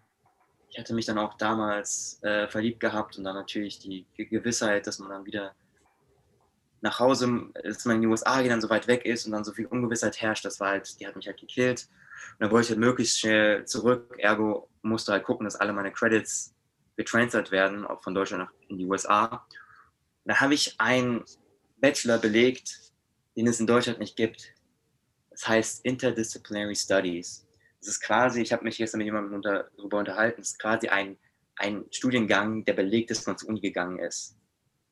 ich 0.70 0.78
hatte 0.78 0.94
mich 0.94 1.08
dann 1.08 1.18
auch 1.18 1.34
damals 1.34 2.22
äh, 2.22 2.48
verliebt 2.48 2.80
gehabt 2.80 3.18
und 3.18 3.24
dann 3.24 3.34
natürlich 3.34 3.80
die 3.80 4.06
Gewissheit, 4.16 4.86
dass 4.86 5.00
man 5.00 5.10
dann 5.10 5.26
wieder 5.26 5.56
nach 6.82 7.00
Hause, 7.00 7.50
dass 7.64 7.86
man 7.86 7.96
in 7.96 8.02
die 8.04 8.08
USA 8.08 8.40
geht, 8.44 8.52
dann 8.52 8.62
so 8.62 8.70
weit 8.70 8.88
weg 8.88 9.04
ist 9.04 9.26
und 9.26 9.32
dann 9.32 9.44
so 9.44 9.52
viel 9.52 9.66
Ungewissheit 9.66 10.22
herrscht, 10.22 10.46
das 10.46 10.60
war 10.60 10.70
halt, 10.70 11.00
die 11.00 11.08
hat 11.08 11.16
mich 11.16 11.26
halt 11.26 11.40
gekillt. 11.40 11.88
Und 12.34 12.42
dann 12.42 12.52
wollte 12.52 12.66
ich 12.66 12.70
halt 12.70 12.80
möglichst 12.80 13.20
schnell 13.20 13.66
zurück, 13.66 14.16
ergo 14.20 14.70
musste 14.84 15.12
halt 15.12 15.24
gucken, 15.24 15.46
dass 15.46 15.56
alle 15.56 15.74
meine 15.74 15.92
Credits 15.92 16.54
getransfert 17.04 17.52
werden, 17.52 17.86
auch 17.86 18.04
von 18.04 18.14
Deutschland 18.14 18.44
nach, 18.44 18.54
in 18.68 18.78
die 18.78 18.86
USA. 18.86 19.48
Da 20.26 20.40
habe 20.40 20.54
ich 20.54 20.80
einen 20.80 21.24
Bachelor 21.78 22.20
belegt, 22.20 22.78
den 23.36 23.48
es 23.48 23.60
in 23.60 23.68
Deutschland 23.68 24.00
nicht 24.00 24.16
gibt. 24.16 24.54
Das 25.32 25.48
heißt 25.48 25.86
Interdisciplinary 25.86 26.76
Studies. 26.76 27.48
Das 27.80 27.90
ist 27.90 28.02
quasi, 28.02 28.42
ich 28.42 28.54
habe 28.54 28.64
mich 28.64 28.78
gestern 28.78 29.00
mit 29.00 29.06
jemandem 29.06 29.34
unter, 29.34 29.72
darüber 29.76 29.98
unterhalten, 29.98 30.42
das 30.42 30.52
ist 30.52 30.60
quasi 30.60 30.90
ein, 30.90 31.18
ein 31.56 31.86
Studiengang, 31.90 32.64
der 32.66 32.74
belegt 32.74 33.10
wenn 33.10 33.18
man 33.26 33.38
zur 33.38 33.50
Uni 33.50 33.60
gegangen 33.60 33.98
ist. 34.00 34.38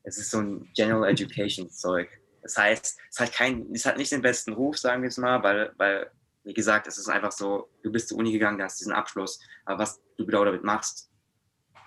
Es 0.03 0.17
ist 0.17 0.31
so 0.31 0.39
ein 0.39 0.67
General 0.75 1.07
Education 1.07 1.69
Zeug. 1.69 2.09
Das 2.41 2.57
heißt, 2.57 2.97
es 3.11 3.19
hat, 3.19 3.31
kein, 3.33 3.69
es 3.73 3.85
hat 3.85 3.97
nicht 3.97 4.11
den 4.11 4.21
besten 4.21 4.53
Ruf, 4.53 4.79
sagen 4.79 5.03
wir 5.03 5.09
jetzt 5.09 5.17
mal, 5.17 5.43
weil, 5.43 5.71
weil, 5.77 6.09
wie 6.43 6.53
gesagt, 6.53 6.87
es 6.87 6.97
ist 6.97 7.09
einfach 7.09 7.31
so, 7.31 7.69
du 7.83 7.91
bist 7.91 8.07
zur 8.09 8.17
Uni 8.17 8.31
gegangen, 8.31 8.57
du 8.57 8.63
hast 8.63 8.79
diesen 8.79 8.93
Abschluss, 8.93 9.39
aber 9.65 9.79
was 9.79 10.01
du 10.17 10.25
genau 10.25 10.45
damit 10.45 10.63
machst, 10.63 11.08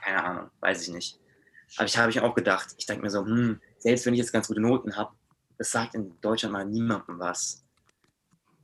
keine 0.02 0.24
Ahnung, 0.24 0.50
weiß 0.60 0.82
ich 0.82 0.94
nicht. 0.94 1.20
Aber 1.76 1.86
ich 1.86 1.96
habe 1.96 2.10
ich 2.10 2.20
auch 2.20 2.34
gedacht, 2.34 2.74
ich 2.76 2.86
denke 2.86 3.02
mir 3.02 3.10
so, 3.10 3.24
hm, 3.24 3.60
selbst 3.78 4.04
wenn 4.04 4.14
ich 4.14 4.20
jetzt 4.20 4.32
ganz 4.32 4.48
gute 4.48 4.60
Noten 4.60 4.96
habe, 4.96 5.12
das 5.58 5.70
sagt 5.70 5.94
in 5.94 6.20
Deutschland 6.20 6.52
mal 6.52 6.64
niemandem 6.64 7.18
was. 7.18 7.64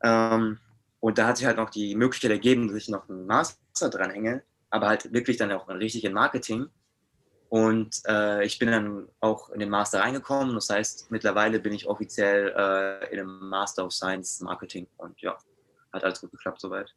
Ähm, 0.03 0.59
und 1.01 1.19
da 1.19 1.29
hat 1.29 1.37
sich 1.37 1.47
halt 1.47 1.57
noch 1.57 1.71
die 1.71 1.95
Möglichkeit 1.95 2.31
ergeben, 2.31 2.69
dass 2.69 2.77
ich 2.77 2.89
noch 2.89 3.09
einen 3.09 3.27
Master 3.27 3.89
dranhänge, 3.89 4.43
aber 4.71 4.89
halt 4.89 5.13
wirklich 5.13 5.37
dann 5.37 5.53
auch 5.53 5.69
richtig 5.69 6.05
in 6.05 6.13
Marketing. 6.13 6.69
Und 7.49 8.03
äh, 8.07 8.45
ich 8.45 8.59
bin 8.59 8.71
dann 8.71 9.09
auch 9.21 9.49
in 9.51 9.61
den 9.61 9.71
Master 9.71 10.01
reingekommen. 10.01 10.55
Das 10.55 10.69
heißt, 10.69 11.11
mittlerweile 11.11 11.61
bin 11.61 11.73
ich 11.73 11.87
offiziell 11.87 12.53
äh, 12.55 13.13
in 13.13 13.21
einem 13.21 13.49
Master 13.49 13.87
of 13.87 13.93
Science 13.93 14.41
Marketing. 14.41 14.87
Und 14.99 15.19
ja, 15.23 15.39
hat 15.93 16.05
alles 16.05 16.21
gut 16.21 16.31
geklappt 16.31 16.61
soweit. 16.61 16.95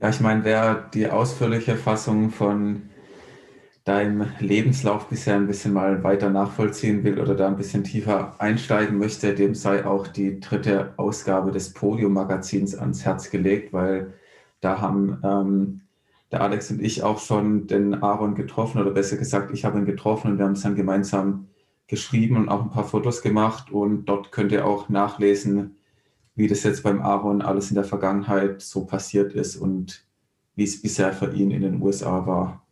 Ja, 0.00 0.10
ich 0.10 0.20
meine, 0.20 0.44
wer 0.44 0.74
die 0.74 1.08
ausführliche 1.08 1.76
Fassung 1.76 2.30
von 2.30 2.90
deinem 3.84 4.26
Lebenslauf 4.38 5.08
bisher 5.08 5.34
ein 5.34 5.48
bisschen 5.48 5.72
mal 5.72 6.04
weiter 6.04 6.30
nachvollziehen 6.30 7.02
will 7.02 7.20
oder 7.20 7.34
da 7.34 7.48
ein 7.48 7.56
bisschen 7.56 7.82
tiefer 7.82 8.40
einsteigen 8.40 8.98
möchte, 8.98 9.34
dem 9.34 9.54
sei 9.54 9.84
auch 9.84 10.06
die 10.06 10.38
dritte 10.38 10.94
Ausgabe 10.96 11.50
des 11.50 11.72
Podium-Magazins 11.72 12.76
ans 12.76 13.04
Herz 13.04 13.30
gelegt, 13.30 13.72
weil 13.72 14.14
da 14.60 14.80
haben 14.80 15.20
ähm, 15.24 15.80
der 16.30 16.42
Alex 16.42 16.70
und 16.70 16.80
ich 16.80 17.02
auch 17.02 17.18
schon 17.18 17.66
den 17.66 18.02
Aaron 18.02 18.36
getroffen 18.36 18.80
oder 18.80 18.92
besser 18.92 19.16
gesagt, 19.16 19.52
ich 19.52 19.64
habe 19.64 19.78
ihn 19.78 19.84
getroffen 19.84 20.32
und 20.32 20.38
wir 20.38 20.44
haben 20.44 20.52
es 20.52 20.62
dann 20.62 20.76
gemeinsam 20.76 21.48
geschrieben 21.88 22.36
und 22.36 22.48
auch 22.48 22.62
ein 22.62 22.70
paar 22.70 22.84
Fotos 22.84 23.20
gemacht 23.20 23.72
und 23.72 24.04
dort 24.06 24.30
könnt 24.30 24.52
ihr 24.52 24.64
auch 24.64 24.88
nachlesen, 24.88 25.76
wie 26.36 26.46
das 26.46 26.62
jetzt 26.62 26.84
beim 26.84 27.02
Aaron 27.02 27.42
alles 27.42 27.70
in 27.70 27.74
der 27.74 27.84
Vergangenheit 27.84 28.62
so 28.62 28.86
passiert 28.86 29.34
ist 29.34 29.56
und 29.56 30.06
wie 30.54 30.64
es 30.64 30.80
bisher 30.80 31.12
für 31.12 31.32
ihn 31.34 31.50
in 31.50 31.62
den 31.62 31.82
USA 31.82 32.26
war. 32.26 32.64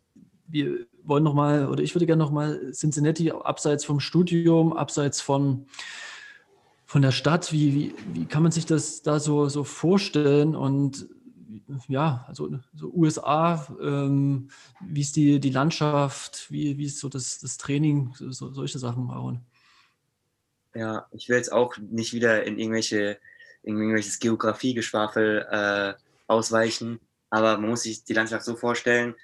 Wir 0.47 0.87
wollen 1.03 1.23
nochmal, 1.23 1.67
oder 1.67 1.83
ich 1.83 1.95
würde 1.95 2.05
gerne 2.05 2.23
nochmal 2.23 2.71
Cincinnati 2.73 3.31
abseits 3.31 3.85
vom 3.85 3.99
Studium, 3.99 4.73
abseits 4.73 5.21
von, 5.21 5.65
von 6.85 7.01
der 7.01 7.11
Stadt, 7.11 7.51
wie, 7.51 7.73
wie, 7.73 7.95
wie 8.13 8.25
kann 8.25 8.43
man 8.43 8.51
sich 8.51 8.65
das 8.65 9.01
da 9.01 9.19
so, 9.19 9.49
so 9.49 9.63
vorstellen? 9.63 10.55
Und 10.55 11.07
ja, 11.87 12.25
also 12.27 12.57
so 12.73 12.91
USA, 12.93 13.67
ähm, 13.81 14.49
wie 14.79 15.01
ist 15.01 15.15
die, 15.15 15.39
die 15.39 15.49
Landschaft, 15.49 16.51
wie, 16.51 16.77
wie 16.77 16.85
ist 16.85 16.99
so 16.99 17.09
das, 17.09 17.39
das 17.39 17.57
Training, 17.57 18.13
so, 18.17 18.51
solche 18.51 18.79
Sachen, 18.79 19.09
Aaron? 19.09 19.41
Ja, 20.73 21.07
ich 21.11 21.27
will 21.27 21.37
jetzt 21.37 21.51
auch 21.51 21.77
nicht 21.77 22.13
wieder 22.13 22.43
in 22.45 22.57
irgendwelche 22.57 23.19
in 23.63 23.77
irgendwelches 23.77 24.19
Geografiegeschwafel 24.19 25.47
äh, 25.49 25.93
ausweichen, 26.27 26.99
aber 27.29 27.57
man 27.57 27.69
muss 27.69 27.83
sich 27.83 28.03
die 28.03 28.13
Landschaft 28.13 28.43
so 28.45 28.55
vorstellen. 28.55 29.15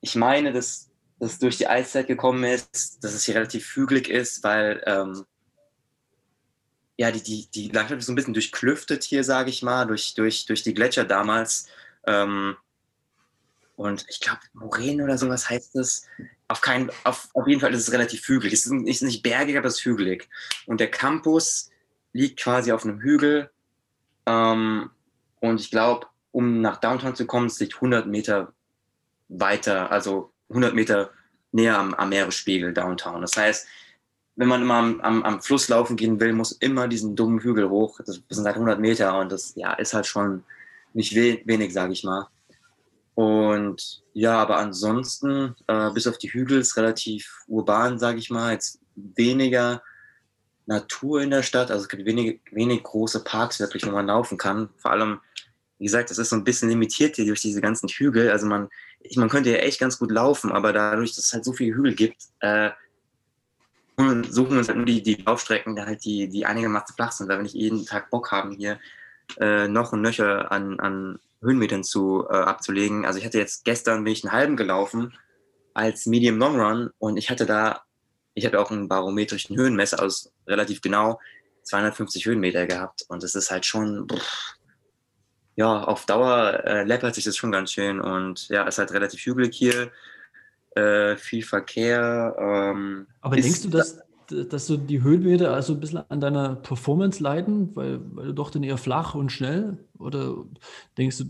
Ich 0.00 0.16
meine, 0.16 0.52
dass 0.52 0.90
das 1.24 1.38
durch 1.38 1.56
die 1.56 1.66
Eiszeit 1.66 2.06
gekommen 2.06 2.44
ist, 2.44 3.02
dass 3.02 3.14
es 3.14 3.24
hier 3.24 3.34
relativ 3.34 3.74
hügelig 3.74 4.08
ist, 4.08 4.44
weil 4.44 4.82
ähm, 4.86 5.24
ja, 6.96 7.10
die, 7.10 7.22
die, 7.22 7.48
die 7.50 7.68
Landschaft 7.68 8.00
ist 8.00 8.06
so 8.06 8.12
ein 8.12 8.14
bisschen 8.14 8.34
durchklüftet 8.34 9.02
hier, 9.02 9.24
sage 9.24 9.50
ich 9.50 9.62
mal, 9.62 9.86
durch, 9.86 10.14
durch, 10.14 10.46
durch 10.46 10.62
die 10.62 10.74
Gletscher 10.74 11.04
damals. 11.04 11.66
Ähm, 12.06 12.56
und 13.76 14.06
ich 14.08 14.20
glaube, 14.20 14.40
Moränen 14.52 15.04
oder 15.04 15.18
sowas 15.18 15.50
heißt 15.50 15.74
es. 15.76 16.06
Auf, 16.46 16.60
kein, 16.60 16.90
auf, 17.02 17.28
auf 17.32 17.48
jeden 17.48 17.60
Fall 17.60 17.74
ist 17.74 17.88
es 17.88 17.92
relativ 17.92 18.28
hügelig. 18.28 18.52
Es 18.52 18.66
ist 18.66 18.72
nicht, 18.72 19.02
nicht 19.02 19.22
bergig, 19.22 19.56
aber 19.56 19.66
es 19.66 19.78
ist 19.78 19.84
hügelig. 19.84 20.28
Und 20.66 20.78
der 20.78 20.90
Campus 20.90 21.70
liegt 22.12 22.38
quasi 22.38 22.70
auf 22.70 22.84
einem 22.84 23.00
Hügel. 23.00 23.50
Ähm, 24.26 24.90
und 25.40 25.60
ich 25.60 25.70
glaube, 25.70 26.06
um 26.30 26.60
nach 26.60 26.76
Downtown 26.76 27.16
zu 27.16 27.26
kommen, 27.26 27.46
es 27.46 27.58
liegt 27.58 27.76
100 27.76 28.06
Meter 28.06 28.52
weiter, 29.28 29.90
also 29.90 30.33
100 30.48 30.74
Meter 30.74 31.10
näher 31.52 31.78
am, 31.78 31.94
am 31.94 32.08
Meeresspiegel 32.08 32.72
Downtown. 32.74 33.22
Das 33.22 33.36
heißt, 33.36 33.66
wenn 34.36 34.48
man 34.48 34.62
immer 34.62 34.74
am, 34.74 35.00
am, 35.00 35.22
am, 35.22 35.42
Fluss 35.42 35.68
laufen 35.68 35.96
gehen 35.96 36.18
will, 36.18 36.32
muss 36.32 36.52
immer 36.52 36.88
diesen 36.88 37.14
dummen 37.14 37.40
Hügel 37.40 37.68
hoch. 37.68 38.00
Das 38.04 38.20
sind 38.28 38.44
halt 38.44 38.56
100 38.56 38.80
Meter 38.80 39.18
und 39.18 39.30
das 39.30 39.54
ja, 39.54 39.72
ist 39.74 39.94
halt 39.94 40.06
schon 40.06 40.42
nicht 40.92 41.14
we 41.14 41.40
wenig, 41.44 41.72
sage 41.72 41.92
ich 41.92 42.04
mal. 42.04 42.28
Und 43.14 44.02
ja, 44.12 44.38
aber 44.38 44.58
ansonsten, 44.58 45.54
äh, 45.68 45.90
bis 45.90 46.06
auf 46.06 46.18
die 46.18 46.32
Hügel 46.32 46.58
ist 46.58 46.76
relativ 46.76 47.44
urban, 47.46 47.98
sage 47.98 48.18
ich 48.18 48.30
mal. 48.30 48.52
Jetzt 48.52 48.80
weniger 48.96 49.82
Natur 50.66 51.22
in 51.22 51.30
der 51.30 51.42
Stadt. 51.42 51.70
Also 51.70 51.84
es 51.84 51.88
gibt 51.88 52.04
wenig, 52.04 52.40
wenig 52.50 52.82
große 52.82 53.22
Parks 53.22 53.60
wirklich, 53.60 53.86
wo 53.86 53.90
man 53.90 54.06
laufen 54.06 54.36
kann. 54.36 54.70
Vor 54.78 54.90
allem, 54.90 55.20
wie 55.78 55.84
gesagt, 55.84 56.10
das 56.10 56.18
ist 56.18 56.30
so 56.30 56.36
ein 56.36 56.44
bisschen 56.44 56.68
limitiert 56.68 57.16
hier 57.16 57.26
durch 57.26 57.40
diese 57.40 57.60
ganzen 57.60 57.88
Hügel. 57.88 58.30
Also 58.30 58.46
man, 58.46 58.68
ich, 59.04 59.16
man 59.16 59.28
könnte 59.28 59.50
ja 59.50 59.58
echt 59.58 59.78
ganz 59.78 59.98
gut 59.98 60.10
laufen, 60.10 60.50
aber 60.50 60.72
dadurch, 60.72 61.14
dass 61.14 61.26
es 61.26 61.32
halt 61.32 61.44
so 61.44 61.52
viele 61.52 61.76
Hügel 61.76 61.94
gibt, 61.94 62.24
äh, 62.40 62.70
suchen 63.96 64.52
wir 64.52 64.58
uns 64.58 64.68
halt 64.68 64.78
nur 64.78 64.86
die, 64.86 65.02
die 65.02 65.14
Laufstrecken, 65.14 65.76
die 65.76 65.82
halt 65.82 66.04
die, 66.04 66.28
die 66.28 66.46
einigermaßen 66.46 66.96
flach 66.96 67.12
sind, 67.12 67.28
weil 67.28 67.38
wir 67.38 67.42
nicht 67.44 67.54
jeden 67.54 67.86
Tag 67.86 68.10
Bock 68.10 68.32
haben, 68.32 68.52
hier 68.52 68.80
äh, 69.38 69.68
noch 69.68 69.92
und 69.92 70.02
nöcher 70.02 70.50
an, 70.50 70.80
an 70.80 71.20
Höhenmetern 71.42 71.84
zu, 71.84 72.26
äh, 72.28 72.34
abzulegen. 72.34 73.04
Also 73.04 73.18
ich 73.18 73.24
hatte 73.24 73.38
jetzt 73.38 73.64
gestern 73.64 74.02
bin 74.02 74.12
ich 74.12 74.24
einen 74.24 74.32
halben 74.32 74.56
gelaufen 74.56 75.14
als 75.74 76.06
Medium 76.06 76.38
Long 76.38 76.60
Run 76.60 76.90
und 76.98 77.16
ich 77.16 77.30
hatte 77.30 77.46
da, 77.46 77.82
ich 78.32 78.46
habe 78.46 78.58
auch 78.60 78.70
einen 78.70 78.88
barometrischen 78.88 79.56
Höhenmesser 79.56 80.02
aus 80.02 80.32
relativ 80.46 80.80
genau 80.80 81.20
250 81.64 82.26
Höhenmeter 82.26 82.66
gehabt 82.66 83.04
und 83.08 83.22
das 83.22 83.34
ist 83.34 83.50
halt 83.50 83.66
schon, 83.66 84.08
pff, 84.08 84.53
ja, 85.56 85.84
auf 85.84 86.06
Dauer 86.06 86.64
äh, 86.64 86.84
läppert 86.84 87.14
sich 87.14 87.24
das 87.24 87.36
schon 87.36 87.52
ganz 87.52 87.72
schön 87.72 88.00
und 88.00 88.48
ja, 88.48 88.66
es 88.66 88.74
ist 88.74 88.78
halt 88.78 88.92
relativ 88.92 89.20
hügelig 89.24 89.54
hier 89.54 89.90
äh, 90.74 91.16
viel 91.16 91.44
Verkehr. 91.44 92.34
Ähm, 92.38 93.06
Aber 93.20 93.36
denkst 93.36 93.62
du, 93.62 93.68
dass, 93.68 94.00
dass 94.28 94.66
so 94.66 94.76
die 94.76 95.02
Höhenmeter 95.02 95.54
also 95.54 95.74
ein 95.74 95.80
bisschen 95.80 96.02
an 96.08 96.20
deiner 96.20 96.56
Performance 96.56 97.22
leiden, 97.22 97.74
weil, 97.76 98.00
weil 98.14 98.26
du 98.26 98.32
doch 98.32 98.50
dann 98.50 98.64
eher 98.64 98.78
flach 98.78 99.14
und 99.14 99.30
schnell? 99.30 99.78
Oder 99.98 100.44
denkst 100.98 101.18
du, 101.18 101.24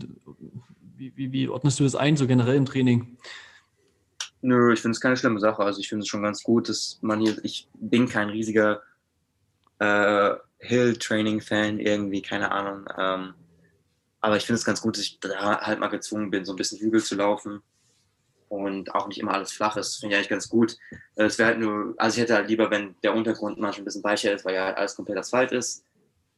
wie, 0.97 1.15
wie, 1.15 1.31
wie 1.31 1.47
ordnest 1.47 1.79
du 1.79 1.83
das 1.83 1.95
ein, 1.95 2.17
so 2.17 2.25
generell 2.25 2.55
im 2.55 2.65
Training? 2.65 3.17
Nö, 4.41 4.73
ich 4.73 4.81
finde 4.81 4.95
es 4.95 5.01
keine 5.01 5.17
schlimme 5.17 5.39
Sache. 5.39 5.63
Also 5.63 5.79
ich 5.79 5.89
finde 5.89 6.03
es 6.03 6.07
schon 6.07 6.23
ganz 6.23 6.43
gut, 6.43 6.69
dass 6.69 6.99
man 7.01 7.19
hier, 7.19 7.35
ich 7.43 7.67
bin 7.75 8.07
kein 8.07 8.29
riesiger 8.29 8.81
äh, 9.79 10.35
Hill-Training-Fan, 10.59 11.79
irgendwie, 11.79 12.21
keine 12.21 12.51
Ahnung. 12.51 12.85
Ähm, 12.97 13.33
aber 14.25 14.37
ich 14.37 14.45
finde 14.47 14.57
es 14.57 14.65
ganz 14.65 14.81
gut, 14.81 14.97
dass 14.97 15.03
ich 15.03 15.19
da 15.19 15.61
halt 15.61 15.79
mal 15.79 15.87
gezwungen 15.87 16.31
bin, 16.31 16.45
so 16.45 16.53
ein 16.53 16.55
bisschen 16.55 16.79
Hügel 16.79 16.99
zu 16.99 17.13
laufen 17.13 17.61
und 18.49 18.95
auch 18.95 19.07
nicht 19.07 19.19
immer 19.19 19.35
alles 19.35 19.51
flach 19.51 19.77
ist. 19.77 19.97
Finde 19.97 20.15
ich 20.15 20.17
eigentlich 20.17 20.29
ganz 20.29 20.49
gut. 20.49 20.77
Äh, 21.13 21.25
es 21.25 21.37
wäre 21.37 21.49
halt 21.49 21.59
nur, 21.59 21.93
also 21.97 22.15
ich 22.15 22.23
hätte 22.23 22.33
halt 22.33 22.49
lieber, 22.49 22.71
wenn 22.71 22.95
der 23.03 23.13
Untergrund 23.13 23.59
manchmal 23.59 23.83
ein 23.83 23.85
bisschen 23.85 24.03
weicher 24.03 24.33
ist, 24.33 24.43
weil 24.43 24.55
ja 24.55 24.65
halt 24.65 24.77
alles 24.77 24.95
komplett 24.95 25.19
Asphalt 25.19 25.51
ist. 25.51 25.83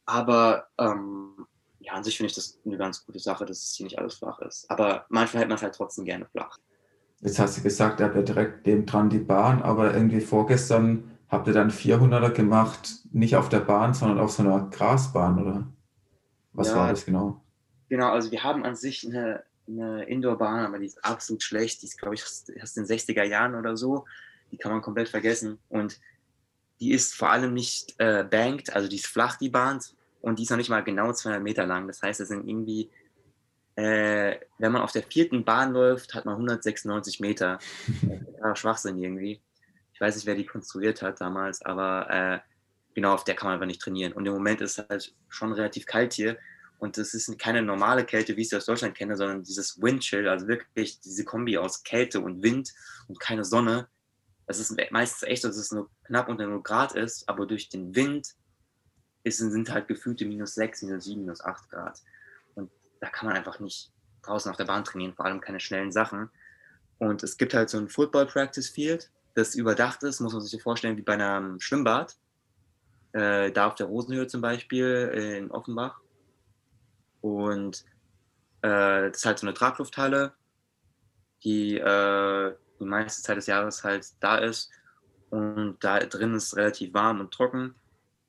Aber 0.04 0.66
ähm, 0.76 1.46
ja, 1.80 1.94
an 1.94 2.04
sich 2.04 2.18
finde 2.18 2.28
ich 2.28 2.34
das 2.34 2.58
eine 2.66 2.76
ganz 2.76 3.06
gute 3.06 3.20
Sache, 3.20 3.46
dass 3.46 3.64
es 3.64 3.74
hier 3.74 3.84
nicht 3.84 3.98
alles 3.98 4.16
flach 4.16 4.38
ist. 4.40 4.70
Aber 4.70 5.06
manchmal 5.08 5.40
hält 5.40 5.48
man 5.48 5.56
es 5.56 5.62
halt 5.62 5.74
trotzdem 5.74 6.04
gerne 6.04 6.26
flach. 6.26 6.58
Jetzt 7.20 7.38
hast 7.38 7.56
du 7.56 7.62
gesagt, 7.62 8.00
ihr 8.00 8.06
habt 8.06 8.16
ja 8.16 8.22
direkt 8.22 8.66
neben 8.66 8.84
dran 8.84 9.08
die 9.08 9.18
Bahn, 9.18 9.62
aber 9.62 9.94
irgendwie 9.94 10.20
vorgestern 10.20 11.18
habt 11.30 11.46
ihr 11.46 11.54
dann 11.54 11.70
400er 11.70 12.32
gemacht, 12.32 12.96
nicht 13.12 13.34
auf 13.36 13.48
der 13.48 13.60
Bahn, 13.60 13.94
sondern 13.94 14.18
auf 14.18 14.32
so 14.32 14.42
einer 14.42 14.68
Grasbahn, 14.68 15.40
oder? 15.40 15.66
Was 16.52 16.68
ja, 16.68 16.76
war 16.76 16.90
das 16.90 17.06
genau? 17.06 17.40
Genau, 17.88 18.10
also 18.10 18.30
wir 18.30 18.44
haben 18.44 18.64
an 18.64 18.76
sich 18.76 19.06
eine, 19.06 19.44
eine 19.66 20.04
Indoorbahn, 20.04 20.66
aber 20.66 20.78
die 20.78 20.86
ist 20.86 21.04
absolut 21.04 21.42
schlecht. 21.42 21.82
Die 21.82 21.86
ist, 21.86 21.98
glaube 21.98 22.14
ich, 22.14 22.24
aus 22.24 22.74
den 22.74 22.84
60er 22.84 23.24
Jahren 23.24 23.54
oder 23.54 23.76
so. 23.76 24.06
Die 24.52 24.58
kann 24.58 24.72
man 24.72 24.82
komplett 24.82 25.08
vergessen. 25.08 25.58
Und 25.68 26.00
die 26.80 26.92
ist 26.92 27.14
vor 27.14 27.30
allem 27.30 27.54
nicht 27.54 27.94
äh, 27.98 28.24
banked, 28.28 28.74
also 28.74 28.88
die 28.88 28.96
ist 28.96 29.06
flach, 29.06 29.36
die 29.36 29.48
Bahn. 29.48 29.80
Und 30.20 30.38
die 30.38 30.42
ist 30.42 30.50
noch 30.50 30.56
nicht 30.56 30.70
mal 30.70 30.82
genau 30.82 31.12
200 31.12 31.42
Meter 31.42 31.66
lang. 31.66 31.86
Das 31.86 32.02
heißt, 32.02 32.20
es 32.20 32.28
sind 32.28 32.46
irgendwie, 32.46 32.90
äh, 33.76 34.36
wenn 34.58 34.72
man 34.72 34.82
auf 34.82 34.92
der 34.92 35.02
vierten 35.02 35.44
Bahn 35.44 35.72
läuft, 35.72 36.14
hat 36.14 36.24
man 36.24 36.34
196 36.34 37.20
Meter. 37.20 37.58
ja, 38.42 38.56
Schwachsinn 38.56 38.98
irgendwie. 38.98 39.40
Ich 39.92 40.00
weiß 40.00 40.14
nicht, 40.16 40.26
wer 40.26 40.34
die 40.34 40.46
konstruiert 40.46 41.02
hat 41.02 41.20
damals, 41.20 41.62
aber 41.62 42.10
äh, 42.10 42.38
genau 42.94 43.14
auf 43.14 43.24
der 43.24 43.34
kann 43.34 43.48
man 43.48 43.56
aber 43.56 43.66
nicht 43.66 43.80
trainieren. 43.80 44.12
Und 44.12 44.26
im 44.26 44.32
Moment 44.32 44.60
ist 44.60 44.78
es 44.78 44.88
halt 44.88 45.14
schon 45.28 45.52
relativ 45.52 45.86
kalt 45.86 46.12
hier. 46.12 46.36
Und 46.78 46.96
das 46.96 47.12
ist 47.14 47.38
keine 47.38 47.62
normale 47.62 48.04
Kälte, 48.04 48.36
wie 48.36 48.42
ich 48.42 48.50
sie 48.50 48.56
aus 48.56 48.66
Deutschland 48.66 48.96
kenne, 48.96 49.16
sondern 49.16 49.42
dieses 49.42 49.80
Windchill, 49.82 50.28
also 50.28 50.46
wirklich 50.46 51.00
diese 51.00 51.24
Kombi 51.24 51.58
aus 51.58 51.82
Kälte 51.82 52.20
und 52.20 52.42
Wind 52.42 52.72
und 53.08 53.18
keine 53.18 53.44
Sonne. 53.44 53.88
Es 54.46 54.58
ist 54.60 54.74
meistens 54.90 55.22
echt 55.24 55.44
dass 55.44 55.56
es 55.56 55.72
nur 55.72 55.90
knapp 56.04 56.28
unter 56.28 56.46
0 56.46 56.62
Grad 56.62 56.94
ist, 56.94 57.28
aber 57.28 57.46
durch 57.46 57.68
den 57.68 57.94
Wind 57.94 58.34
ist, 59.24 59.38
sind 59.38 59.70
halt 59.70 59.88
gefühlte 59.88 60.24
minus 60.24 60.54
6, 60.54 60.82
minus 60.82 61.04
7, 61.04 61.20
minus 61.20 61.40
8 61.40 61.68
Grad. 61.68 62.00
Und 62.54 62.70
da 63.00 63.08
kann 63.10 63.26
man 63.26 63.36
einfach 63.36 63.58
nicht 63.60 63.92
draußen 64.22 64.50
auf 64.50 64.56
der 64.56 64.64
Bahn 64.64 64.84
trainieren, 64.84 65.14
vor 65.14 65.26
allem 65.26 65.40
keine 65.40 65.60
schnellen 65.60 65.92
Sachen. 65.92 66.30
Und 66.98 67.22
es 67.22 67.36
gibt 67.36 67.54
halt 67.54 67.70
so 67.70 67.78
ein 67.78 67.88
Football 67.88 68.26
Practice 68.26 68.68
Field, 68.68 69.10
das 69.34 69.54
überdacht 69.54 70.02
ist, 70.02 70.18
muss 70.18 70.32
man 70.32 70.42
sich 70.42 70.60
vorstellen, 70.60 70.96
wie 70.96 71.02
bei 71.02 71.14
einem 71.14 71.60
Schwimmbad. 71.60 72.16
Äh, 73.12 73.52
da 73.52 73.68
auf 73.68 73.76
der 73.76 73.86
Rosenhöhe 73.86 74.26
zum 74.26 74.40
Beispiel 74.40 75.38
in 75.38 75.50
Offenbach. 75.52 76.00
Und 77.20 77.84
äh, 78.62 79.08
das 79.08 79.18
ist 79.18 79.26
halt 79.26 79.38
so 79.38 79.46
eine 79.46 79.54
Traglufthalle, 79.54 80.32
die 81.44 81.78
äh, 81.78 82.54
die 82.80 82.84
meiste 82.84 83.22
Zeit 83.22 83.36
des 83.36 83.46
Jahres 83.46 83.84
halt 83.84 84.06
da 84.20 84.38
ist. 84.38 84.70
Und 85.30 85.76
da 85.80 85.98
drin 86.00 86.34
ist 86.34 86.44
es 86.44 86.56
relativ 86.56 86.94
warm 86.94 87.20
und 87.20 87.32
trocken. 87.32 87.74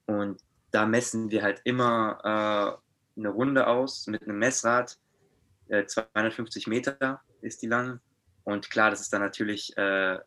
Und 0.06 0.42
da 0.72 0.86
messen 0.86 1.32
wir 1.32 1.44
halt 1.44 1.62
immer 1.64 2.80
äh, 3.16 3.20
eine 3.20 3.30
Runde 3.30 3.68
aus 3.68 4.08
mit 4.08 4.24
einem 4.24 4.40
Messrad. 4.40 4.98
250 5.70 6.66
äh, 6.66 6.70
Meter 6.70 7.22
ist 7.42 7.62
die 7.62 7.68
lang. 7.68 8.00
Und 8.44 8.70
klar, 8.70 8.90
das 8.90 9.02
ist 9.02 9.14
dann 9.14 9.22
natürlich 9.22 9.78
äh, 9.78 10.18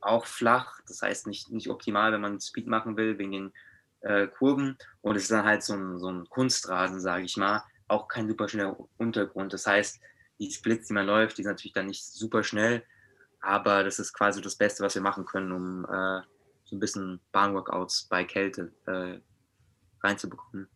auch 0.00 0.26
flach. 0.26 0.80
Das 0.88 1.02
heißt 1.02 1.26
nicht, 1.26 1.50
nicht 1.50 1.68
optimal, 1.68 2.12
wenn 2.12 2.20
man 2.20 2.40
Speed 2.40 2.66
machen 2.66 2.96
will, 2.96 3.18
wegen 3.18 3.32
den 3.32 3.52
äh, 4.00 4.26
Kurven. 4.26 4.78
Und 5.02 5.16
es 5.16 5.24
ist 5.24 5.30
dann 5.30 5.44
halt 5.44 5.62
so 5.62 5.74
ein, 5.74 5.98
so 5.98 6.10
ein 6.10 6.28
Kunstrasen, 6.28 7.00
sage 7.00 7.24
ich 7.24 7.36
mal, 7.36 7.62
auch 7.88 8.08
kein 8.08 8.28
super 8.28 8.48
schneller 8.48 8.76
Untergrund. 8.98 9.52
Das 9.52 9.66
heißt, 9.66 10.00
die 10.38 10.50
Splits, 10.50 10.88
die 10.88 10.94
man 10.94 11.06
läuft, 11.06 11.38
die 11.38 11.42
sind 11.42 11.52
natürlich 11.52 11.72
dann 11.72 11.86
nicht 11.86 12.04
super 12.04 12.42
schnell, 12.42 12.82
aber 13.40 13.84
das 13.84 13.98
ist 13.98 14.12
quasi 14.12 14.40
das 14.40 14.56
Beste, 14.56 14.82
was 14.82 14.94
wir 14.94 15.02
machen 15.02 15.24
können, 15.24 15.52
um 15.52 15.84
äh, 15.84 16.20
so 16.64 16.76
ein 16.76 16.80
bisschen 16.80 17.20
Bahnworkouts 17.32 18.08
bei 18.10 18.24
Kälte 18.24 18.72
äh, 18.86 19.18
reinzubekommen. 20.02 20.68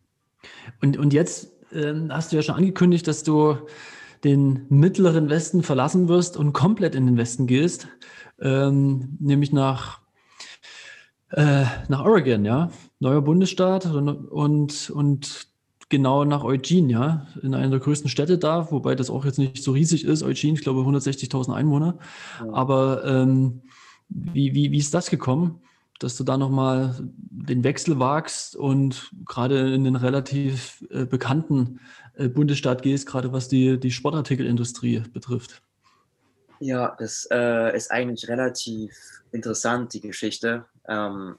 Und, 0.81 0.97
und 0.97 1.13
jetzt 1.13 1.51
äh, 1.71 1.93
hast 2.09 2.31
du 2.31 2.37
ja 2.37 2.41
schon 2.41 2.55
angekündigt, 2.55 3.07
dass 3.07 3.23
du 3.23 3.57
den 4.23 4.65
mittleren 4.69 5.29
Westen 5.29 5.63
verlassen 5.63 6.07
wirst 6.07 6.37
und 6.37 6.53
komplett 6.53 6.95
in 6.95 7.05
den 7.05 7.17
Westen 7.17 7.47
gehst, 7.47 7.87
ähm, 8.39 9.17
nämlich 9.19 9.51
nach, 9.51 10.01
äh, 11.31 11.65
nach 11.87 12.05
Oregon, 12.05 12.45
ja, 12.45 12.71
neuer 12.99 13.21
Bundesstaat 13.21 13.85
und, 13.87 14.09
und, 14.09 14.89
und 14.91 15.50
genau 15.91 16.25
nach 16.25 16.43
Eugene, 16.43 16.91
ja, 16.91 17.27
in 17.43 17.53
einer 17.53 17.69
der 17.69 17.79
größten 17.79 18.09
Städte 18.09 18.39
da, 18.39 18.71
wobei 18.71 18.95
das 18.95 19.11
auch 19.11 19.25
jetzt 19.25 19.37
nicht 19.37 19.61
so 19.61 19.73
riesig 19.73 20.05
ist. 20.05 20.23
Eugene, 20.23 20.53
ich 20.53 20.61
glaube 20.61 20.81
160.000 20.81 21.53
Einwohner. 21.53 21.99
Ja. 22.39 22.53
Aber 22.53 23.05
ähm, 23.05 23.61
wie, 24.09 24.55
wie, 24.55 24.71
wie 24.71 24.77
ist 24.79 24.93
das 24.93 25.11
gekommen, 25.11 25.61
dass 25.99 26.17
du 26.17 26.23
da 26.23 26.37
nochmal 26.37 26.95
den 26.99 27.63
Wechsel 27.63 27.99
wagst 27.99 28.55
und 28.55 29.11
gerade 29.25 29.73
in 29.73 29.83
den 29.83 29.95
relativ 29.95 30.83
äh, 30.89 31.05
bekannten 31.05 31.79
äh, 32.15 32.27
Bundesstaat 32.27 32.81
gehst, 32.81 33.05
gerade 33.05 33.31
was 33.31 33.47
die, 33.47 33.79
die 33.79 33.91
Sportartikelindustrie 33.91 35.03
betrifft? 35.13 35.61
Ja, 36.59 36.95
das 36.97 37.27
äh, 37.31 37.75
ist 37.75 37.91
eigentlich 37.91 38.27
relativ 38.27 38.91
interessant, 39.31 39.93
die 39.93 40.01
Geschichte. 40.01 40.65
Ähm, 40.87 41.35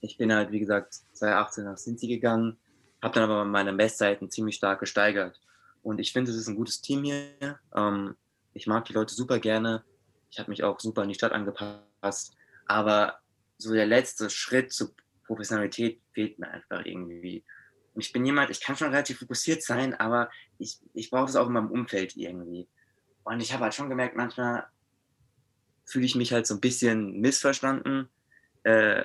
ich 0.00 0.18
bin 0.18 0.32
halt, 0.32 0.50
wie 0.50 0.60
gesagt, 0.60 1.00
2018 1.12 1.64
nach 1.64 1.78
Sinti 1.78 2.08
gegangen 2.08 2.58
habe 3.02 3.14
dann 3.14 3.24
aber 3.24 3.44
meine 3.44 3.72
Bestzeiten 3.72 4.30
ziemlich 4.30 4.56
stark 4.56 4.80
gesteigert. 4.80 5.40
Und 5.82 5.98
ich 5.98 6.12
finde, 6.12 6.30
es 6.30 6.36
ist 6.36 6.48
ein 6.48 6.56
gutes 6.56 6.80
Team 6.80 7.02
hier. 7.02 7.58
Ähm, 7.74 8.16
ich 8.54 8.66
mag 8.66 8.84
die 8.84 8.92
Leute 8.92 9.14
super 9.14 9.40
gerne. 9.40 9.84
Ich 10.30 10.38
habe 10.38 10.50
mich 10.50 10.62
auch 10.62 10.78
super 10.78 11.02
in 11.02 11.08
die 11.08 11.14
Stadt 11.14 11.32
angepasst. 11.32 12.36
Aber 12.66 13.18
so 13.58 13.72
der 13.72 13.86
letzte 13.86 14.30
Schritt 14.30 14.72
zur 14.72 14.94
Professionalität 15.26 16.00
fehlt 16.12 16.38
mir 16.38 16.48
einfach 16.48 16.84
irgendwie. 16.84 17.44
Und 17.94 18.00
ich 18.00 18.12
bin 18.12 18.24
jemand, 18.24 18.50
ich 18.50 18.60
kann 18.60 18.76
schon 18.76 18.90
relativ 18.90 19.18
fokussiert 19.18 19.62
sein, 19.62 19.94
aber 19.94 20.30
ich, 20.58 20.78
ich 20.94 21.10
brauche 21.10 21.26
das 21.26 21.36
auch 21.36 21.46
in 21.46 21.52
meinem 21.52 21.70
Umfeld 21.70 22.16
irgendwie. 22.16 22.68
Und 23.24 23.40
ich 23.40 23.52
habe 23.52 23.64
halt 23.64 23.74
schon 23.74 23.88
gemerkt, 23.88 24.16
manchmal 24.16 24.66
fühle 25.84 26.06
ich 26.06 26.14
mich 26.14 26.32
halt 26.32 26.46
so 26.46 26.54
ein 26.54 26.60
bisschen 26.60 27.20
missverstanden. 27.20 28.08
Äh, 28.62 29.04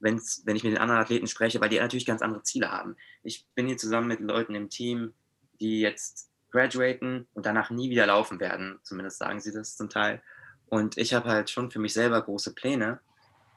wenn's, 0.00 0.42
wenn 0.44 0.56
ich 0.56 0.64
mit 0.64 0.72
den 0.72 0.80
anderen 0.80 1.00
Athleten 1.00 1.26
spreche, 1.26 1.60
weil 1.60 1.68
die 1.68 1.78
natürlich 1.78 2.06
ganz 2.06 2.22
andere 2.22 2.42
Ziele 2.42 2.70
haben. 2.70 2.96
Ich 3.22 3.46
bin 3.54 3.66
hier 3.66 3.76
zusammen 3.76 4.08
mit 4.08 4.20
Leuten 4.20 4.54
im 4.54 4.68
Team, 4.68 5.12
die 5.60 5.80
jetzt 5.80 6.30
graduaten 6.50 7.28
und 7.34 7.46
danach 7.46 7.70
nie 7.70 7.90
wieder 7.90 8.06
laufen 8.06 8.40
werden. 8.40 8.78
Zumindest 8.82 9.18
sagen 9.18 9.40
sie 9.40 9.52
das 9.52 9.76
zum 9.76 9.88
Teil. 9.88 10.22
Und 10.66 10.98
ich 10.98 11.14
habe 11.14 11.28
halt 11.28 11.50
schon 11.50 11.70
für 11.70 11.78
mich 11.78 11.92
selber 11.92 12.20
große 12.22 12.54
Pläne 12.54 13.00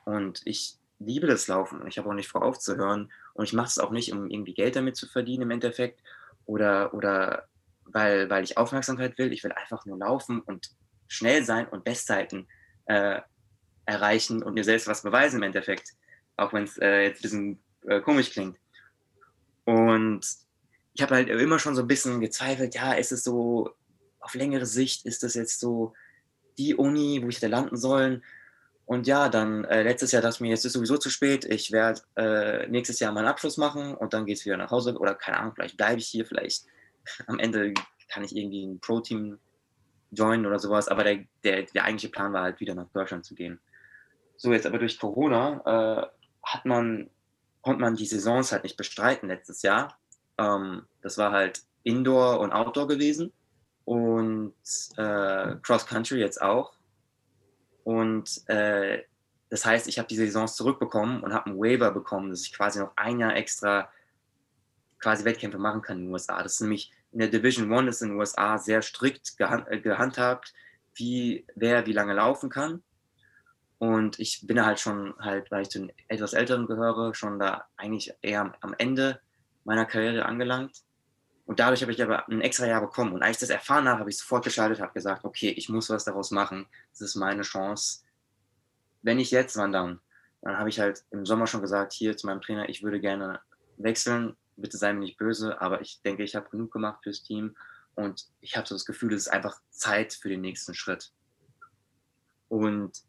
und 0.05 0.41
ich 0.45 0.77
liebe 0.99 1.27
das 1.27 1.47
Laufen 1.47 1.81
und 1.81 1.87
ich 1.87 1.97
habe 1.97 2.09
auch 2.09 2.13
nicht 2.13 2.27
vor 2.27 2.43
aufzuhören 2.43 3.11
und 3.33 3.45
ich 3.45 3.53
mache 3.53 3.67
es 3.67 3.79
auch 3.79 3.91
nicht, 3.91 4.11
um 4.11 4.29
irgendwie 4.29 4.53
Geld 4.53 4.75
damit 4.75 4.95
zu 4.95 5.07
verdienen 5.07 5.43
im 5.43 5.51
Endeffekt 5.51 6.01
oder, 6.45 6.93
oder 6.93 7.47
weil, 7.85 8.29
weil 8.29 8.43
ich 8.43 8.57
Aufmerksamkeit 8.57 9.17
will. 9.17 9.31
Ich 9.33 9.43
will 9.43 9.51
einfach 9.51 9.85
nur 9.85 9.97
laufen 9.97 10.41
und 10.41 10.71
schnell 11.07 11.43
sein 11.43 11.67
und 11.67 11.83
Bestzeiten 11.83 12.47
äh, 12.85 13.21
erreichen 13.85 14.43
und 14.43 14.53
mir 14.53 14.63
selbst 14.63 14.87
was 14.87 15.03
beweisen 15.03 15.37
im 15.37 15.43
Endeffekt 15.43 15.93
auch 16.37 16.53
wenn 16.53 16.63
es 16.63 16.77
äh, 16.77 17.03
jetzt 17.03 17.19
ein 17.19 17.21
bisschen 17.21 17.63
äh, 17.85 18.01
komisch 18.01 18.31
klingt. 18.31 18.57
Und 19.65 20.21
ich 20.93 21.01
habe 21.01 21.15
halt 21.15 21.29
immer 21.29 21.59
schon 21.59 21.75
so 21.75 21.81
ein 21.81 21.87
bisschen 21.87 22.19
gezweifelt, 22.19 22.75
ja, 22.75 22.93
ist 22.93 23.11
es 23.11 23.23
so 23.23 23.71
auf 24.19 24.35
längere 24.35 24.65
Sicht, 24.65 25.05
ist 25.05 25.23
das 25.23 25.33
jetzt 25.33 25.59
so 25.59 25.93
die 26.57 26.75
Uni, 26.75 27.21
wo 27.23 27.27
ich 27.27 27.37
hätte 27.37 27.47
landen 27.47 27.77
sollen? 27.77 28.23
Und 28.85 29.07
ja, 29.07 29.29
dann 29.29 29.63
äh, 29.65 29.83
letztes 29.83 30.11
Jahr 30.11 30.21
dachte 30.21 30.35
ich 30.35 30.41
mir, 30.41 30.49
jetzt 30.49 30.65
ist 30.65 30.73
sowieso 30.73 30.97
zu 30.97 31.09
spät, 31.09 31.45
ich 31.45 31.71
werde 31.71 32.01
äh, 32.15 32.67
nächstes 32.67 32.99
Jahr 32.99 33.13
meinen 33.13 33.27
Abschluss 33.27 33.57
machen 33.57 33.95
und 33.95 34.13
dann 34.13 34.25
geht 34.25 34.37
es 34.37 34.45
wieder 34.45 34.57
nach 34.57 34.71
Hause 34.71 34.97
oder 34.97 35.15
keine 35.15 35.37
Ahnung, 35.37 35.53
vielleicht 35.55 35.77
bleibe 35.77 35.99
ich 35.99 36.07
hier, 36.07 36.25
vielleicht 36.25 36.65
am 37.27 37.39
Ende 37.39 37.73
kann 38.09 38.23
ich 38.23 38.35
irgendwie 38.35 38.65
ein 38.65 38.79
Pro-Team 38.79 39.39
joinen 40.11 40.45
oder 40.45 40.59
sowas, 40.59 40.89
aber 40.89 41.03
der, 41.03 41.25
der, 41.43 41.63
der 41.63 41.83
eigentliche 41.85 42.11
Plan 42.11 42.33
war 42.33 42.43
halt 42.43 42.59
wieder 42.59 42.75
nach 42.75 42.89
Deutschland 42.89 43.25
zu 43.25 43.35
gehen. 43.35 43.59
So, 44.37 44.51
jetzt 44.51 44.65
aber 44.65 44.77
durch 44.77 44.99
Corona 44.99 45.61
äh, 45.65 46.22
hat 46.43 46.65
man, 46.65 47.09
konnte 47.61 47.81
man 47.81 47.95
die 47.95 48.05
Saisons 48.05 48.51
halt 48.51 48.63
nicht 48.63 48.77
bestreiten 48.77 49.29
letztes 49.29 49.61
Jahr. 49.61 49.97
Ähm, 50.37 50.83
das 51.01 51.17
war 51.17 51.31
halt 51.31 51.63
Indoor 51.83 52.39
und 52.39 52.51
Outdoor 52.51 52.87
gewesen 52.87 53.31
und 53.85 54.53
äh, 54.97 55.55
Cross 55.61 55.85
Country 55.85 56.19
jetzt 56.19 56.41
auch. 56.41 56.73
Und 57.83 58.47
äh, 58.49 59.03
das 59.49 59.65
heißt, 59.65 59.87
ich 59.87 59.99
habe 59.99 60.07
die 60.07 60.15
Saisons 60.15 60.55
zurückbekommen 60.55 61.21
und 61.21 61.33
habe 61.33 61.47
einen 61.47 61.59
Waiver 61.59 61.91
bekommen, 61.91 62.29
dass 62.29 62.41
ich 62.41 62.53
quasi 62.53 62.79
noch 62.79 62.93
ein 62.95 63.19
Jahr 63.19 63.35
extra 63.35 63.89
quasi 64.99 65.25
Wettkämpfe 65.25 65.59
machen 65.59 65.81
kann 65.81 65.99
in 65.99 66.05
den 66.05 66.13
USA. 66.13 66.41
Das 66.41 66.53
ist 66.53 66.61
nämlich 66.61 66.91
in 67.11 67.19
der 67.19 67.27
Division 67.27 67.71
One 67.71 67.89
ist 67.89 68.01
in 68.01 68.09
den 68.09 68.17
USA 68.17 68.57
sehr 68.57 68.81
strikt 68.81 69.37
gehand, 69.37 69.67
gehandhabt, 69.83 70.53
wie 70.95 71.45
wer 71.55 71.85
wie 71.85 71.93
lange 71.93 72.13
laufen 72.13 72.49
kann. 72.49 72.81
Und 73.83 74.17
ich 74.17 74.47
bin 74.47 74.65
halt 74.65 74.79
schon 74.79 75.13
halt, 75.19 75.51
weil 75.51 75.63
ich 75.63 75.69
zu 75.69 75.79
den 75.79 75.91
etwas 76.07 76.31
Älteren 76.31 76.67
gehöre, 76.67 77.13
schon 77.13 77.37
da 77.37 77.65
eigentlich 77.75 78.13
eher 78.21 78.53
am 78.61 78.73
Ende 78.77 79.19
meiner 79.65 79.85
Karriere 79.85 80.23
angelangt. 80.23 80.83
Und 81.45 81.59
dadurch 81.59 81.81
habe 81.81 81.91
ich 81.91 82.01
aber 82.01 82.25
ein 82.29 82.39
extra 82.39 82.65
Jahr 82.65 82.79
bekommen. 82.79 83.11
Und 83.11 83.23
als 83.23 83.35
ich 83.35 83.41
das 83.41 83.49
erfahren 83.49 83.89
habe, 83.89 83.99
habe 83.99 84.09
ich 84.09 84.17
sofort 84.17 84.45
geschaltet, 84.45 84.79
habe 84.79 84.93
gesagt, 84.93 85.25
okay, 85.25 85.49
ich 85.49 85.67
muss 85.67 85.89
was 85.89 86.05
daraus 86.05 86.31
machen. 86.31 86.65
Das 86.91 87.01
ist 87.01 87.15
meine 87.15 87.41
Chance. 87.41 88.05
Wenn 89.01 89.19
ich 89.19 89.31
jetzt, 89.31 89.57
wann 89.57 89.73
dann? 89.73 89.99
Dann 90.43 90.57
habe 90.57 90.69
ich 90.69 90.79
halt 90.79 91.03
im 91.11 91.25
Sommer 91.25 91.45
schon 91.45 91.59
gesagt, 91.59 91.91
hier 91.91 92.15
zu 92.15 92.25
meinem 92.25 92.39
Trainer, 92.39 92.69
ich 92.69 92.83
würde 92.83 93.01
gerne 93.01 93.41
wechseln. 93.75 94.37
Bitte 94.55 94.77
sei 94.77 94.93
mir 94.93 95.01
nicht 95.01 95.17
böse, 95.17 95.59
aber 95.59 95.81
ich 95.81 96.01
denke, 96.03 96.23
ich 96.23 96.37
habe 96.37 96.49
genug 96.49 96.71
gemacht 96.71 97.03
fürs 97.03 97.21
Team. 97.21 97.57
Und 97.95 98.27
ich 98.39 98.55
habe 98.55 98.65
so 98.65 98.75
das 98.75 98.85
Gefühl, 98.85 99.11
es 99.11 99.23
ist 99.23 99.33
einfach 99.33 99.59
Zeit 99.71 100.13
für 100.13 100.29
den 100.29 100.39
nächsten 100.39 100.73
Schritt. 100.73 101.11
Und 102.47 103.03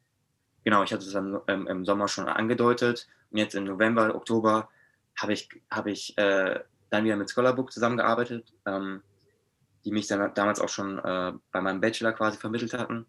genau, 0.65 0.83
ich 0.83 0.93
hatte 0.93 1.05
es 1.05 1.13
dann 1.13 1.41
ähm, 1.47 1.67
im 1.67 1.85
Sommer 1.85 2.09
schon 2.09 2.29
angedeutet. 2.29 3.07
Und 3.31 3.39
jetzt 3.39 3.55
im 3.55 3.65
November, 3.65 4.15
Oktober 4.15 4.69
habe 5.17 5.33
ich, 5.33 5.49
hab 5.71 5.87
ich 5.87 6.17
äh, 6.19 6.61
dann 6.91 7.05
wieder 7.05 7.17
mit 7.17 7.31
Scholarbook 7.31 7.73
zusammengearbeitet, 7.73 8.53
ähm, 8.67 9.03
die 9.85 9.93
mich 9.93 10.07
dann 10.07 10.35
damals 10.35 10.61
auch 10.61 10.69
schon 10.69 10.99
äh, 10.99 11.33
bei 11.53 11.61
meinem 11.61 11.81
Bachelor 11.81 12.13
quasi 12.13 12.39
vermittelt 12.39 12.73
hatten. 12.73 13.07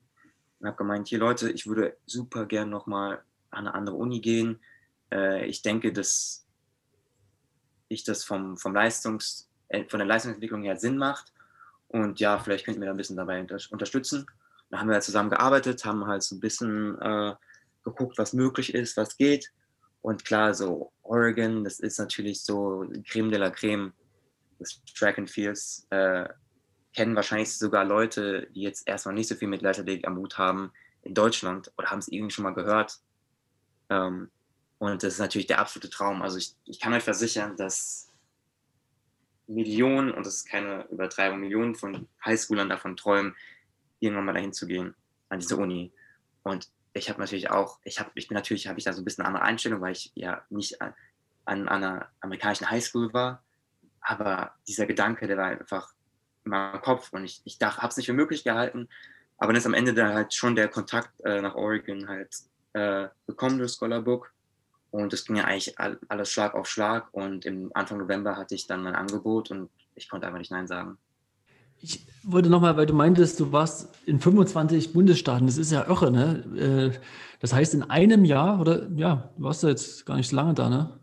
Und 0.59 0.67
habe 0.67 0.77
gemeint, 0.77 1.07
hier 1.07 1.19
Leute, 1.19 1.49
ich 1.51 1.67
würde 1.67 1.97
super 2.05 2.45
gern 2.45 2.69
nochmal 2.69 3.23
an 3.51 3.67
eine 3.67 3.73
andere 3.73 3.95
Uni 3.95 4.19
gehen. 4.19 4.59
Äh, 5.11 5.45
ich 5.45 5.61
denke, 5.61 5.93
dass 5.93 6.45
ich 7.87 8.03
das 8.03 8.23
vom, 8.23 8.57
vom 8.57 8.73
Leistungs, 8.73 9.49
äh, 9.69 9.85
von 9.85 9.99
der 9.99 10.07
Leistungsentwicklung 10.07 10.63
her 10.63 10.77
Sinn 10.77 10.97
macht. 10.97 11.33
Und 11.87 12.19
ja, 12.19 12.39
vielleicht 12.39 12.65
könnt 12.65 12.77
ihr 12.77 12.79
mir 12.79 12.87
da 12.87 12.91
ein 12.91 12.97
bisschen 12.97 13.15
dabei 13.15 13.39
unterstützen. 13.69 14.25
Da 14.69 14.79
haben 14.79 14.87
wir 14.87 14.95
halt 14.95 15.03
zusammen 15.03 15.29
gearbeitet, 15.29 15.85
haben 15.85 16.07
halt 16.07 16.23
so 16.23 16.35
ein 16.35 16.39
bisschen 16.39 16.99
äh, 17.01 17.33
geguckt, 17.83 18.17
was 18.17 18.33
möglich 18.33 18.73
ist, 18.73 18.97
was 18.97 19.17
geht. 19.17 19.51
Und 20.01 20.25
klar, 20.25 20.53
so 20.53 20.91
Oregon, 21.01 21.63
das 21.63 21.79
ist 21.79 21.97
natürlich 21.97 22.43
so 22.43 22.85
Creme 23.07 23.31
de 23.31 23.39
la 23.39 23.49
Creme 23.49 23.93
des 24.59 24.81
Track 24.93 25.17
and 25.17 25.29
Fields. 25.29 25.87
Äh, 25.89 26.27
kennen 26.93 27.15
wahrscheinlich 27.15 27.57
sogar 27.57 27.83
Leute, 27.83 28.47
die 28.55 28.61
jetzt 28.61 28.87
erstmal 28.87 29.15
nicht 29.15 29.27
so 29.27 29.35
viel 29.35 29.47
mit 29.47 29.61
Leichtathletik 29.61 30.07
am 30.07 30.17
Hut 30.17 30.37
haben 30.37 30.71
in 31.03 31.13
Deutschland 31.13 31.71
oder 31.77 31.89
haben 31.89 31.99
es 31.99 32.07
irgendwie 32.07 32.33
schon 32.33 32.43
mal 32.43 32.53
gehört. 32.53 32.99
Ähm, 33.89 34.29
und 34.77 35.03
das 35.03 35.13
ist 35.13 35.19
natürlich 35.19 35.47
der 35.47 35.59
absolute 35.59 35.89
Traum. 35.89 36.21
Also 36.21 36.37
ich, 36.37 36.55
ich 36.65 36.79
kann 36.79 36.93
euch 36.93 37.03
versichern, 37.03 37.57
dass 37.57 38.09
Millionen, 39.47 40.11
und 40.11 40.25
das 40.25 40.37
ist 40.37 40.49
keine 40.49 40.87
Übertreibung, 40.89 41.39
Millionen 41.39 41.75
von 41.75 42.07
Highschoolern 42.23 42.69
davon 42.69 42.97
träumen, 42.97 43.35
irgendwann 44.05 44.25
mal 44.25 44.33
dahin 44.33 44.53
zu 44.53 44.67
gehen, 44.67 44.95
an 45.29 45.39
diese 45.39 45.57
Uni. 45.57 45.91
Und 46.43 46.69
ich 46.93 47.09
habe 47.09 47.19
natürlich 47.19 47.49
auch, 47.49 47.79
ich 47.83 47.99
habe, 47.99 48.11
ich 48.15 48.27
bin 48.27 48.35
natürlich, 48.35 48.67
habe 48.67 48.79
ich 48.79 48.85
da 48.85 48.93
so 48.93 49.01
ein 49.01 49.05
bisschen 49.05 49.25
eine 49.25 49.35
andere 49.35 49.45
Einstellung, 49.45 49.81
weil 49.81 49.91
ich 49.91 50.11
ja 50.15 50.43
nicht 50.49 50.81
an, 50.81 50.93
an 51.45 51.67
einer 51.67 52.09
amerikanischen 52.21 52.69
Highschool 52.69 53.13
war. 53.13 53.43
Aber 54.01 54.53
dieser 54.67 54.85
Gedanke, 54.85 55.27
der 55.27 55.37
war 55.37 55.47
einfach 55.47 55.93
in 56.45 56.51
meinem 56.51 56.81
Kopf 56.81 57.11
und 57.11 57.25
ich, 57.25 57.41
ich 57.43 57.57
habe 57.61 57.87
es 57.87 57.97
nicht 57.97 58.05
für 58.05 58.13
möglich 58.13 58.43
gehalten. 58.43 58.87
Aber 59.37 59.51
dann 59.51 59.57
ist 59.57 59.65
am 59.65 59.73
Ende 59.73 59.93
dann 59.93 60.13
halt 60.13 60.33
schon 60.33 60.55
der 60.55 60.69
Kontakt 60.69 61.19
äh, 61.25 61.41
nach 61.41 61.55
Oregon 61.55 62.07
halt 62.07 62.33
äh, 62.73 63.07
bekommen 63.25 63.57
durch 63.57 63.73
Scholar. 63.73 64.03
Und 64.91 65.11
es 65.11 65.25
ging 65.25 65.35
ja 65.35 65.43
eigentlich 65.43 65.77
alles 65.77 66.31
Schlag 66.31 66.53
auf 66.53 66.67
Schlag. 66.67 67.13
Und 67.13 67.45
im 67.45 67.71
Anfang 67.73 67.97
November 67.97 68.37
hatte 68.37 68.55
ich 68.55 68.67
dann 68.67 68.83
mein 68.83 68.95
Angebot 68.95 69.51
und 69.51 69.69
ich 69.95 70.07
konnte 70.07 70.27
einfach 70.27 70.39
nicht 70.39 70.51
Nein 70.51 70.67
sagen. 70.67 70.97
Ich 71.81 72.07
wollte 72.23 72.49
nochmal, 72.49 72.77
weil 72.77 72.85
du 72.85 72.93
meintest, 72.93 73.39
du 73.39 73.51
warst 73.51 73.89
in 74.05 74.19
25 74.19 74.93
Bundesstaaten. 74.93 75.47
Das 75.47 75.57
ist 75.57 75.71
ja 75.71 75.87
irre, 75.87 76.11
ne? 76.11 76.91
Äh, 76.93 76.99
das 77.39 77.53
heißt, 77.53 77.73
in 77.73 77.83
einem 77.83 78.25
Jahr, 78.25 78.59
oder 78.59 78.89
ja, 78.95 79.29
du 79.37 79.43
warst 79.43 79.63
ja 79.63 79.69
jetzt 79.69 80.05
gar 80.05 80.17
nicht 80.17 80.29
so 80.29 80.35
lange 80.35 80.53
da, 80.53 80.69
ne? 80.69 80.99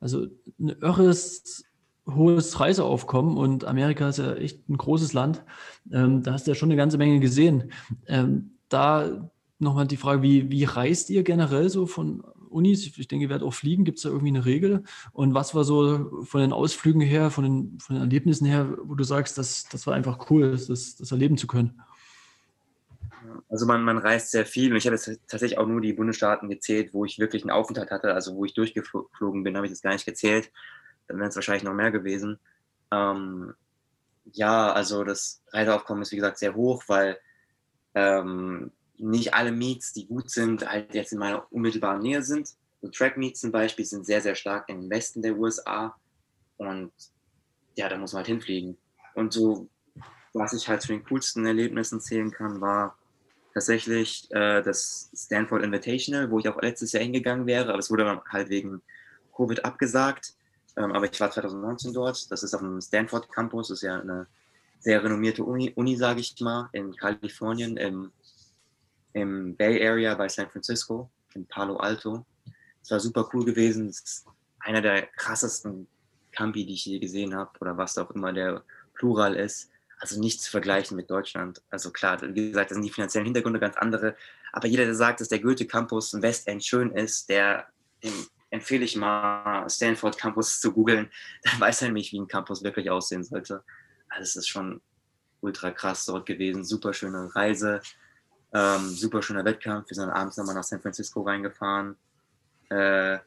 Also 0.00 0.26
ein 0.58 0.68
irres, 0.68 1.64
hohes 2.06 2.60
Reiseaufkommen 2.60 3.36
und 3.36 3.64
Amerika 3.64 4.08
ist 4.08 4.18
ja 4.18 4.34
echt 4.34 4.68
ein 4.68 4.76
großes 4.76 5.12
Land. 5.12 5.42
Ähm, 5.90 6.22
da 6.22 6.32
hast 6.32 6.46
du 6.46 6.50
ja 6.50 6.54
schon 6.54 6.68
eine 6.68 6.76
ganze 6.76 6.98
Menge 6.98 7.20
gesehen. 7.20 7.72
Ähm, 8.06 8.58
da 8.68 9.30
nochmal 9.58 9.86
die 9.86 9.96
Frage, 9.96 10.22
wie, 10.22 10.50
wie 10.50 10.64
reist 10.64 11.10
ihr 11.10 11.22
generell 11.22 11.68
so 11.70 11.86
von 11.86 12.22
Unis? 12.54 12.86
Ich 12.86 13.08
denke, 13.08 13.24
ihr 13.24 13.28
werdet 13.28 13.46
auch 13.46 13.54
fliegen. 13.54 13.84
Gibt 13.84 13.98
es 13.98 14.04
da 14.04 14.08
irgendwie 14.08 14.28
eine 14.28 14.44
Regel? 14.44 14.84
Und 15.12 15.34
was 15.34 15.54
war 15.54 15.64
so 15.64 16.24
von 16.24 16.40
den 16.40 16.52
Ausflügen 16.52 17.00
her, 17.00 17.30
von 17.30 17.44
den, 17.44 17.78
von 17.80 17.96
den 17.96 18.02
Erlebnissen 18.02 18.46
her, 18.46 18.76
wo 18.82 18.94
du 18.94 19.04
sagst, 19.04 19.36
das, 19.36 19.68
das 19.68 19.86
war 19.86 19.94
einfach 19.94 20.30
cool, 20.30 20.52
das, 20.52 20.66
das 20.96 21.12
erleben 21.12 21.36
zu 21.36 21.46
können? 21.46 21.80
Also 23.48 23.66
man, 23.66 23.82
man 23.82 23.98
reist 23.98 24.30
sehr 24.30 24.46
viel 24.46 24.70
und 24.70 24.78
ich 24.78 24.86
habe 24.86 24.96
jetzt 24.96 25.06
tatsächlich 25.28 25.58
auch 25.58 25.66
nur 25.66 25.80
die 25.80 25.92
Bundesstaaten 25.92 26.48
gezählt, 26.48 26.92
wo 26.92 27.04
ich 27.04 27.18
wirklich 27.18 27.42
einen 27.42 27.50
Aufenthalt 27.50 27.90
hatte, 27.90 28.14
also 28.14 28.34
wo 28.34 28.44
ich 28.44 28.54
durchgeflogen 28.54 29.44
bin, 29.44 29.56
habe 29.56 29.66
ich 29.66 29.72
das 29.72 29.82
gar 29.82 29.92
nicht 29.92 30.06
gezählt. 30.06 30.50
Dann 31.06 31.18
wären 31.18 31.28
es 31.28 31.36
wahrscheinlich 31.36 31.64
noch 31.64 31.74
mehr 31.74 31.90
gewesen. 31.90 32.38
Ähm, 32.90 33.54
ja, 34.32 34.72
also 34.72 35.04
das 35.04 35.42
Reiseaufkommen 35.52 36.02
ist 36.02 36.12
wie 36.12 36.16
gesagt 36.16 36.38
sehr 36.38 36.54
hoch, 36.54 36.84
weil 36.86 37.18
ähm, 37.94 38.72
nicht 38.98 39.34
alle 39.34 39.52
Meets, 39.52 39.92
die 39.92 40.06
gut 40.06 40.30
sind, 40.30 40.68
halt 40.68 40.94
jetzt 40.94 41.12
in 41.12 41.18
meiner 41.18 41.50
unmittelbaren 41.52 42.02
Nähe 42.02 42.22
sind. 42.22 42.50
So 42.80 42.88
Track 42.88 43.16
Meets 43.16 43.40
zum 43.40 43.52
Beispiel 43.52 43.84
sind 43.84 44.06
sehr, 44.06 44.20
sehr 44.20 44.34
stark 44.34 44.68
im 44.68 44.88
Westen 44.90 45.22
der 45.22 45.36
USA 45.36 45.94
und 46.56 46.92
ja, 47.76 47.88
da 47.88 47.96
muss 47.96 48.12
man 48.12 48.20
halt 48.20 48.28
hinfliegen. 48.28 48.76
Und 49.14 49.32
so, 49.32 49.68
was 50.32 50.52
ich 50.52 50.68
halt 50.68 50.82
zu 50.82 50.88
den 50.88 51.04
coolsten 51.04 51.46
Erlebnissen 51.46 52.00
zählen 52.00 52.30
kann, 52.30 52.60
war 52.60 52.96
tatsächlich 53.52 54.28
äh, 54.30 54.62
das 54.62 55.10
Stanford 55.14 55.62
Invitational, 55.62 56.30
wo 56.30 56.38
ich 56.38 56.48
auch 56.48 56.60
letztes 56.60 56.92
Jahr 56.92 57.02
hingegangen 57.02 57.46
wäre, 57.46 57.70
aber 57.70 57.78
es 57.78 57.90
wurde 57.90 58.22
halt 58.28 58.48
wegen 58.48 58.82
Covid 59.36 59.64
abgesagt. 59.64 60.34
Ähm, 60.76 60.92
aber 60.92 61.10
ich 61.10 61.20
war 61.20 61.30
2019 61.30 61.92
dort. 61.92 62.30
Das 62.30 62.42
ist 62.42 62.54
auf 62.54 62.60
dem 62.60 62.80
Stanford 62.80 63.30
Campus, 63.32 63.68
das 63.68 63.78
ist 63.78 63.82
ja 63.82 64.00
eine 64.00 64.26
sehr 64.80 65.02
renommierte 65.02 65.44
Uni, 65.44 65.72
Uni 65.76 65.96
sage 65.96 66.20
ich 66.20 66.38
mal, 66.40 66.68
in 66.72 66.94
Kalifornien, 66.94 67.76
im, 67.76 68.12
im 69.14 69.56
Bay 69.56 69.86
Area 69.86 70.14
bei 70.14 70.28
San 70.28 70.50
Francisco, 70.50 71.10
in 71.34 71.46
Palo 71.46 71.76
Alto. 71.78 72.26
Es 72.82 72.90
war 72.90 73.00
super 73.00 73.28
cool 73.32 73.44
gewesen. 73.44 73.88
Es 73.88 74.00
ist 74.00 74.26
einer 74.60 74.82
der 74.82 75.06
krassesten 75.16 75.88
Campi, 76.32 76.66
die 76.66 76.74
ich 76.74 76.84
je 76.84 76.98
gesehen 76.98 77.34
habe, 77.34 77.50
oder 77.60 77.76
was 77.78 77.96
auch 77.96 78.10
immer 78.10 78.32
der 78.32 78.62
Plural 78.92 79.34
ist 79.34 79.70
also 80.04 80.20
nicht 80.20 80.42
zu 80.42 80.50
vergleichen 80.50 80.96
mit 80.96 81.10
Deutschland. 81.10 81.62
Also 81.70 81.90
klar, 81.90 82.20
wie 82.20 82.48
gesagt, 82.48 82.70
das 82.70 82.76
sind 82.76 82.84
die 82.84 82.90
finanziellen 82.90 83.24
Hintergründe 83.24 83.58
ganz 83.58 83.76
andere. 83.76 84.16
Aber 84.52 84.68
jeder, 84.68 84.84
der 84.84 84.94
sagt, 84.94 85.20
dass 85.20 85.28
der 85.28 85.40
Goethe 85.40 85.66
Campus 85.66 86.12
im 86.12 86.20
Westend 86.20 86.64
schön 86.64 86.90
ist, 86.90 87.28
der 87.28 87.68
empfehle 88.50 88.84
ich 88.84 88.96
mal, 88.96 89.68
Stanford 89.68 90.18
Campus 90.18 90.60
zu 90.60 90.72
googeln. 90.72 91.10
Dann 91.42 91.60
weiß 91.60 91.82
er 91.82 91.88
nämlich, 91.88 92.12
wie 92.12 92.20
ein 92.20 92.28
Campus 92.28 92.62
wirklich 92.62 92.90
aussehen 92.90 93.24
sollte. 93.24 93.64
Also 94.08 94.22
es 94.22 94.36
ist 94.36 94.48
schon 94.48 94.80
ultra 95.40 95.70
krass 95.70 96.04
dort 96.04 96.26
gewesen. 96.26 96.64
Super 96.64 96.92
schöne 96.92 97.34
Reise, 97.34 97.80
ähm, 98.54 98.88
super 98.90 99.20
schöner 99.20 99.44
Wettkampf. 99.44 99.90
Wir 99.90 99.96
sind 99.96 100.10
abends 100.10 100.36
nochmal 100.36 100.54
nach 100.54 100.64
San 100.64 100.80
Francisco 100.80 101.22
reingefahren. 101.22 101.96
Äh, 102.70 103.18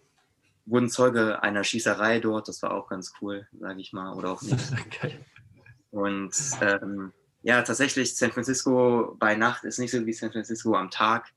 wurden 0.66 0.90
Zeuge 0.90 1.44
einer 1.44 1.64
Schießerei 1.64 2.20
dort. 2.20 2.48
Das 2.48 2.62
war 2.64 2.72
auch 2.72 2.88
ganz 2.88 3.14
cool, 3.22 3.48
sage 3.60 3.82
ich 3.82 3.94
mal. 3.94 4.14
Oder 4.14 4.32
auch 4.32 4.42
nicht. 4.42 4.58
Und 5.92 6.34
ähm, 6.62 7.12
ja, 7.44 7.62
tatsächlich, 7.62 8.16
San 8.16 8.32
Francisco 8.32 9.16
bei 9.20 9.36
Nacht 9.36 9.64
ist 9.64 9.80
nicht 9.80 9.92
so 9.92 10.06
wie 10.06 10.14
San 10.14 10.32
Francisco 10.32 10.76
am 10.76 10.90
Tag. 10.90 11.28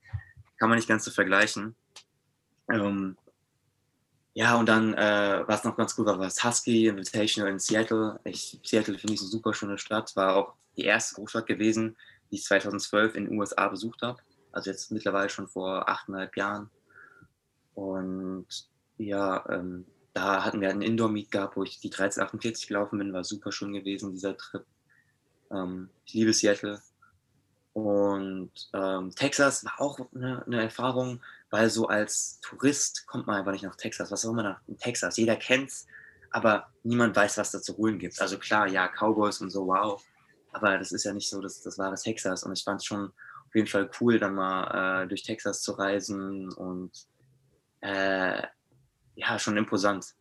Kann 0.59 0.69
man 0.69 0.77
nicht 0.77 0.89
ganz 0.89 1.05
so 1.05 1.11
vergleichen. 1.11 1.75
Ähm, 2.71 3.17
ja, 4.35 4.57
und 4.57 4.69
dann, 4.69 4.95
äh, 4.95 5.43
was 5.47 5.65
noch 5.65 5.77
ganz 5.77 5.99
cool 5.99 6.07
war, 6.07 6.19
war 6.19 6.27
das 6.27 6.45
Husky 6.45 6.87
Invitational 6.87 7.51
in 7.51 7.59
Seattle. 7.59 8.21
Ich, 8.25 8.61
Seattle 8.65 8.97
finde 8.97 9.15
ich 9.15 9.21
eine 9.21 9.29
super 9.29 9.53
schöne 9.55 9.79
Stadt. 9.79 10.15
War 10.15 10.37
auch 10.37 10.55
die 10.77 10.85
erste 10.85 11.17
Großstadt 11.17 11.47
gewesen, 11.47 11.97
die 12.31 12.37
ich 12.37 12.45
2012 12.45 13.15
in 13.15 13.27
den 13.27 13.39
USA 13.39 13.69
besucht 13.69 14.03
habe. 14.03 14.21
Also 14.53 14.71
jetzt 14.71 14.91
mittlerweile 14.91 15.29
schon 15.29 15.49
vor 15.49 15.89
achteinhalb 15.89 16.37
Jahren. 16.37 16.71
Und 17.75 18.47
ja, 18.99 19.45
ähm, 19.49 19.87
da 20.13 20.45
hatten 20.45 20.61
wir 20.61 20.71
einen 20.71 20.83
Indoor-Meet 20.83 21.31
gehabt, 21.31 21.57
wo 21.57 21.63
ich 21.63 21.81
die 21.81 21.89
1348 21.89 22.69
gelaufen 22.69 22.99
bin, 22.99 23.13
war 23.13 23.25
super 23.25 23.53
schön 23.53 23.73
gewesen, 23.73 24.13
dieser 24.13 24.37
Trip. 24.37 24.65
Ähm, 25.51 25.91
ich 26.05 26.15
liebe 26.15 26.33
Seattle. 26.33 26.81
Und 27.73 28.51
ähm, 28.75 29.15
Texas 29.15 29.65
war 29.65 29.81
auch 29.81 30.01
eine, 30.15 30.45
eine, 30.45 30.63
Erfahrung, 30.63 31.23
weil 31.51 31.71
so 31.71 31.87
als 31.87 32.41
Tourist 32.41 33.07
kommt 33.07 33.29
man 33.29 33.37
einfach 33.37 33.53
nicht 33.53 33.63
nach 33.63 33.77
Texas. 33.77 34.11
Was 34.11 34.23
soll 34.23 34.35
man 34.35 34.45
nach 34.45 34.61
Texas? 34.79 35.17
Jeder 35.17 35.37
kennt's, 35.37 35.87
aber 36.31 36.69
niemand 36.83 37.15
weiß, 37.15 37.39
was 37.39 37.53
da 37.53 37.63
zu 37.63 37.77
holen 37.77 37.99
gibt. 37.99 38.21
Also 38.21 38.39
klar, 38.39 38.67
ja, 38.67 38.89
Cowboys 38.89 39.41
und 39.41 39.51
so, 39.51 39.69
wow. 39.69 40.03
Aber 40.53 40.79
das 40.79 40.93
ist 40.93 41.05
ja 41.05 41.13
nicht 41.13 41.29
so 41.29 41.41
das, 41.41 41.63
das 41.63 41.79
wahre 41.79 41.97
Texas. 41.97 42.43
Und 42.45 42.53
ich 42.53 42.65
fand 42.65 42.81
es 42.81 42.87
schon 42.87 43.13
auf 43.51 43.55
jeden 43.55 43.67
Fall 43.67 43.91
cool, 44.01 44.19
dann 44.19 44.35
mal 44.35 45.03
äh, 45.03 45.09
durch 45.09 45.23
Texas 45.23 45.63
zu 45.63 45.73
reisen 45.73 46.53
und 46.53 46.93
äh, 47.81 48.43
ja, 49.17 49.39
schon 49.39 49.57
imposant, 49.57 50.15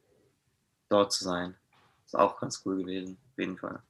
dort 0.89 1.11
zu 1.11 1.23
sein. 1.23 1.55
Ist 2.05 2.15
auch 2.15 2.39
ganz 2.39 2.63
cool 2.65 2.77
gewesen, 2.77 3.17
auf 3.31 3.37
jeden 3.37 3.57
Fall. 3.57 3.81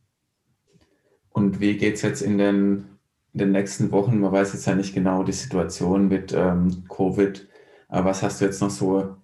Und 1.30 1.60
wie 1.62 1.78
geht 1.78 1.95
es 1.95 2.02
jetzt 2.02 2.21
in 2.21 2.38
den, 2.38 2.99
in 3.34 3.39
den 3.39 3.52
nächsten 3.52 3.91
Wochen? 3.91 4.19
Man 4.19 4.32
weiß 4.32 4.54
jetzt 4.54 4.65
ja 4.65 4.75
nicht 4.75 4.93
genau 4.93 5.23
die 5.23 5.32
Situation 5.32 6.10
mit 6.10 6.34
ähm, 6.34 6.84
Covid, 6.89 7.47
aber 7.88 8.10
was 8.10 8.21
hast 8.21 8.41
du 8.41 8.45
jetzt 8.45 8.62
noch 8.62 8.69
so 8.69 9.15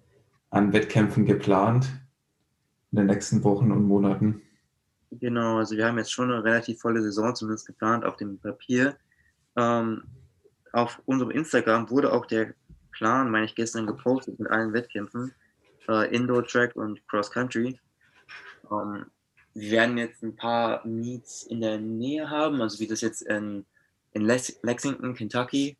an 0.48 0.72
Wettkämpfen 0.72 1.26
geplant 1.26 1.88
in 2.90 2.96
den 2.96 3.06
nächsten 3.06 3.44
Wochen 3.44 3.70
und 3.70 3.86
Monaten? 3.86 4.40
Genau, 5.10 5.58
also 5.58 5.76
wir 5.76 5.86
haben 5.86 5.98
jetzt 5.98 6.12
schon 6.12 6.32
eine 6.32 6.42
relativ 6.42 6.80
volle 6.80 7.02
Saison 7.02 7.34
zumindest 7.34 7.66
geplant 7.66 8.04
auf 8.04 8.16
dem 8.16 8.38
Papier. 8.38 8.96
Ähm, 9.56 10.02
auf 10.72 11.00
unserem 11.06 11.30
Instagram 11.30 11.88
wurde 11.90 12.12
auch 12.12 12.26
der 12.26 12.54
Plan, 12.90 13.30
meine 13.30 13.46
ich, 13.46 13.54
gestern 13.54 13.86
gepostet 13.86 14.38
mit 14.38 14.50
allen 14.50 14.72
Wettkämpfen 14.72 15.32
äh, 15.88 16.14
Indoor 16.14 16.44
Track 16.46 16.76
und 16.76 17.06
Cross 17.08 17.30
Country. 17.30 17.78
Ähm, 18.70 19.06
wir 19.54 19.70
werden 19.70 19.98
jetzt 19.98 20.22
ein 20.22 20.36
paar 20.36 20.86
Meets 20.86 21.44
in 21.44 21.60
der 21.60 21.78
Nähe 21.78 22.28
haben, 22.28 22.60
also 22.60 22.78
wie 22.78 22.86
das 22.86 23.00
jetzt 23.00 23.22
in, 23.22 23.64
in 24.12 24.22
Lexington, 24.22 25.14
Kentucky 25.14 25.76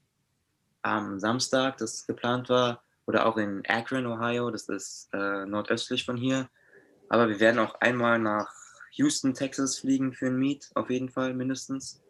am 0.83 1.19
Samstag, 1.19 1.77
das 1.79 2.07
geplant 2.07 2.49
war, 2.49 2.83
oder 3.07 3.27
auch 3.27 3.37
in 3.37 3.62
Akron, 3.67 4.07
Ohio, 4.07 4.51
das 4.51 4.69
ist 4.69 5.09
äh, 5.12 5.45
nordöstlich 5.47 6.05
von 6.05 6.17
hier. 6.17 6.49
Aber 7.09 7.29
wir 7.29 7.39
werden 7.39 7.59
auch 7.61 7.81
einmal 7.81 8.19
nach 8.19 8.51
Houston, 8.97 9.35
Texas 9.35 9.79
fliegen 9.79 10.13
für 10.13 10.27
ein 10.27 10.39
Meet, 10.39 10.71
auf 10.75 10.91
jeden 10.91 11.09
Fall 11.09 11.35
mindestens. 11.35 12.03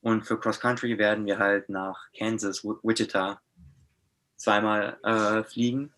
Und 0.00 0.26
für 0.26 0.38
Cross 0.38 0.60
Country 0.60 0.98
werden 0.98 1.24
wir 1.24 1.38
halt 1.38 1.68
nach 1.68 2.12
Kansas, 2.16 2.62
Wichita 2.64 3.40
zweimal 4.36 4.98
äh, 5.02 5.42
fliegen. 5.44 5.92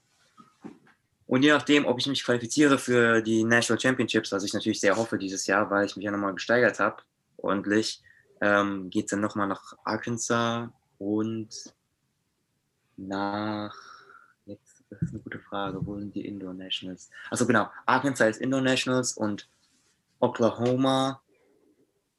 Und 1.26 1.42
je 1.42 1.50
nachdem, 1.50 1.86
ob 1.86 1.98
ich 1.98 2.06
mich 2.06 2.22
qualifiziere 2.22 2.78
für 2.78 3.20
die 3.20 3.42
National 3.42 3.80
Championships, 3.80 4.30
was 4.30 4.44
ich 4.44 4.54
natürlich 4.54 4.80
sehr 4.80 4.96
hoffe 4.96 5.18
dieses 5.18 5.46
Jahr, 5.46 5.70
weil 5.70 5.86
ich 5.86 5.96
mich 5.96 6.04
ja 6.04 6.12
nochmal 6.12 6.34
gesteigert 6.34 6.78
habe, 6.78 7.02
ordentlich, 7.36 8.02
ähm, 8.40 8.90
geht 8.90 9.06
es 9.06 9.10
dann 9.10 9.20
nochmal 9.20 9.48
nach 9.48 9.76
Arkansas 9.84 10.68
und 10.98 11.48
nach, 12.96 13.74
jetzt, 14.44 14.84
das 14.88 15.02
ist 15.02 15.10
eine 15.10 15.22
gute 15.22 15.40
Frage, 15.40 15.84
wo 15.84 15.98
sind 15.98 16.14
die 16.14 16.26
Indoor 16.26 16.54
Nationals? 16.54 17.10
Also 17.30 17.44
genau, 17.44 17.68
Arkansas 17.86 18.36
ist 18.36 18.40
Indoor 18.40 18.60
Nationals 18.60 19.14
und 19.14 19.48
Oklahoma 20.20 21.20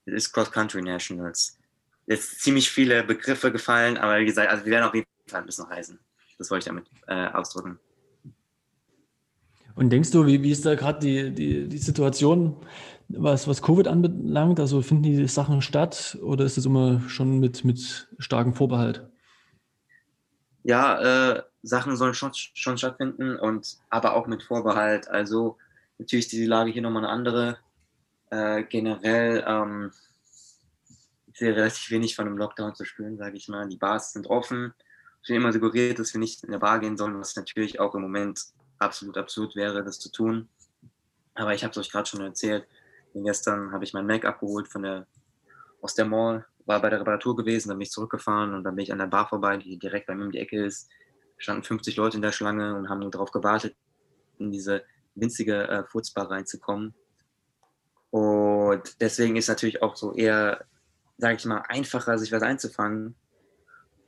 ist 0.05 0.31
Cross 0.31 0.51
Country 0.51 0.81
Nationals. 0.81 1.57
Jetzt 2.05 2.41
ziemlich 2.41 2.69
viele 2.69 3.03
Begriffe 3.03 3.51
gefallen, 3.51 3.97
aber 3.97 4.19
wie 4.19 4.25
gesagt, 4.25 4.49
also 4.49 4.63
wir 4.65 4.71
werden 4.71 4.85
auf 4.85 4.93
jeden 4.93 5.07
Fall 5.27 5.41
ein 5.41 5.45
bisschen 5.45 5.65
reisen. 5.65 5.99
Das 6.37 6.49
wollte 6.49 6.63
ich 6.63 6.65
damit 6.67 6.85
äh, 7.07 7.27
ausdrücken. 7.33 7.79
Und 9.75 9.91
denkst 9.91 10.11
du, 10.11 10.25
wie, 10.25 10.41
wie 10.41 10.51
ist 10.51 10.65
da 10.65 10.75
gerade 10.75 10.99
die, 10.99 11.31
die, 11.31 11.67
die 11.67 11.77
Situation, 11.77 12.55
was, 13.09 13.47
was 13.47 13.61
Covid 13.61 13.87
anbelangt? 13.87 14.59
Also 14.59 14.81
finden 14.81 15.03
die 15.03 15.27
Sachen 15.27 15.61
statt 15.61 16.17
oder 16.21 16.45
ist 16.45 16.57
das 16.57 16.65
immer 16.65 17.01
schon 17.07 17.39
mit, 17.39 17.63
mit 17.63 18.09
starkem 18.17 18.53
Vorbehalt? 18.53 19.07
Ja, 20.63 21.35
äh, 21.35 21.43
Sachen 21.61 21.95
sollen 21.95 22.13
schon, 22.13 22.31
schon 22.33 22.77
stattfinden 22.77 23.37
und 23.37 23.77
aber 23.89 24.15
auch 24.15 24.27
mit 24.27 24.43
Vorbehalt. 24.43 25.07
Also 25.09 25.57
natürlich 25.99 26.25
ist 26.25 26.31
die 26.31 26.45
Lage 26.45 26.71
hier 26.71 26.81
nochmal 26.81 27.05
eine 27.05 27.13
andere. 27.13 27.57
Äh, 28.29 28.63
generell 28.63 29.43
ähm, 29.47 29.91
hier 31.33 31.55
relativ 31.55 31.91
wenig 31.91 32.15
von 32.15 32.27
einem 32.27 32.37
Lockdown 32.37 32.75
zu 32.75 32.83
spüren, 32.83 33.17
sage 33.17 33.37
ich 33.37 33.47
mal. 33.47 33.67
Die 33.67 33.77
Bars 33.77 34.13
sind 34.13 34.27
offen. 34.27 34.73
Ich 35.21 35.27
bin 35.27 35.37
immer 35.37 35.53
suggeriert, 35.53 35.99
dass 35.99 36.13
wir 36.13 36.19
nicht 36.19 36.43
in 36.43 36.51
der 36.51 36.59
Bar 36.59 36.79
gehen 36.79 36.97
sollen, 36.97 37.19
was 37.19 37.35
natürlich 37.35 37.79
auch 37.79 37.95
im 37.95 38.01
Moment 38.01 38.41
absolut 38.79 39.17
absurd 39.17 39.55
wäre, 39.55 39.83
das 39.83 39.99
zu 39.99 40.11
tun. 40.11 40.49
Aber 41.35 41.53
ich 41.53 41.63
habe 41.63 41.71
es 41.71 41.77
euch 41.77 41.91
gerade 41.91 42.07
schon 42.07 42.21
erzählt. 42.21 42.67
Denn 43.13 43.23
gestern 43.23 43.71
habe 43.71 43.83
ich 43.83 43.93
mein 43.93 44.05
Mac 44.05 44.25
abgeholt 44.25 44.67
von 44.67 44.83
der, 44.83 45.07
aus 45.81 45.95
der 45.95 46.05
Mall, 46.05 46.45
war 46.65 46.81
bei 46.81 46.89
der 46.89 46.99
Reparatur 46.99 47.35
gewesen, 47.35 47.69
dann 47.69 47.77
bin 47.77 47.85
ich 47.85 47.91
zurückgefahren 47.91 48.53
und 48.53 48.63
dann 48.63 48.75
bin 48.75 48.83
ich 48.83 48.91
an 48.91 48.99
der 48.99 49.07
Bar 49.07 49.29
vorbei, 49.29 49.57
die 49.57 49.77
direkt 49.79 50.07
bei 50.07 50.15
mir 50.15 50.25
um 50.25 50.31
die 50.31 50.39
Ecke 50.39 50.65
ist. 50.65 50.89
Standen 51.37 51.63
50 51.63 51.95
Leute 51.95 52.17
in 52.17 52.21
der 52.21 52.31
Schlange 52.31 52.75
und 52.75 52.89
haben 52.89 52.99
nur 52.99 53.11
darauf 53.11 53.31
gewartet, 53.31 53.75
in 54.37 54.51
diese 54.51 54.83
winzige 55.15 55.67
äh, 55.67 55.83
Furzbar 55.85 56.29
reinzukommen. 56.29 56.93
Und 58.09 59.01
deswegen 59.01 59.35
ist 59.35 59.49
natürlich 59.49 59.81
auch 59.81 59.95
so 59.95 60.13
eher, 60.13 60.65
sage 61.17 61.35
ich 61.35 61.45
mal, 61.45 61.63
einfacher, 61.67 62.17
sich 62.17 62.31
was 62.31 62.43
einzufangen. 62.43 63.15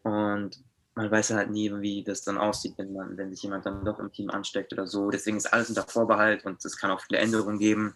Und 0.03 0.63
man 0.95 1.11
weiß 1.11 1.31
halt 1.31 1.51
nie, 1.51 1.71
wie 1.81 2.03
das 2.03 2.23
dann 2.23 2.37
aussieht, 2.37 2.73
wenn, 2.77 2.93
man, 2.93 3.17
wenn 3.17 3.31
sich 3.31 3.43
jemand 3.43 3.65
dann 3.65 3.85
doch 3.85 3.99
im 3.99 4.11
Team 4.11 4.29
ansteckt 4.29 4.73
oder 4.73 4.87
so. 4.87 5.09
Deswegen 5.09 5.37
ist 5.37 5.51
alles 5.51 5.69
unter 5.69 5.83
Vorbehalt 5.83 6.45
und 6.45 6.63
es 6.63 6.77
kann 6.77 6.91
auch 6.91 7.01
viele 7.01 7.19
Änderungen 7.19 7.59
geben. 7.59 7.93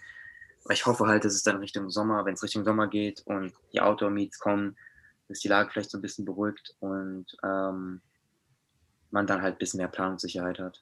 Aber 0.63 0.73
ich 0.73 0.85
hoffe 0.85 1.07
halt, 1.07 1.25
dass 1.25 1.33
es 1.33 1.43
dann 1.43 1.57
Richtung 1.57 1.89
Sommer, 1.89 2.25
wenn 2.25 2.35
es 2.35 2.43
Richtung 2.43 2.63
Sommer 2.63 2.87
geht 2.87 3.21
und 3.25 3.53
die 3.73 3.81
Outdoor-Meets 3.81 4.39
kommen, 4.39 4.77
dass 5.27 5.39
die 5.39 5.47
Lage 5.47 5.71
vielleicht 5.71 5.91
so 5.91 5.97
ein 5.97 6.01
bisschen 6.01 6.25
beruhigt 6.25 6.75
und 6.79 7.25
ähm, 7.43 8.01
man 9.11 9.27
dann 9.27 9.41
halt 9.41 9.55
ein 9.55 9.59
bisschen 9.59 9.79
mehr 9.79 9.87
Planungssicherheit 9.87 10.59
hat. 10.59 10.81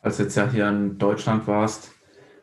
Als 0.00 0.16
du 0.16 0.24
jetzt 0.24 0.36
ja 0.36 0.48
hier 0.48 0.68
in 0.68 0.98
Deutschland 0.98 1.46
warst, 1.46 1.90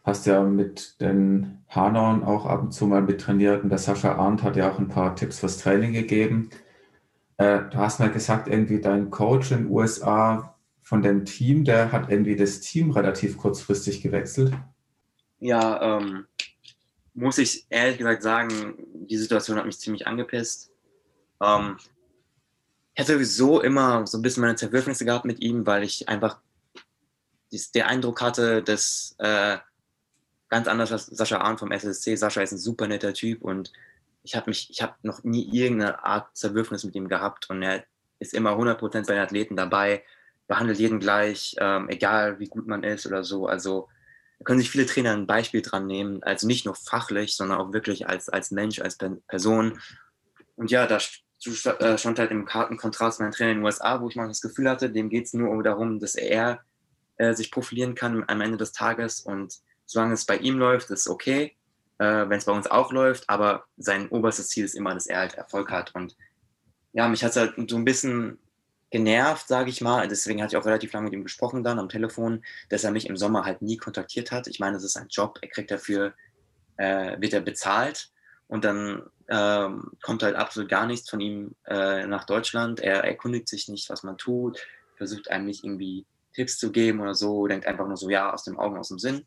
hast 0.04 0.26
ja 0.26 0.44
mit 0.44 1.00
den 1.02 1.64
Hanauern 1.70 2.24
auch 2.24 2.46
ab 2.46 2.62
und 2.62 2.72
zu 2.72 2.86
mal 2.86 3.02
mittrainiert 3.02 3.64
und 3.64 3.70
der 3.70 3.78
Sascha 3.78 4.16
Arndt 4.16 4.44
hat 4.44 4.56
ja 4.56 4.72
auch 4.72 4.80
ein 4.80 4.90
paar 4.90 5.16
Tipps 5.16 5.40
fürs 5.40 5.58
Training 5.58 5.94
gegeben. 5.94 6.50
Äh, 7.38 7.62
du 7.72 7.78
hast 7.78 8.00
mal 8.00 8.12
gesagt, 8.12 8.48
irgendwie 8.48 8.82
dein 8.82 9.10
Coach 9.10 9.52
in 9.52 9.64
den 9.64 9.72
USA 9.72 10.56
von 10.82 11.02
dem 11.02 11.26
Team, 11.26 11.64
der 11.64 11.92
hat 11.92 12.10
irgendwie 12.10 12.36
das 12.36 12.60
Team 12.60 12.92
relativ 12.92 13.38
kurzfristig 13.38 14.02
gewechselt. 14.02 14.54
Ja, 15.40 15.98
ähm, 15.98 16.26
muss 17.14 17.38
ich 17.38 17.66
ehrlich 17.70 17.98
gesagt 17.98 18.24
sagen, 18.24 18.76
die 18.94 19.18
Situation 19.18 19.58
hat 19.58 19.66
mich 19.66 19.80
ziemlich 19.80 20.06
angepisst. 20.06 20.72
Ähm, 21.42 21.78
ich 22.94 23.02
hatte 23.02 23.14
sowieso 23.14 23.62
immer 23.62 24.06
so 24.06 24.18
ein 24.18 24.22
bisschen 24.22 24.42
meine 24.42 24.56
Zerwürfnisse 24.56 25.06
gehabt 25.06 25.26
mit 25.26 25.40
ihm, 25.40 25.66
weil 25.66 25.84
ich 25.84 26.10
einfach 26.10 26.40
den 27.76 27.84
Eindruck 27.84 28.22
hatte, 28.22 28.64
dass 28.64 29.16
äh, 29.20 29.58
ganz 30.54 30.68
anders 30.68 30.92
als 30.92 31.08
Sascha 31.08 31.40
Arndt 31.40 31.62
vom 31.62 31.72
SSC. 31.72 32.16
Sascha 32.16 32.44
ist 32.44 32.52
ein 32.52 32.60
super 32.60 32.88
netter 32.88 33.16
Typ 33.16 33.42
und 33.42 33.74
ich 34.22 34.36
habe 34.36 34.52
mich, 34.52 34.72
noch 35.02 35.24
nie 35.24 35.50
irgendeine 35.52 36.06
Art 36.06 36.28
Zerwürfnis 36.38 36.84
mit 36.84 36.94
ihm 36.94 37.08
gehabt 37.10 37.50
und 37.50 37.64
er 37.64 37.84
ist 38.20 38.36
immer 38.36 38.52
100% 38.52 38.78
bei 39.08 39.14
den 39.14 39.24
Athleten 39.24 39.56
dabei, 39.56 40.04
behandelt 40.48 40.78
jeden 40.78 41.00
gleich, 41.00 41.56
ähm, 41.58 41.90
egal 41.90 42.40
wie 42.40 42.50
gut 42.50 42.68
man 42.68 42.84
ist 42.84 43.08
oder 43.08 43.24
so. 43.24 43.48
Also 43.48 43.90
da 44.38 44.46
können 44.46 44.60
sich 44.60 44.70
viele 44.70 44.86
Trainer 44.86 45.14
ein 45.14 45.26
Beispiel 45.26 45.64
dran 45.64 45.88
nehmen, 45.88 46.22
also 46.22 46.46
nicht 46.46 46.66
nur 46.66 46.76
fachlich, 46.76 47.36
sondern 47.36 47.58
auch 47.58 47.74
wirklich 47.74 48.08
als, 48.08 48.30
als 48.30 48.52
Mensch, 48.52 48.80
als 48.80 49.00
Person. 49.28 49.80
Und 50.56 50.70
ja, 50.70 50.86
da 50.86 50.98
äh, 50.98 51.98
stand 51.98 52.20
halt 52.20 52.30
im 52.30 52.46
karten 52.46 52.78
Kontrast 52.78 53.20
mein 53.20 53.32
Trainer 53.32 53.54
in 53.54 53.58
den 53.58 53.66
USA, 53.66 54.00
wo 54.02 54.08
ich 54.08 54.16
mal 54.16 54.28
das 54.28 54.42
Gefühl 54.42 54.70
hatte, 54.70 54.92
dem 54.92 55.10
geht 55.10 55.26
es 55.26 55.34
nur 55.34 55.64
darum, 55.64 56.00
dass 56.00 56.14
er 56.14 56.62
äh, 57.18 57.34
sich 57.34 57.50
profilieren 57.50 57.96
kann 57.96 58.24
am 58.28 58.42
Ende 58.42 58.58
des 58.58 58.72
Tages 58.72 59.20
und 59.20 59.60
solange 59.94 60.14
es 60.14 60.26
bei 60.26 60.38
ihm 60.38 60.58
läuft, 60.58 60.90
ist 60.90 61.08
okay, 61.08 61.56
äh, 62.00 62.28
wenn 62.30 62.38
es 62.38 62.46
bei 62.46 62.52
uns 62.52 62.68
auch 62.68 62.92
läuft, 62.92 63.30
aber 63.30 63.66
sein 63.78 64.10
oberstes 64.10 64.50
Ziel 64.50 64.66
ist 64.66 64.76
immer, 64.76 64.94
dass 64.94 65.08
er 65.08 65.20
halt 65.20 65.36
Erfolg 65.36 65.72
hat 65.72 65.96
und 65.96 66.16
ja, 66.94 67.08
mich 67.08 67.24
hat 67.24 67.32
es 67.32 67.38
halt 67.38 67.54
so 67.70 67.76
ein 67.76 67.86
bisschen 67.86 68.38
genervt, 68.92 69.48
sage 69.48 69.72
ich 69.72 69.82
mal. 69.82 70.08
Deswegen 70.08 70.42
hatte 70.42 70.56
ich 70.56 70.62
auch 70.62 70.68
relativ 70.68 70.94
lange 70.94 71.06
mit 71.06 71.14
ihm 71.14 71.24
gesprochen 71.24 71.64
dann 71.64 71.80
am 71.80 71.90
Telefon, 71.90 72.44
dass 72.70 72.84
er 72.84 72.92
mich 72.92 73.08
im 73.08 73.18
Sommer 73.18 73.44
halt 73.44 73.64
nie 73.64 73.78
kontaktiert 73.78 74.32
hat. 74.32 74.46
Ich 74.48 74.60
meine, 74.60 74.74
das 74.74 74.84
ist 74.84 74.96
ein 74.96 75.08
Job, 75.10 75.40
er 75.42 75.50
kriegt 75.50 75.72
dafür, 75.72 76.14
äh, 76.78 77.20
wird 77.20 77.34
er 77.34 77.42
bezahlt 77.42 78.12
und 78.48 78.64
dann 78.64 79.02
ähm, 79.30 79.92
kommt 80.04 80.22
halt 80.22 80.36
absolut 80.36 80.70
gar 80.70 80.86
nichts 80.86 81.10
von 81.10 81.20
ihm 81.20 81.56
äh, 81.66 82.06
nach 82.06 82.26
Deutschland. 82.26 82.80
Er 82.82 83.04
erkundigt 83.04 83.48
sich 83.48 83.68
nicht, 83.68 83.90
was 83.90 84.04
man 84.04 84.18
tut, 84.18 84.60
versucht 84.96 85.32
einem 85.32 85.48
nicht 85.48 85.64
irgendwie 85.64 86.06
Tipps 86.34 86.60
zu 86.60 86.72
geben 86.72 87.00
oder 87.00 87.16
so, 87.16 87.48
denkt 87.48 87.66
einfach 87.66 87.88
nur 87.88 87.98
so, 87.98 88.12
ja, 88.12 88.32
aus 88.32 88.44
dem 88.44 88.60
Augen, 88.60 88.78
aus 88.78 88.90
dem 88.90 89.00
Sinn. 89.00 89.26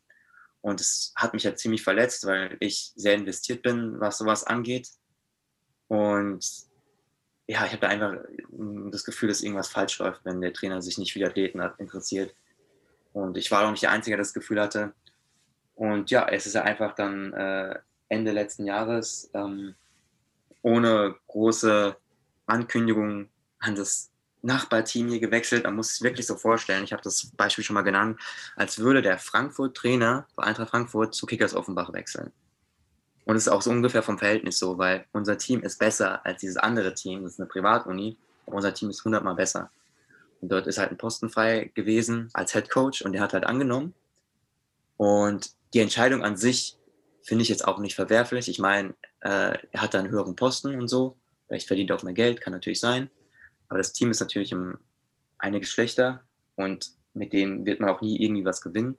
Und 0.67 0.81
es 0.81 1.13
hat 1.15 1.33
mich 1.33 1.45
halt 1.45 1.57
ziemlich 1.57 1.81
verletzt, 1.81 2.25
weil 2.25 2.57
ich 2.59 2.91
sehr 2.97 3.13
investiert 3.13 3.61
bin, 3.61 4.01
was 4.01 4.17
sowas 4.17 4.43
angeht. 4.43 4.89
Und 5.87 6.45
ja, 7.47 7.65
ich 7.65 7.71
habe 7.71 7.79
da 7.79 7.87
einfach 7.87 8.17
das 8.91 9.05
Gefühl, 9.05 9.29
dass 9.29 9.41
irgendwas 9.41 9.69
falsch 9.69 9.97
läuft, 9.99 10.25
wenn 10.25 10.41
der 10.41 10.51
Trainer 10.51 10.81
sich 10.81 10.97
nicht 10.97 11.13
für 11.13 11.19
die 11.19 11.25
Athleten 11.25 11.61
interessiert. 11.77 12.35
Und 13.13 13.37
ich 13.37 13.49
war 13.49 13.65
auch 13.65 13.71
nicht 13.71 13.81
der 13.81 13.91
Einzige, 13.91 14.17
der 14.17 14.25
das 14.25 14.33
Gefühl 14.33 14.59
hatte. 14.59 14.93
Und 15.75 16.11
ja, 16.11 16.27
es 16.27 16.45
ist 16.45 16.55
ja 16.55 16.63
einfach 16.63 16.95
dann 16.95 17.31
äh, 17.31 17.79
Ende 18.09 18.33
letzten 18.33 18.65
Jahres 18.65 19.29
ähm, 19.33 19.73
ohne 20.63 21.15
große 21.27 21.95
Ankündigung 22.45 23.29
an 23.59 23.75
das 23.75 24.11
Nachbarteam 24.41 25.09
hier 25.09 25.19
gewechselt. 25.19 25.63
Man 25.63 25.75
muss 25.75 25.91
es 25.91 26.01
wirklich 26.01 26.25
so 26.25 26.35
vorstellen. 26.35 26.83
Ich 26.83 26.93
habe 26.93 27.01
das 27.01 27.31
Beispiel 27.35 27.63
schon 27.63 27.73
mal 27.73 27.81
genannt, 27.81 28.19
als 28.55 28.79
würde 28.79 29.01
der 29.01 29.17
Frankfurt-Trainer 29.19 30.27
bei 30.35 30.43
Eintracht 30.43 30.69
Frankfurt 30.69 31.15
zu 31.15 31.25
Kickers 31.25 31.55
Offenbach 31.55 31.91
wechseln. 31.93 32.31
Und 33.25 33.35
es 33.35 33.47
ist 33.47 33.51
auch 33.51 33.61
so 33.61 33.71
ungefähr 33.71 34.03
vom 34.03 34.17
Verhältnis 34.17 34.57
so, 34.57 34.77
weil 34.77 35.05
unser 35.11 35.37
Team 35.37 35.61
ist 35.61 35.79
besser 35.79 36.25
als 36.25 36.39
dieses 36.39 36.55
andere 36.55 36.93
Team. 36.93 37.23
Das 37.23 37.33
ist 37.33 37.39
eine 37.39 37.49
Privatuni, 37.49 38.15
aber 38.45 38.55
unser 38.55 38.73
Team 38.73 38.89
ist 38.89 39.03
hundertmal 39.03 39.35
besser. 39.35 39.69
Und 40.39 40.49
dort 40.49 40.67
ist 40.67 40.77
halt 40.77 40.91
ein 40.91 40.97
Posten 40.97 41.29
frei 41.29 41.71
gewesen 41.73 42.29
als 42.33 42.53
Head 42.53 42.69
Coach 42.69 43.01
und 43.01 43.11
der 43.11 43.21
hat 43.21 43.33
halt 43.33 43.45
angenommen. 43.45 43.93
Und 44.95 45.51
die 45.73 45.79
Entscheidung 45.79 46.23
an 46.23 46.37
sich 46.37 46.77
finde 47.21 47.41
ich 47.41 47.49
jetzt 47.49 47.67
auch 47.67 47.79
nicht 47.79 47.95
verwerflich. 47.95 48.47
Ich 48.47 48.59
meine, 48.59 48.93
äh, 49.19 49.57
er 49.71 49.81
hat 49.81 49.93
da 49.93 49.99
einen 49.99 50.09
höheren 50.09 50.35
Posten 50.35 50.79
und 50.79 50.87
so. 50.87 51.17
Vielleicht 51.47 51.67
verdient 51.67 51.89
er 51.89 51.97
auch 51.97 52.03
mehr 52.03 52.13
Geld, 52.13 52.39
kann 52.39 52.53
natürlich 52.53 52.79
sein. 52.79 53.09
Aber 53.69 53.77
das 53.77 53.93
Team 53.93 54.11
ist 54.11 54.19
natürlich 54.19 54.53
um 54.53 54.77
einiges 55.37 55.69
schlechter 55.69 56.23
und 56.55 56.91
mit 57.13 57.33
denen 57.33 57.65
wird 57.65 57.79
man 57.79 57.89
auch 57.89 58.01
nie 58.01 58.21
irgendwie 58.21 58.45
was 58.45 58.61
gewinnen. 58.61 58.97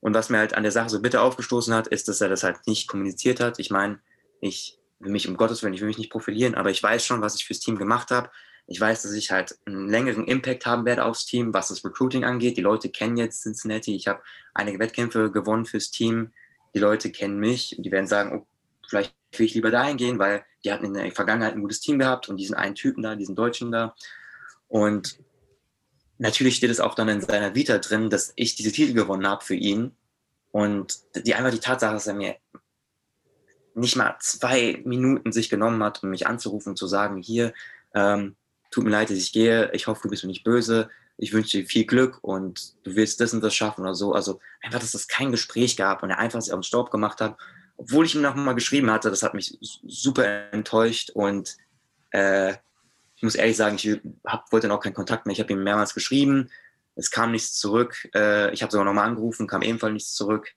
Und 0.00 0.14
was 0.14 0.28
mir 0.30 0.38
halt 0.38 0.54
an 0.54 0.62
der 0.62 0.72
Sache 0.72 0.90
so 0.90 1.00
bitter 1.00 1.22
aufgestoßen 1.22 1.74
hat, 1.74 1.88
ist, 1.88 2.08
dass 2.08 2.20
er 2.20 2.28
das 2.28 2.42
halt 2.42 2.66
nicht 2.66 2.88
kommuniziert 2.88 3.40
hat. 3.40 3.58
Ich 3.58 3.70
meine, 3.70 3.98
ich 4.40 4.78
will 4.98 5.12
mich 5.12 5.28
um 5.28 5.36
Gottes 5.36 5.62
Willen, 5.62 5.74
ich 5.74 5.80
will 5.80 5.88
mich 5.88 5.98
nicht 5.98 6.12
profilieren, 6.12 6.54
aber 6.54 6.70
ich 6.70 6.82
weiß 6.82 7.04
schon, 7.04 7.22
was 7.22 7.34
ich 7.34 7.44
fürs 7.44 7.60
Team 7.60 7.76
gemacht 7.76 8.10
habe. 8.10 8.30
Ich 8.68 8.80
weiß, 8.80 9.02
dass 9.02 9.12
ich 9.12 9.30
halt 9.30 9.56
einen 9.64 9.88
längeren 9.88 10.26
Impact 10.26 10.66
haben 10.66 10.84
werde 10.84 11.04
aufs 11.04 11.24
Team, 11.24 11.54
was 11.54 11.68
das 11.68 11.84
Recruiting 11.84 12.24
angeht. 12.24 12.56
Die 12.56 12.62
Leute 12.62 12.90
kennen 12.90 13.16
jetzt 13.16 13.42
Cincinnati. 13.42 13.94
Ich 13.94 14.08
habe 14.08 14.22
einige 14.54 14.78
Wettkämpfe 14.78 15.30
gewonnen 15.30 15.66
fürs 15.66 15.90
Team. 15.90 16.32
Die 16.74 16.80
Leute 16.80 17.12
kennen 17.12 17.38
mich 17.38 17.76
und 17.76 17.84
die 17.84 17.92
werden 17.92 18.08
sagen, 18.08 18.38
oh, 18.38 18.46
vielleicht 18.88 19.14
will 19.32 19.46
ich 19.46 19.54
lieber 19.54 19.70
dahin 19.70 19.96
gehen, 19.96 20.18
weil 20.18 20.44
die 20.64 20.72
hatten 20.72 20.86
in 20.86 20.94
der 20.94 21.10
Vergangenheit 21.12 21.54
ein 21.54 21.62
gutes 21.62 21.80
Team 21.80 21.98
gehabt 21.98 22.28
und 22.28 22.36
diesen 22.36 22.54
einen 22.54 22.74
Typen 22.74 23.02
da, 23.02 23.14
diesen 23.16 23.36
Deutschen 23.36 23.70
da. 23.70 23.94
Und 24.68 25.18
natürlich 26.18 26.56
steht 26.56 26.70
es 26.70 26.80
auch 26.80 26.94
dann 26.94 27.08
in 27.08 27.20
seiner 27.20 27.54
Vita 27.54 27.78
drin, 27.78 28.10
dass 28.10 28.32
ich 28.36 28.56
diese 28.56 28.72
Titel 28.72 28.94
gewonnen 28.94 29.26
habe 29.26 29.44
für 29.44 29.54
ihn. 29.54 29.92
Und 30.50 31.00
die 31.14 31.34
einfach 31.34 31.50
die 31.50 31.60
Tatsache, 31.60 31.92
dass 31.92 32.06
er 32.06 32.14
mir 32.14 32.36
nicht 33.74 33.96
mal 33.96 34.16
zwei 34.20 34.80
Minuten 34.84 35.32
sich 35.32 35.50
genommen 35.50 35.82
hat, 35.82 36.02
um 36.02 36.10
mich 36.10 36.26
anzurufen 36.26 36.70
und 36.70 36.76
zu 36.76 36.86
sagen, 36.86 37.18
hier, 37.18 37.52
ähm, 37.94 38.36
tut 38.70 38.84
mir 38.84 38.90
leid, 38.90 39.10
dass 39.10 39.18
ich 39.18 39.32
gehe, 39.32 39.70
ich 39.72 39.86
hoffe, 39.86 40.02
du 40.04 40.08
bist 40.08 40.24
mir 40.24 40.28
nicht 40.28 40.44
böse, 40.44 40.88
ich 41.18 41.32
wünsche 41.32 41.58
dir 41.58 41.66
viel 41.66 41.84
Glück 41.84 42.18
und 42.22 42.74
du 42.84 42.94
willst 42.94 43.20
das 43.20 43.32
und 43.32 43.42
das 43.42 43.54
schaffen 43.54 43.82
oder 43.82 43.94
so. 43.94 44.12
Also 44.12 44.40
einfach, 44.62 44.80
dass 44.80 44.94
es 44.94 45.08
kein 45.08 45.30
Gespräch 45.30 45.76
gab 45.76 46.02
und 46.02 46.10
er 46.10 46.18
einfach 46.18 46.40
sich 46.40 46.52
auf 46.52 46.60
den 46.60 46.64
Staub 46.64 46.90
gemacht 46.90 47.20
hat, 47.20 47.36
obwohl 47.76 48.06
ich 48.06 48.14
ihm 48.14 48.22
noch 48.22 48.34
mal 48.34 48.54
geschrieben 48.54 48.90
hatte, 48.90 49.10
das 49.10 49.22
hat 49.22 49.34
mich 49.34 49.58
super 49.60 50.52
enttäuscht 50.52 51.10
und 51.10 51.56
äh, 52.10 52.54
ich 53.16 53.22
muss 53.22 53.34
ehrlich 53.34 53.56
sagen, 53.56 53.76
ich 53.76 54.00
hab, 54.26 54.52
wollte 54.52 54.68
dann 54.68 54.76
auch 54.76 54.82
keinen 54.82 54.94
Kontakt 54.94 55.26
mehr. 55.26 55.32
Ich 55.32 55.40
habe 55.40 55.52
ihm 55.52 55.64
mehrmals 55.64 55.94
geschrieben, 55.94 56.50
es 56.96 57.10
kam 57.10 57.32
nichts 57.32 57.54
zurück. 57.54 58.08
Äh, 58.14 58.52
ich 58.52 58.62
habe 58.62 58.70
sogar 58.70 58.84
nochmal 58.84 59.06
angerufen, 59.06 59.46
kam 59.46 59.62
ebenfalls 59.62 59.92
nichts 59.92 60.14
zurück. 60.14 60.54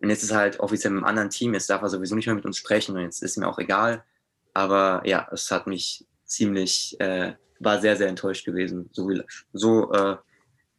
Und 0.00 0.10
jetzt 0.10 0.22
ist 0.22 0.34
halt 0.34 0.60
offiziell 0.60 0.92
mit 0.92 0.98
einem 0.98 1.08
anderen 1.08 1.30
Team, 1.30 1.54
jetzt 1.54 1.70
darf 1.70 1.82
er 1.82 1.88
sowieso 1.88 2.14
nicht 2.14 2.26
mehr 2.26 2.34
mit 2.34 2.44
uns 2.44 2.58
sprechen 2.58 2.94
und 2.96 3.02
jetzt 3.02 3.22
ist 3.22 3.38
mir 3.38 3.48
auch 3.48 3.58
egal. 3.58 4.04
Aber 4.52 5.02
ja, 5.04 5.26
es 5.32 5.50
hat 5.50 5.66
mich 5.66 6.06
ziemlich, 6.24 6.96
äh, 7.00 7.34
war 7.58 7.80
sehr, 7.80 7.96
sehr 7.96 8.08
enttäuscht 8.08 8.44
gewesen. 8.44 8.90
So, 8.92 9.10
so 9.52 9.92
äh, 9.92 10.16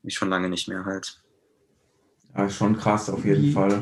wie 0.04 0.12
schon 0.12 0.30
lange 0.30 0.50
nicht 0.50 0.68
mehr 0.68 0.86
halt. 0.86 1.22
Ja, 2.36 2.50
schon 2.50 2.78
krass 2.78 3.10
auf 3.10 3.26
jeden 3.26 3.52
Fall. 3.52 3.82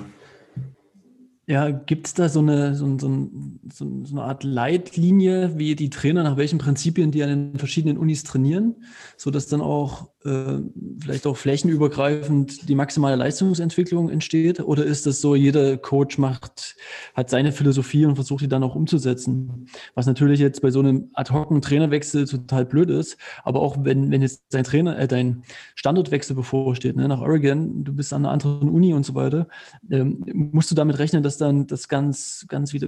Ja, 1.45 1.71
gibt 1.71 2.07
es 2.07 2.13
da 2.13 2.29
so 2.29 2.39
eine, 2.39 2.73
so, 2.73 2.97
so, 2.97 3.29
so, 3.73 3.85
eine 3.85 4.23
Art 4.23 4.45
Leitlinie, 4.45 5.57
wie 5.57 5.75
die 5.75 5.89
Trainer, 5.89 6.23
nach 6.23 6.37
welchen 6.37 6.57
Prinzipien 6.57 7.11
die 7.11 7.21
an 7.21 7.51
den 7.51 7.59
verschiedenen 7.59 7.97
Unis 7.97 8.23
trainieren, 8.23 8.75
sodass 9.17 9.47
dann 9.47 9.59
auch 9.59 10.12
vielleicht 10.23 11.27
auch 11.27 11.35
flächenübergreifend 11.35 12.69
die 12.69 12.75
maximale 12.75 13.17
Leistungsentwicklung 13.17 14.09
entsteht? 14.09 14.61
Oder 14.61 14.85
ist 14.85 15.05
das 15.05 15.19
so, 15.19 15.35
jeder 15.35 15.75
Coach 15.77 16.17
macht, 16.17 16.77
hat 17.13 17.29
seine 17.29 17.51
Philosophie 17.51 18.05
und 18.05 18.15
versucht 18.15 18.41
die 18.41 18.47
dann 18.47 18.63
auch 18.63 18.75
umzusetzen? 18.75 19.67
Was 19.95 20.05
natürlich 20.05 20.39
jetzt 20.39 20.61
bei 20.61 20.71
so 20.71 20.79
einem 20.79 21.09
ad 21.13 21.33
hoc 21.33 21.61
Trainerwechsel 21.61 22.25
total 22.25 22.65
blöd 22.65 22.89
ist, 22.89 23.17
aber 23.43 23.61
auch 23.61 23.75
wenn, 23.81 24.11
wenn 24.11 24.21
jetzt 24.21 24.43
dein 24.51 24.63
Trainer, 24.63 24.97
äh, 24.97 25.07
dein 25.07 25.43
Standortwechsel 25.75 26.35
bevorsteht, 26.35 26.95
ne, 26.95 27.07
nach 27.07 27.21
Oregon, 27.21 27.83
du 27.83 27.93
bist 27.93 28.13
an 28.13 28.23
einer 28.23 28.31
anderen 28.31 28.69
Uni 28.69 28.93
und 28.93 29.05
so 29.05 29.15
weiter, 29.15 29.47
ähm, 29.91 30.23
musst 30.53 30.71
du 30.71 30.75
damit 30.75 30.99
rechnen, 30.99 31.23
dass 31.23 31.37
dann 31.37 31.67
das 31.67 31.89
ganz, 31.89 32.45
ganz 32.47 32.71
wieder 32.71 32.87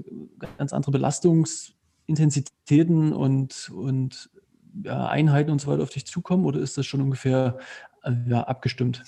ganz 0.57 0.71
andere 0.71 0.91
Belastungsintensitäten 0.91 3.11
und, 3.13 3.71
und 3.75 4.29
ja, 4.83 5.07
Einheiten 5.07 5.51
und 5.51 5.61
so 5.61 5.71
weiter 5.71 5.83
auf 5.83 5.89
dich 5.89 6.05
zukommen 6.05 6.45
oder 6.45 6.59
ist 6.59 6.77
das 6.77 6.85
schon 6.85 7.01
ungefähr 7.01 7.57
äh, 8.03 8.11
ja, 8.27 8.43
abgestimmt? 8.43 9.03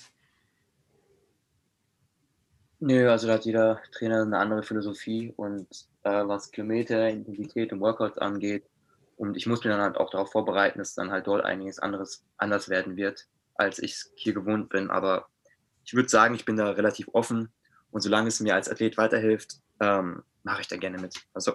Nö, 2.79 3.09
also 3.09 3.27
da 3.27 3.33
hat 3.33 3.45
jeder 3.45 3.81
Trainer 3.91 4.21
eine 4.21 4.37
andere 4.37 4.61
Philosophie 4.63 5.33
und 5.35 5.67
äh, 6.03 6.27
was 6.27 6.51
Kilometer, 6.51 7.09
Intensität 7.09 7.73
und 7.73 7.81
Workouts 7.81 8.19
angeht, 8.19 8.65
Und 9.17 9.35
ich 9.35 9.47
muss 9.47 9.63
mich 9.63 9.73
dann 9.73 9.81
halt 9.81 9.97
auch 9.97 10.11
darauf 10.11 10.31
vorbereiten, 10.31 10.77
dass 10.79 10.93
dann 10.93 11.11
halt 11.11 11.25
dort 11.27 11.43
einiges 11.43 11.79
anderes 11.79 12.23
anders 12.37 12.69
werden 12.69 12.95
wird, 12.97 13.27
als 13.55 13.79
ich 13.79 13.93
es 13.93 14.11
hier 14.15 14.33
gewohnt 14.33 14.69
bin. 14.69 14.91
Aber 14.91 15.27
ich 15.83 15.93
würde 15.95 16.07
sagen, 16.09 16.35
ich 16.35 16.45
bin 16.45 16.55
da 16.57 16.69
relativ 16.71 17.09
offen. 17.13 17.49
Und 17.89 18.01
solange 18.01 18.27
es 18.27 18.39
mir 18.39 18.53
als 18.53 18.69
Athlet 18.69 18.97
weiterhilft, 18.97 19.59
ähm, 19.79 20.23
mache 20.43 20.61
ich 20.61 20.67
da 20.67 20.77
gerne 20.77 20.99
mit. 20.99 21.15
Also 21.33 21.53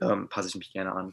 ähm, 0.00 0.28
passe 0.28 0.48
ich 0.48 0.56
mich 0.56 0.72
gerne 0.72 0.92
an. 0.92 1.12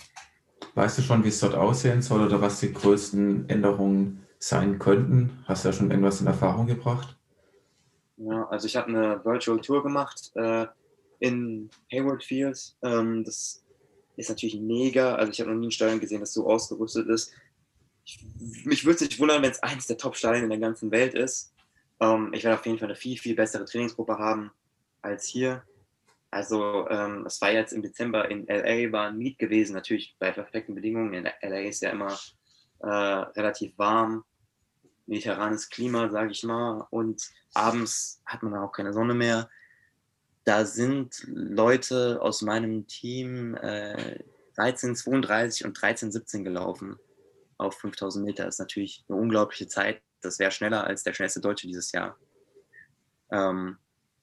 Weißt 0.74 0.98
du 0.98 1.02
schon, 1.02 1.24
wie 1.24 1.30
es 1.30 1.40
dort 1.40 1.56
aussehen 1.56 2.02
soll 2.02 2.26
oder 2.26 2.42
was 2.42 2.60
die 2.60 2.74
größten 2.74 3.50
Änderungen 3.50 4.26
sein 4.40 4.80
könnten? 4.80 5.44
Hast 5.46 5.64
du 5.64 5.70
ja 5.70 5.74
schon 5.74 5.90
irgendwas 5.90 6.22
in 6.22 6.28
Erfahrung 6.28 6.68
gebracht? 6.68 7.18
Ja, 8.18 8.48
also 8.48 8.68
ich 8.68 8.76
habe 8.76 8.88
eine 8.88 9.24
Virtual 9.24 9.60
Tour 9.60 9.84
gemacht 9.84 10.32
äh, 10.36 10.68
in 11.20 11.70
Hayward 11.92 12.24
Fields. 12.24 12.78
Ähm, 12.82 13.24
das 13.24 13.64
ist 14.16 14.30
natürlich 14.30 14.60
mega. 14.60 15.16
Also 15.16 15.32
ich 15.32 15.40
habe 15.40 15.52
noch 15.52 15.60
nie 15.60 15.68
ein 15.68 15.72
Stadion 15.72 16.00
gesehen, 16.00 16.22
das 16.22 16.34
so 16.34 16.50
ausgerüstet 16.50 17.08
ist. 17.10 17.34
Ich, 18.06 18.24
mich 18.66 18.86
würde 18.86 18.96
es 18.96 19.02
nicht 19.02 19.20
wundern, 19.20 19.42
wenn 19.42 19.52
es 19.52 19.64
eines 19.64 19.88
der 19.88 19.98
Top-Stadien 19.98 20.44
in 20.44 20.50
der 20.50 20.60
ganzen 20.60 20.92
Welt 20.92 21.14
ist. 21.14 21.54
Ähm, 22.00 22.32
ich 22.34 22.44
werde 22.44 22.60
auf 22.60 22.66
jeden 22.66 22.78
Fall 22.78 22.88
eine 22.88 22.96
viel, 22.96 23.18
viel 23.18 23.36
bessere 23.36 23.66
Trainingsgruppe 23.66 24.18
haben 24.18 24.52
als 25.02 25.26
hier. 25.26 25.64
Also 26.36 26.88
ähm, 26.90 27.26
es 27.26 27.40
war 27.42 27.52
jetzt 27.52 27.72
im 27.72 27.82
Dezember 27.82 28.30
in 28.30 28.46
LA, 28.48 28.92
war 28.92 29.08
ein 29.08 29.18
Meet 29.18 29.40
gewesen, 29.40 29.74
natürlich 29.74 30.16
bei 30.20 30.32
perfekten 30.32 30.76
Bedingungen. 30.76 31.14
In 31.14 31.24
LA 31.42 31.60
ist 31.62 31.82
ja 31.82 31.92
immer 31.92 32.18
äh, 32.80 32.88
relativ 32.88 33.78
warm, 33.78 34.24
mediterranes 35.06 35.70
Klima, 35.70 36.10
sage 36.10 36.32
ich 36.32 36.44
mal. 36.44 36.88
Und 36.90 37.30
abends 37.54 38.22
hat 38.26 38.44
man 38.44 38.56
auch 38.56 38.72
keine 38.72 38.92
Sonne 38.92 39.14
mehr 39.14 39.50
da 40.46 40.64
sind 40.64 41.24
Leute 41.28 42.22
aus 42.22 42.42
meinem 42.44 42.88
Team 42.88 43.56
äh, 43.56 44.20
13,32 44.58 45.66
und 45.66 45.78
13,17 45.78 46.44
gelaufen 46.44 46.98
auf 47.58 47.78
5000 47.80 48.24
Meter. 48.24 48.46
Das 48.46 48.56
ist 48.56 48.60
natürlich 48.60 49.04
eine 49.10 49.18
unglaubliche 49.18 49.68
Zeit. 49.68 50.02
Das 50.22 50.40
wäre 50.40 50.52
schneller 50.52 50.86
als 50.86 51.04
der 51.04 51.14
schnellste 51.14 51.42
Deutsche 51.42 51.68
dieses 51.68 51.92
Jahr. 51.92 52.18
Ähm, 53.32 53.78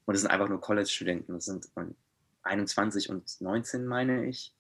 und 0.07 0.15
es 0.15 0.23
sind 0.23 0.31
einfach 0.31 0.49
nur 0.49 0.61
College-Studenten. 0.61 1.35
Das 1.35 1.45
sind 1.45 1.69
21 2.43 3.11
und 3.11 3.41
19, 3.41 3.87
meine 3.87 4.27
ich. 4.27 4.55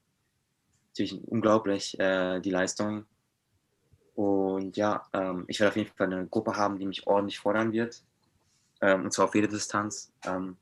Natürlich 0.88 1.22
unglaublich 1.26 1.98
äh, 1.98 2.40
die 2.40 2.50
Leistung. 2.50 3.06
Und 4.14 4.76
ja, 4.76 5.06
ähm, 5.12 5.44
ich 5.48 5.58
werde 5.58 5.70
auf 5.70 5.76
jeden 5.76 5.90
Fall 5.96 6.12
eine 6.12 6.26
Gruppe 6.26 6.56
haben, 6.56 6.78
die 6.78 6.86
mich 6.86 7.06
ordentlich 7.06 7.38
fordern 7.38 7.72
wird. 7.72 8.02
Ähm, 8.80 9.04
und 9.04 9.12
zwar 9.12 9.26
auf 9.26 9.34
jede 9.34 9.48
Distanz. 9.48 10.12
Ähm, 10.24 10.56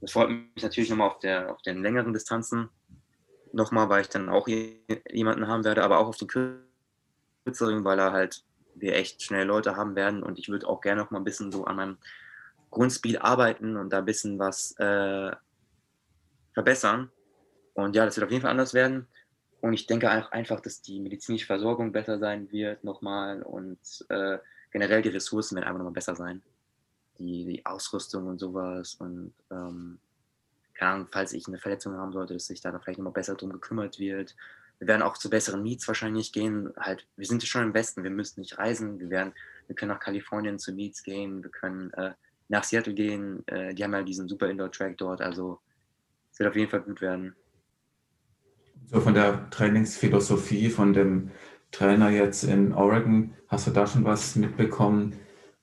das 0.00 0.12
freut 0.12 0.30
mich 0.30 0.62
natürlich 0.62 0.90
nochmal 0.90 1.08
auf, 1.08 1.18
der, 1.18 1.52
auf 1.52 1.62
den 1.62 1.82
längeren 1.82 2.12
Distanzen 2.12 2.68
nochmal, 3.52 3.88
weil 3.88 4.02
ich 4.02 4.08
dann 4.08 4.28
auch 4.28 4.48
jemanden 4.48 5.46
haben 5.46 5.64
werde, 5.64 5.84
aber 5.84 5.98
auch 5.98 6.08
auf 6.08 6.16
den 6.16 6.28
kürzeren, 6.28 7.84
weil 7.84 7.98
er 7.98 8.12
halt 8.12 8.44
wir 8.74 8.94
echt 8.94 9.22
schnell 9.22 9.46
Leute 9.46 9.76
haben 9.76 9.94
werden 9.96 10.22
und 10.22 10.38
ich 10.38 10.48
würde 10.48 10.66
auch 10.66 10.80
gerne 10.80 11.02
noch 11.02 11.10
mal 11.10 11.18
ein 11.18 11.24
bisschen 11.24 11.52
so 11.52 11.64
an 11.64 11.76
meinem 11.76 11.98
Grundspeed 12.72 13.22
arbeiten 13.22 13.76
und 13.76 13.92
da 13.92 13.98
ein 13.98 14.04
bisschen 14.04 14.38
was 14.40 14.72
äh, 14.78 15.30
verbessern. 16.52 17.10
Und 17.74 17.94
ja, 17.94 18.04
das 18.04 18.16
wird 18.16 18.26
auf 18.26 18.32
jeden 18.32 18.42
Fall 18.42 18.50
anders 18.50 18.74
werden. 18.74 19.06
Und 19.60 19.72
ich 19.74 19.86
denke 19.86 20.10
einfach, 20.10 20.58
dass 20.58 20.82
die 20.82 20.98
medizinische 20.98 21.46
Versorgung 21.46 21.92
besser 21.92 22.18
sein 22.18 22.50
wird 22.50 22.82
nochmal 22.82 23.42
und 23.42 23.78
äh, 24.08 24.38
generell 24.72 25.02
die 25.02 25.10
Ressourcen 25.10 25.54
werden 25.54 25.66
einfach 25.66 25.78
nochmal 25.78 25.92
besser 25.92 26.16
sein 26.16 26.42
die, 27.22 27.44
die 27.44 27.66
Ausrüstung 27.66 28.26
und 28.26 28.38
sowas. 28.38 28.94
Und 28.94 29.32
ähm, 29.50 29.98
keine 30.74 30.92
Ahnung, 30.92 31.08
falls 31.10 31.32
ich 31.32 31.46
eine 31.46 31.58
Verletzung 31.58 31.96
haben 31.96 32.12
sollte, 32.12 32.34
dass 32.34 32.46
sich 32.46 32.60
da 32.60 32.76
vielleicht 32.78 32.98
nochmal 32.98 33.12
besser 33.12 33.34
drum 33.34 33.52
gekümmert 33.52 33.98
wird. 33.98 34.34
Wir 34.78 34.88
werden 34.88 35.02
auch 35.02 35.16
zu 35.16 35.30
besseren 35.30 35.62
Meets 35.62 35.86
wahrscheinlich 35.86 36.32
gehen. 36.32 36.72
Halt, 36.76 37.06
wir 37.16 37.26
sind 37.26 37.42
schon 37.44 37.62
im 37.62 37.74
Westen, 37.74 38.02
wir 38.02 38.10
müssen 38.10 38.40
nicht 38.40 38.58
reisen. 38.58 38.98
Wir, 38.98 39.10
werden, 39.10 39.32
wir 39.68 39.76
können 39.76 39.92
nach 39.92 40.00
Kalifornien 40.00 40.58
zu 40.58 40.72
Meets 40.72 41.02
gehen, 41.02 41.42
wir 41.42 41.50
können 41.50 41.92
äh, 41.92 42.12
nach 42.52 42.64
Seattle 42.64 42.94
gehen. 42.94 43.42
Äh, 43.46 43.74
die 43.74 43.82
haben 43.82 43.92
ja 43.92 44.02
diesen 44.02 44.28
super 44.28 44.48
Indoor-Track 44.48 44.98
dort. 44.98 45.20
Also 45.20 45.58
es 46.30 46.38
wird 46.38 46.50
auf 46.50 46.56
jeden 46.56 46.70
Fall 46.70 46.82
gut 46.82 47.00
werden. 47.00 47.34
So 48.86 49.00
von 49.00 49.14
der 49.14 49.50
Trainingsphilosophie 49.50 50.70
von 50.70 50.92
dem 50.92 51.30
Trainer 51.70 52.10
jetzt 52.10 52.44
in 52.44 52.72
Oregon, 52.72 53.34
hast 53.48 53.66
du 53.66 53.70
da 53.70 53.86
schon 53.86 54.04
was 54.04 54.36
mitbekommen? 54.36 55.14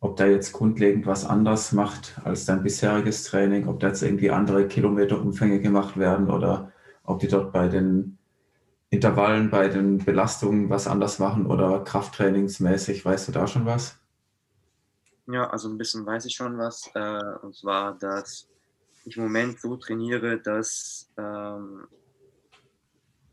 ob 0.01 0.15
der 0.15 0.31
jetzt 0.31 0.53
grundlegend 0.53 1.05
was 1.05 1.25
anders 1.25 1.71
macht 1.73 2.19
als 2.23 2.45
dein 2.45 2.63
bisheriges 2.63 3.23
Training, 3.25 3.67
ob 3.67 3.79
da 3.79 3.87
jetzt 3.87 4.01
irgendwie 4.01 4.31
andere 4.31 4.67
Kilometerumfänge 4.67 5.59
gemacht 5.59 5.97
werden 5.97 6.29
oder 6.29 6.71
ob 7.03 7.19
die 7.19 7.27
dort 7.27 7.51
bei 7.51 7.67
den 7.67 8.17
Intervallen, 8.89 9.49
bei 9.49 9.67
den 9.67 9.97
Belastungen 9.99 10.69
was 10.69 10.87
anders 10.87 11.19
machen 11.19 11.45
oder 11.45 11.83
krafttrainingsmäßig, 11.83 13.03
weißt 13.03 13.27
du 13.27 13.31
da 13.33 13.45
schon 13.45 13.65
was? 13.65 13.98
Ja, 15.31 15.49
also 15.49 15.69
ein 15.69 15.77
bisschen 15.77 16.05
weiß 16.05 16.25
ich 16.25 16.35
schon 16.35 16.57
was. 16.57 16.89
Äh, 16.95 17.37
und 17.41 17.55
zwar, 17.55 17.97
dass 17.97 18.49
ich 19.05 19.17
im 19.17 19.23
Moment 19.23 19.59
so 19.59 19.77
trainiere, 19.77 20.39
dass 20.39 21.11
ähm, 21.17 21.87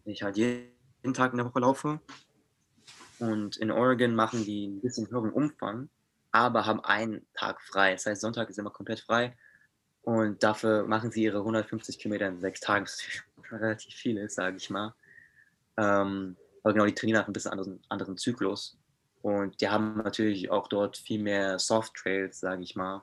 ich 0.05 0.23
halt 0.23 0.37
jeden 0.37 1.15
Tag 1.15 1.33
in 1.33 1.39
der 1.39 1.47
Woche 1.47 1.61
laufe. 1.61 2.01
Und 3.19 3.57
in 3.57 3.71
Oregon 3.71 4.15
machen 4.15 4.45
die 4.45 4.67
ein 4.67 4.81
bisschen 4.81 5.09
höheren 5.11 5.33
Umfang 5.33 5.89
aber 6.37 6.67
haben 6.67 6.81
einen 6.81 7.27
Tag 7.33 7.63
frei. 7.63 7.93
Das 7.93 8.05
heißt, 8.05 8.21
Sonntag 8.21 8.51
ist 8.51 8.59
immer 8.59 8.71
komplett 8.71 9.01
frei. 9.01 9.35
Und 10.03 10.43
dafür 10.43 10.85
machen 10.87 11.11
sie 11.11 11.23
ihre 11.23 11.39
150 11.39 11.99
Kilometer 11.99 12.29
in 12.29 12.41
sechs 12.41 12.61
Tagen, 12.61 12.85
was 12.85 13.03
relativ 13.51 13.95
viel 13.95 14.19
ist, 14.19 14.35
sage 14.35 14.59
ich 14.59 14.69
mal. 14.69 14.95
Ähm, 15.79 16.37
aber 16.63 16.75
genau, 16.75 16.85
die 16.85 16.95
trainieren 16.95 17.21
nach 17.21 17.27
ein 17.27 17.33
bisschen 17.33 17.53
anderen, 17.53 17.81
anderen 17.89 18.19
Zyklus. 18.19 18.77
Und 19.23 19.61
die 19.61 19.69
haben 19.69 19.97
natürlich 19.99 20.51
auch 20.51 20.69
dort 20.69 20.97
viel 20.97 21.21
mehr 21.23 21.59
Soft 21.59 21.95
Trails, 21.95 22.41
sage 22.41 22.63
ich 22.63 22.77
mal. 22.77 23.03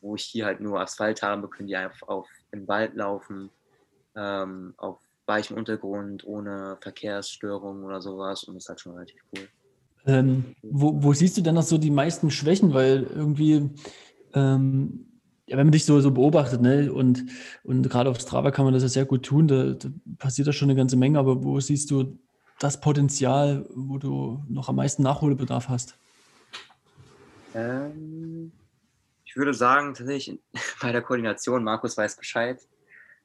Wo 0.00 0.16
ich 0.16 0.24
hier 0.24 0.46
halt 0.46 0.60
nur 0.60 0.80
Asphalt 0.80 1.22
habe, 1.22 1.48
können 1.48 1.68
die 1.68 1.76
einfach 1.76 2.08
auf, 2.08 2.28
im 2.50 2.66
Wald 2.66 2.94
laufen, 2.96 3.50
ähm, 4.16 4.74
auf 4.76 4.98
weichem 5.26 5.56
Untergrund, 5.56 6.24
ohne 6.26 6.76
Verkehrsstörungen 6.80 7.84
oder 7.84 8.02
sowas. 8.02 8.44
Und 8.44 8.54
das 8.54 8.64
ist 8.64 8.68
halt 8.68 8.80
schon 8.80 8.94
relativ 8.94 9.22
cool. 9.32 9.48
Ähm, 10.04 10.56
wo, 10.62 11.00
wo, 11.02 11.12
siehst 11.12 11.36
du 11.36 11.42
denn 11.42 11.54
noch 11.54 11.62
so 11.62 11.78
die 11.78 11.90
meisten 11.90 12.30
Schwächen? 12.30 12.74
Weil 12.74 13.04
irgendwie, 13.04 13.70
ähm, 14.34 15.06
ja, 15.46 15.56
wenn 15.56 15.66
man 15.66 15.72
dich 15.72 15.84
so, 15.84 16.00
so 16.00 16.10
beobachtet, 16.10 16.60
ne, 16.60 16.92
und, 16.92 17.24
und 17.62 17.88
gerade 17.88 18.10
auf 18.10 18.18
Strava 18.18 18.50
kann 18.50 18.64
man 18.64 18.74
das 18.74 18.82
ja 18.82 18.88
sehr 18.88 19.04
gut 19.04 19.24
tun, 19.24 19.46
da, 19.46 19.74
da 19.74 19.88
passiert 20.18 20.48
da 20.48 20.52
schon 20.52 20.70
eine 20.70 20.76
ganze 20.76 20.96
Menge, 20.96 21.18
aber 21.18 21.44
wo 21.44 21.60
siehst 21.60 21.90
du 21.90 22.18
das 22.62 22.80
Potenzial, 22.80 23.66
wo 23.74 23.98
du 23.98 24.44
noch 24.48 24.68
am 24.68 24.76
meisten 24.76 25.02
Nachholbedarf 25.02 25.68
hast? 25.68 25.96
Ähm, 27.54 28.52
ich 29.24 29.36
würde 29.36 29.54
sagen, 29.54 29.94
tatsächlich 29.94 30.38
bei 30.80 30.92
der 30.92 31.02
Koordination, 31.02 31.64
Markus 31.64 31.96
weiß 31.96 32.16
Bescheid, 32.16 32.58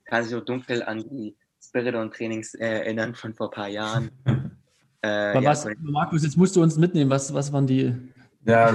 kann 0.05 0.23
sich 0.23 0.35
auch 0.35 0.45
dunkel 0.45 0.83
an 0.83 0.99
die 0.99 1.35
Spiridon-Trainings 1.61 2.55
äh, 2.55 2.65
erinnern 2.65 3.13
von 3.13 3.33
vor 3.33 3.47
ein 3.49 3.55
paar 3.55 3.69
Jahren. 3.69 4.11
Äh, 5.03 5.45
was, 5.45 5.63
ja, 5.63 5.71
Markus, 5.79 6.23
jetzt 6.23 6.37
musst 6.37 6.55
du 6.55 6.63
uns 6.63 6.75
mitnehmen. 6.75 7.11
Was, 7.11 7.31
was 7.31 7.53
waren 7.53 7.67
die? 7.67 7.93
Ja, 8.45 8.73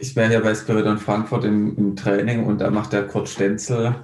ich 0.00 0.12
bin 0.12 0.32
ja 0.32 0.40
bei 0.40 0.52
Spiridon 0.52 0.98
Frankfurt 0.98 1.44
im, 1.44 1.76
im, 1.76 1.94
Training 1.94 2.44
und 2.44 2.60
da 2.60 2.70
macht 2.70 2.92
der 2.92 3.06
Kurt 3.06 3.28
Stenzel 3.28 3.94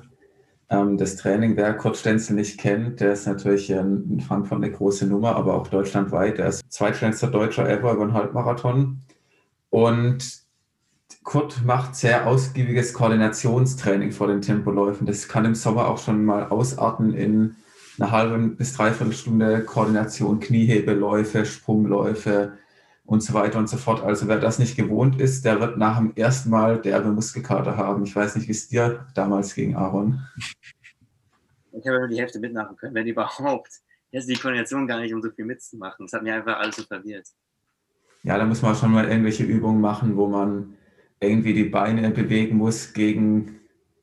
ähm, 0.68 0.96
das 0.98 1.16
Training. 1.16 1.56
Wer 1.56 1.74
Kurt 1.74 1.96
Stenzel 1.96 2.34
nicht 2.34 2.58
kennt, 2.58 3.00
der 3.00 3.12
ist 3.12 3.26
natürlich 3.26 3.70
in 3.70 4.20
Frankfurt 4.20 4.62
eine 4.62 4.72
große 4.72 5.06
Nummer, 5.06 5.36
aber 5.36 5.54
auch 5.54 5.68
deutschlandweit. 5.68 6.38
Er 6.38 6.48
ist 6.48 6.62
zweitschnellster 6.68 7.28
Deutscher 7.28 7.68
ever 7.68 7.92
über 7.92 8.02
einen 8.02 8.14
Halbmarathon. 8.14 9.02
Und 9.70 10.46
Kurt 11.22 11.64
macht 11.64 11.96
sehr 11.96 12.26
ausgiebiges 12.26 12.92
Koordinationstraining 12.92 14.12
vor 14.12 14.28
den 14.28 14.42
Tempoläufen. 14.42 15.06
Das 15.06 15.28
kann 15.28 15.44
im 15.44 15.54
Sommer 15.54 15.88
auch 15.88 15.98
schon 15.98 16.24
mal 16.24 16.48
ausarten 16.48 17.14
in 17.14 17.56
eine 17.98 18.10
halbe 18.10 18.38
bis 18.38 18.74
dreiviertel 18.74 19.12
Stunde 19.12 19.62
Koordination, 19.64 20.40
Kniehebeläufe, 20.40 21.44
Sprungläufe 21.44 22.52
und 23.06 23.22
so 23.22 23.34
weiter 23.34 23.58
und 23.58 23.68
so 23.68 23.76
fort. 23.76 24.02
Also 24.02 24.28
wer 24.28 24.38
das 24.38 24.58
nicht 24.58 24.76
gewohnt 24.76 25.20
ist, 25.20 25.44
der 25.44 25.60
wird 25.60 25.78
nach 25.78 25.98
dem 25.98 26.12
ersten 26.16 26.50
Mal 26.50 26.80
derbe 26.80 27.10
Muskelkater 27.10 27.76
haben. 27.76 28.04
Ich 28.04 28.14
weiß 28.14 28.36
nicht, 28.36 28.48
wie 28.48 28.52
es 28.52 28.68
dir 28.68 29.06
damals 29.14 29.54
ging, 29.54 29.76
Aaron. 29.76 30.20
Ich 31.72 31.86
habe 31.86 31.98
nur 31.98 32.08
die 32.08 32.18
Hälfte 32.18 32.40
mitmachen 32.40 32.76
können, 32.76 32.94
wenn 32.94 33.06
überhaupt. 33.06 33.80
Jetzt 34.10 34.28
die 34.28 34.34
Koordination 34.34 34.86
gar 34.86 35.00
nicht, 35.00 35.14
um 35.14 35.22
so 35.22 35.30
viel 35.30 35.44
mitzumachen. 35.44 36.06
Das 36.06 36.12
hat 36.12 36.22
mir 36.22 36.34
einfach 36.34 36.58
alles 36.58 36.76
so 36.76 36.82
verwirrt. 36.82 37.28
Ja, 38.22 38.38
da 38.38 38.44
muss 38.44 38.62
man 38.62 38.74
schon 38.74 38.92
mal 38.92 39.08
irgendwelche 39.08 39.44
Übungen 39.44 39.80
machen, 39.80 40.16
wo 40.16 40.26
man 40.26 40.74
irgendwie 41.20 41.54
die 41.54 41.64
Beine 41.64 42.10
bewegen 42.10 42.56
muss 42.56 42.92
gegen 42.92 43.56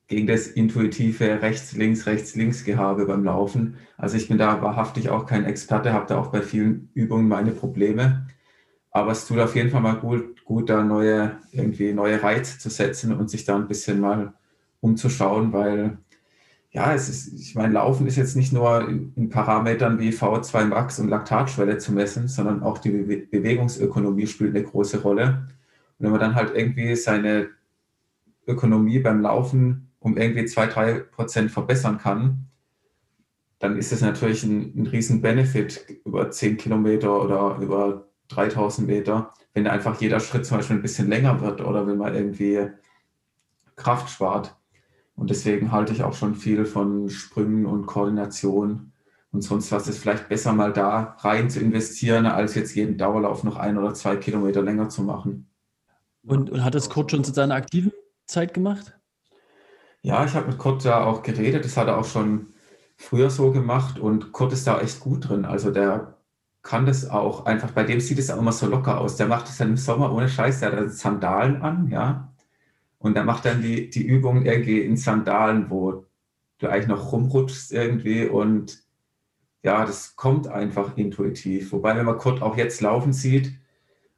gegen 0.07 0.27
das 0.27 0.47
intuitive 0.47 1.41
rechts, 1.41 1.73
links, 1.73 2.05
rechts, 2.05 2.35
links 2.35 2.63
Gehabe 2.63 3.05
beim 3.05 3.23
Laufen. 3.23 3.77
Also 3.97 4.17
ich 4.17 4.27
bin 4.27 4.37
da 4.37 4.61
wahrhaftig 4.61 5.09
auch 5.09 5.25
kein 5.25 5.45
Experte, 5.45 5.93
habe 5.93 6.05
da 6.07 6.17
auch 6.19 6.27
bei 6.27 6.41
vielen 6.41 6.89
Übungen 6.93 7.27
meine 7.27 7.51
Probleme. 7.51 8.27
Aber 8.93 9.11
es 9.11 9.27
tut 9.27 9.39
auf 9.39 9.55
jeden 9.55 9.71
Fall 9.71 9.81
mal 9.81 9.95
gut, 9.95 10.45
gut 10.45 10.69
da 10.69 10.83
neue, 10.83 11.39
irgendwie 11.51 11.93
neue 11.93 12.21
Reize 12.21 12.59
zu 12.59 12.69
setzen 12.69 13.11
und 13.17 13.29
sich 13.29 13.43
da 13.43 13.55
ein 13.55 13.67
bisschen 13.67 13.99
mal 13.99 14.33
umzuschauen, 14.81 15.51
weil 15.51 15.97
ja, 16.71 16.93
es 16.93 17.09
ist, 17.09 17.33
ich 17.33 17.55
meine, 17.55 17.73
Laufen 17.73 18.07
ist 18.07 18.17
jetzt 18.17 18.35
nicht 18.35 18.53
nur 18.53 18.87
in 18.89 19.29
Parametern 19.29 19.99
wie 19.99 20.09
V2 20.09 20.65
Max 20.65 20.99
und 20.99 21.09
Laktatschwelle 21.09 21.77
zu 21.79 21.91
messen, 21.91 22.27
sondern 22.27 22.63
auch 22.63 22.79
die 22.79 22.89
Be 22.91 23.17
Bewegungsökonomie 23.17 24.27
spielt 24.27 24.55
eine 24.55 24.65
große 24.65 25.01
Rolle. 25.01 25.47
Und 25.99 26.05
wenn 26.05 26.11
man 26.11 26.19
dann 26.19 26.35
halt 26.35 26.55
irgendwie 26.55 26.95
seine 26.95 27.49
Ökonomie 28.47 28.99
beim 28.99 29.21
Laufen 29.21 29.91
um 29.99 30.17
irgendwie 30.17 30.45
zwei, 30.45 30.67
drei 30.67 30.99
Prozent 30.99 31.51
verbessern 31.51 31.97
kann, 31.97 32.47
dann 33.59 33.77
ist 33.77 33.91
es 33.91 34.01
natürlich 34.01 34.43
ein, 34.43 34.73
ein 34.75 34.87
riesen 34.87 35.21
Benefit 35.21 35.85
über 36.05 36.29
zehn 36.31 36.57
Kilometer 36.57 37.23
oder 37.23 37.57
über 37.61 38.07
3000 38.29 38.87
Meter, 38.87 39.33
wenn 39.53 39.67
einfach 39.67 39.99
jeder 40.01 40.19
Schritt 40.19 40.45
zum 40.45 40.57
Beispiel 40.57 40.77
ein 40.77 40.81
bisschen 40.81 41.09
länger 41.09 41.41
wird 41.41 41.61
oder 41.61 41.85
wenn 41.87 41.97
man 41.97 42.15
irgendwie 42.15 42.67
Kraft 43.75 44.09
spart. 44.09 44.55
Und 45.15 45.29
deswegen 45.29 45.71
halte 45.71 45.93
ich 45.93 46.03
auch 46.03 46.13
schon 46.13 46.35
viel 46.35 46.65
von 46.65 47.09
Sprüngen 47.09 47.65
und 47.65 47.85
Koordination 47.85 48.93
und 49.31 49.41
sonst 49.41 49.71
was. 49.71 49.87
ist 49.87 49.99
vielleicht 49.99 50.29
besser 50.29 50.53
mal 50.53 50.73
da 50.73 51.17
rein 51.19 51.49
zu 51.49 51.59
investieren, 51.59 52.25
als 52.25 52.55
jetzt 52.55 52.75
jeden 52.75 52.97
Dauerlauf 52.97 53.43
noch 53.43 53.57
ein 53.57 53.77
oder 53.77 53.93
zwei 53.93 54.15
Kilometer 54.15 54.61
länger 54.61 54.89
zu 54.89 55.03
machen. 55.03 55.49
Und, 56.25 56.49
und 56.49 56.63
hat 56.63 56.75
das 56.75 56.89
Kurt 56.89 57.11
schon 57.11 57.23
zu 57.23 57.33
seiner 57.33 57.55
aktiven 57.55 57.91
Zeit 58.25 58.53
gemacht? 58.53 58.97
Ja, 60.01 60.25
ich 60.25 60.33
habe 60.33 60.47
mit 60.47 60.57
Kurt 60.57 60.85
da 60.85 61.03
auch 61.03 61.21
geredet. 61.23 61.65
Das 61.65 61.77
hat 61.77 61.87
er 61.87 61.97
auch 61.97 62.05
schon 62.05 62.53
früher 62.95 63.29
so 63.29 63.51
gemacht 63.51 63.99
und 63.99 64.31
Kurt 64.31 64.53
ist 64.53 64.67
da 64.67 64.79
echt 64.79 64.99
gut 64.99 65.29
drin. 65.29 65.45
Also 65.45 65.71
der 65.71 66.12
kann 66.63 66.85
das 66.85 67.09
auch 67.09 67.45
einfach, 67.45 67.71
bei 67.71 67.83
dem 67.83 67.99
sieht 67.99 68.19
es 68.19 68.31
auch 68.31 68.39
immer 68.39 68.53
so 68.53 68.67
locker 68.67 68.99
aus. 68.99 69.17
Der 69.17 69.27
macht 69.27 69.49
es 69.49 69.57
dann 69.57 69.69
im 69.69 69.77
Sommer 69.77 70.13
ohne 70.13 70.29
Scheiß, 70.29 70.61
der 70.61 70.71
hat 70.71 70.91
Sandalen 70.91 71.61
an, 71.61 71.89
ja. 71.89 72.33
Und 72.99 73.17
er 73.17 73.25
macht 73.25 73.45
dann 73.45 73.61
die, 73.61 73.89
die 73.89 74.05
Übung 74.07 74.45
irgendwie 74.45 74.79
in 74.81 74.95
Sandalen, 74.95 75.69
wo 75.69 76.05
du 76.59 76.67
eigentlich 76.69 76.87
noch 76.87 77.11
rumrutschst 77.11 77.73
irgendwie 77.73 78.25
und 78.25 78.81
ja, 79.61 79.85
das 79.85 80.15
kommt 80.15 80.47
einfach 80.47 80.97
intuitiv. 80.97 81.71
Wobei, 81.73 81.95
wenn 81.97 82.05
man 82.05 82.17
Kurt 82.17 82.41
auch 82.41 82.57
jetzt 82.57 82.81
laufen 82.81 83.13
sieht, 83.13 83.53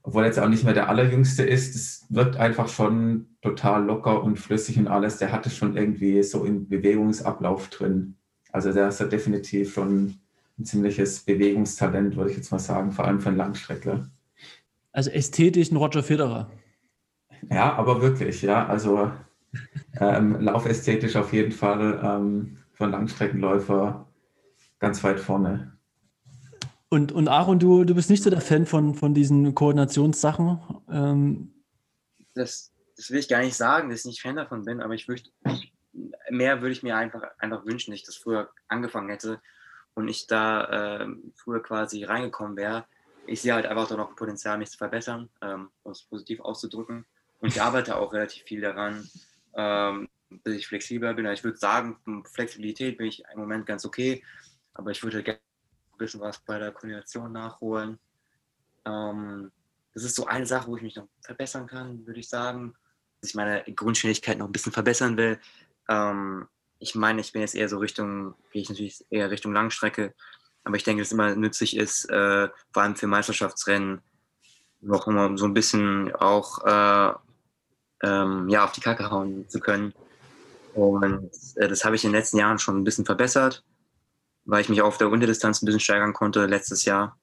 obwohl 0.04 0.24
er 0.24 0.28
jetzt 0.28 0.40
auch 0.40 0.50
nicht 0.50 0.64
mehr 0.64 0.74
der 0.74 0.90
Allerjüngste 0.90 1.44
ist, 1.44 1.74
das 1.74 2.06
wirkt 2.10 2.38
einfach 2.38 2.68
schon 2.68 3.38
total 3.42 3.86
locker 3.86 4.24
und 4.24 4.38
flüssig 4.40 4.78
und 4.78 4.88
alles. 4.88 5.18
Der 5.18 5.32
hat 5.32 5.48
es 5.48 5.56
schon 5.56 5.76
irgendwie 5.76 6.22
so 6.22 6.46
im 6.46 6.68
Bewegungsablauf 6.68 7.70
drin. 7.70 8.18
Also 8.52 8.72
der 8.72 8.90
ist 8.90 9.00
ja 9.00 9.08
definitiv 9.08 9.74
schon 9.74 10.20
ein 10.58 10.66
ziemliches 10.66 11.20
Bewegungstalent, 11.20 12.16
würde 12.16 12.32
ich 12.32 12.38
jetzt 12.38 12.52
mal 12.52 12.60
sagen, 12.60 12.92
vor 12.92 13.06
allem 13.06 13.20
für 13.20 13.30
einen 13.30 13.38
Langstreckler. 13.38 14.10
Also 14.92 15.10
ästhetisch 15.12 15.72
ein 15.72 15.76
Roger 15.76 16.04
Federer. 16.04 16.50
Ja, 17.50 17.74
aber 17.74 18.02
wirklich, 18.02 18.42
ja. 18.42 18.66
Also 18.66 19.12
ähm, 20.00 20.40
laufästhetisch 20.40 21.16
auf 21.16 21.34
jeden 21.34 21.52
Fall 21.52 22.00
ähm, 22.04 22.58
für 22.72 22.86
einen 22.86 22.94
Langstreckenläufer 22.94 24.08
ganz 24.80 25.04
weit 25.04 25.20
vorne. 25.20 25.78
Und, 26.90 27.12
und 27.12 27.28
Aaron, 27.28 27.60
du, 27.60 27.84
du 27.84 27.96
bist 27.96 28.10
nicht 28.10 28.24
so 28.24 28.30
der 28.30 28.42
Fan 28.42 28.66
von, 28.66 28.96
von 28.96 29.14
diesen 29.14 29.54
Koordinationssachen? 29.54 30.60
Ähm. 30.90 31.54
Das, 32.34 32.72
das 32.96 33.10
will 33.10 33.20
ich 33.20 33.28
gar 33.28 33.42
nicht 33.42 33.56
sagen, 33.56 33.90
dass 33.90 34.00
ich 34.02 34.06
nicht 34.06 34.22
Fan 34.22 34.36
davon 34.36 34.64
bin, 34.64 34.82
aber 34.82 34.94
ich 34.94 35.08
möchte, 35.08 35.30
mehr 36.30 36.62
würde 36.62 36.72
ich 36.72 36.84
mir 36.84 36.96
einfach, 36.96 37.24
einfach 37.40 37.66
wünschen, 37.66 37.92
dass 37.92 38.00
ich 38.00 38.06
das 38.06 38.16
früher 38.16 38.50
angefangen 38.68 39.10
hätte 39.10 39.42
und 39.96 40.08
ich 40.08 40.28
da 40.28 41.00
äh, 41.02 41.08
früher 41.36 41.64
quasi 41.64 42.04
reingekommen 42.04 42.56
wäre. 42.56 42.86
Ich 43.26 43.42
sehe 43.42 43.54
halt 43.54 43.66
einfach 43.66 43.88
da 43.88 43.96
noch 43.96 44.16
Potenzial, 44.16 44.58
mich 44.58 44.70
zu 44.70 44.78
verbessern, 44.78 45.30
ähm, 45.42 45.70
um 45.84 45.92
es 45.92 46.04
positiv 46.04 46.42
auszudrücken. 46.42 47.06
Und 47.40 47.50
ich 47.50 47.62
arbeite 47.62 47.98
auch 47.98 48.14
relativ 48.14 48.44
viel 48.44 48.62
daran, 48.62 49.10
ähm, 49.56 50.08
dass 50.44 50.54
ich 50.54 50.68
flexibler 50.68 51.14
bin. 51.14 51.26
Ich 51.28 51.44
würde 51.44 51.58
sagen, 51.58 51.98
Flexibilität 52.26 52.98
bin 52.98 53.08
ich 53.08 53.24
im 53.34 53.40
Moment 53.40 53.66
ganz 53.66 53.86
okay, 53.86 54.24
aber 54.74 54.92
ich 54.92 55.02
würde 55.02 55.24
gerne 55.24 55.40
ein 55.94 55.98
bisschen 55.98 56.20
was 56.20 56.40
bei 56.40 56.60
der 56.60 56.72
Koordination 56.72 57.32
nachholen. 57.32 57.98
Ähm, 58.86 59.52
das 59.94 60.04
ist 60.04 60.16
so 60.16 60.26
eine 60.26 60.46
Sache, 60.46 60.68
wo 60.68 60.76
ich 60.76 60.84
mich 60.84 60.96
noch 60.96 61.08
verbessern 61.22 61.68
kann, 61.68 62.06
würde 62.06 62.20
ich 62.20 62.30
sagen. 62.30 62.76
Dass 63.22 63.30
ich 63.30 63.36
meine 63.36 63.64
Grundschnelligkeit 63.64 64.38
noch 64.38 64.48
ein 64.48 64.52
bisschen 64.52 64.74
verbessern 64.74 65.16
will. 65.18 65.40
Ähm, 65.88 66.48
ich 66.80 66.96
meine, 66.96 67.22
ich 67.22 67.32
bin 67.32 67.42
jetzt 67.42 67.56
eher 67.56 67.70
so 67.70 67.78
Richtung, 67.78 68.36
gehe 68.52 68.62
ich 68.62 68.70
natürlich 68.70 69.06
eher 69.10 69.32
Richtung 69.32 69.54
Langstrecke, 69.54 70.14
aber 70.64 70.76
ich 70.76 70.84
denke, 70.84 71.02
dass 71.02 71.10
es 71.10 71.14
immer 71.14 71.36
nützlich 71.36 71.78
ist, 71.78 72.10
äh, 72.10 72.50
vor 72.74 72.84
allem 72.84 72.96
für 72.96 73.08
Meisterschaftsrennen, 73.08 74.02
noch 74.82 75.08
immer 75.08 75.38
so 75.38 75.46
ein 75.46 75.54
bisschen 75.54 76.14
auch 76.16 76.64
äh, 76.66 77.14
ähm, 78.04 78.50
ja, 78.50 78.64
auf 78.64 78.72
die 78.72 78.82
Kacke 78.82 79.10
hauen 79.10 79.48
zu 79.50 79.60
können. 79.60 79.94
Und 80.74 81.32
äh, 81.56 81.68
das 81.68 81.86
habe 81.86 81.96
ich 81.96 82.04
in 82.04 82.12
den 82.12 82.18
letzten 82.18 82.38
Jahren 82.38 82.60
schon 82.60 82.78
ein 82.78 82.84
bisschen 82.84 83.06
verbessert, 83.06 83.64
weil 84.44 84.62
ich 84.62 84.70
mich 84.70 84.82
auf 84.82 84.98
der 84.98 85.10
Unterdistanz 85.10 85.62
ein 85.62 85.66
bisschen 85.66 85.80
steigern 85.80 86.14
konnte 86.14 86.46
letztes 86.46 86.86
Jahr. 86.86 87.18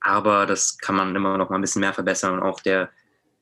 Aber 0.00 0.46
das 0.46 0.78
kann 0.78 0.96
man 0.96 1.14
immer 1.14 1.38
noch 1.38 1.50
mal 1.50 1.56
ein 1.56 1.62
bisschen 1.62 1.80
mehr 1.80 1.94
verbessern. 1.94 2.34
Und 2.34 2.42
auch 2.42 2.60
der, 2.60 2.90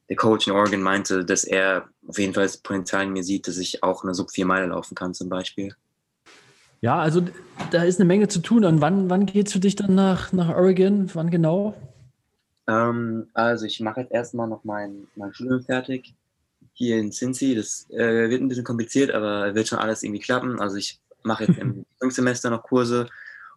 der 0.09 0.17
Coach 0.17 0.47
in 0.47 0.55
Oregon 0.55 0.81
meinte, 0.81 1.25
dass 1.25 1.45
er 1.45 1.89
auf 2.07 2.19
jeden 2.19 2.35
Fall 2.35 2.45
das 2.45 2.57
Potenzial 2.57 3.05
in 3.05 3.13
mir 3.13 3.23
sieht, 3.23 3.47
dass 3.47 3.59
ich 3.59 3.83
auch 3.83 4.05
eine 4.05 4.15
Sub 4.15 4.31
4 4.31 4.47
Meile 4.47 4.67
laufen 4.67 4.95
kann 4.95 5.15
zum 5.15 5.29
Beispiel. 5.29 5.75
Ja, 6.81 7.01
also 7.01 7.23
da 7.71 7.83
ist 7.83 7.99
eine 7.99 8.07
Menge 8.07 8.29
zu 8.29 8.41
tun. 8.41 8.65
Und 8.65 8.81
wann, 8.81 9.11
wann 9.11 9.27
geht 9.27 9.49
es 9.49 9.53
für 9.53 9.61
dich 9.61 9.77
dann 9.77 9.95
nach, 9.95 10.33
nach 10.33 10.49
Oregon? 10.49 11.11
Wann 11.15 11.31
genau? 11.31 11.75
Ähm, 12.69 13.29
also 13.35 13.67
ich 13.67 13.81
mache 13.81 14.03
jetzt 14.03 14.13
erstmal 14.13 14.49
noch 14.49 14.65
mein, 14.65 15.09
mein 15.17 15.35
Studium 15.35 15.63
fertig 15.63 16.15
hier 16.73 16.99
in 16.99 17.11
Cincy. 17.11 17.55
Das 17.55 17.87
äh, 17.91 18.31
wird 18.31 18.41
ein 18.41 18.49
bisschen 18.49 18.65
kompliziert, 18.65 19.11
aber 19.11 19.55
wird 19.55 19.69
schon 19.69 19.79
alles 19.79 20.03
irgendwie 20.03 20.21
klappen. 20.21 20.61
Also 20.61 20.77
ich 20.77 21.01
mache 21.25 21.45
jetzt 21.45 21.59
im 21.59 21.85
Semester 22.11 22.51
noch 22.51 22.63
Kurse. 22.63 23.09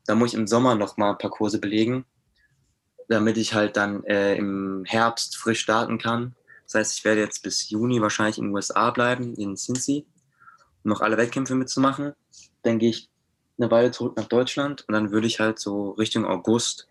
Da 0.07 0.15
muss 0.15 0.33
ich 0.33 0.39
im 0.39 0.47
Sommer 0.47 0.75
noch 0.75 0.97
mal 0.97 1.11
ein 1.11 1.17
paar 1.19 1.29
Kurse 1.29 1.59
belegen, 1.59 2.05
damit 3.07 3.37
ich 3.37 3.53
halt 3.53 3.77
dann 3.77 4.03
äh, 4.05 4.35
im 4.35 4.83
Herbst 4.85 5.37
frisch 5.37 5.59
starten 5.59 5.99
kann. 5.99 6.35
Das 6.71 6.79
heißt, 6.79 6.99
ich 6.99 7.05
werde 7.05 7.19
jetzt 7.19 7.43
bis 7.43 7.69
Juni 7.69 8.01
wahrscheinlich 8.01 8.37
in 8.37 8.45
den 8.45 8.55
USA 8.55 8.91
bleiben, 8.91 9.35
in 9.35 9.57
Cincy, 9.57 10.05
um 10.83 10.89
noch 10.89 11.01
alle 11.01 11.17
Wettkämpfe 11.17 11.53
mitzumachen. 11.53 12.13
Dann 12.63 12.79
gehe 12.79 12.91
ich 12.91 13.09
eine 13.59 13.69
Weile 13.69 13.91
zurück 13.91 14.15
nach 14.15 14.29
Deutschland 14.29 14.85
und 14.87 14.93
dann 14.93 15.11
würde 15.11 15.27
ich 15.27 15.41
halt 15.41 15.59
so 15.59 15.91
Richtung 15.91 16.25
August 16.25 16.87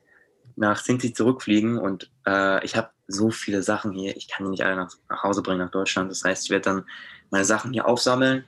nach 0.56 0.82
Cincy 0.82 1.14
zurückfliegen 1.14 1.78
und 1.78 2.10
äh, 2.26 2.62
ich 2.62 2.76
habe 2.76 2.90
so 3.08 3.30
viele 3.30 3.62
Sachen 3.62 3.92
hier, 3.92 4.14
ich 4.16 4.28
kann 4.28 4.44
die 4.44 4.50
nicht 4.50 4.62
alle 4.62 4.76
nach, 4.76 4.92
nach 5.08 5.22
Hause 5.22 5.40
bringen, 5.40 5.60
nach 5.60 5.70
Deutschland. 5.70 6.10
Das 6.10 6.24
heißt, 6.24 6.44
ich 6.44 6.50
werde 6.50 6.64
dann 6.64 6.84
meine 7.30 7.46
Sachen 7.46 7.72
hier 7.72 7.88
aufsammeln 7.88 8.44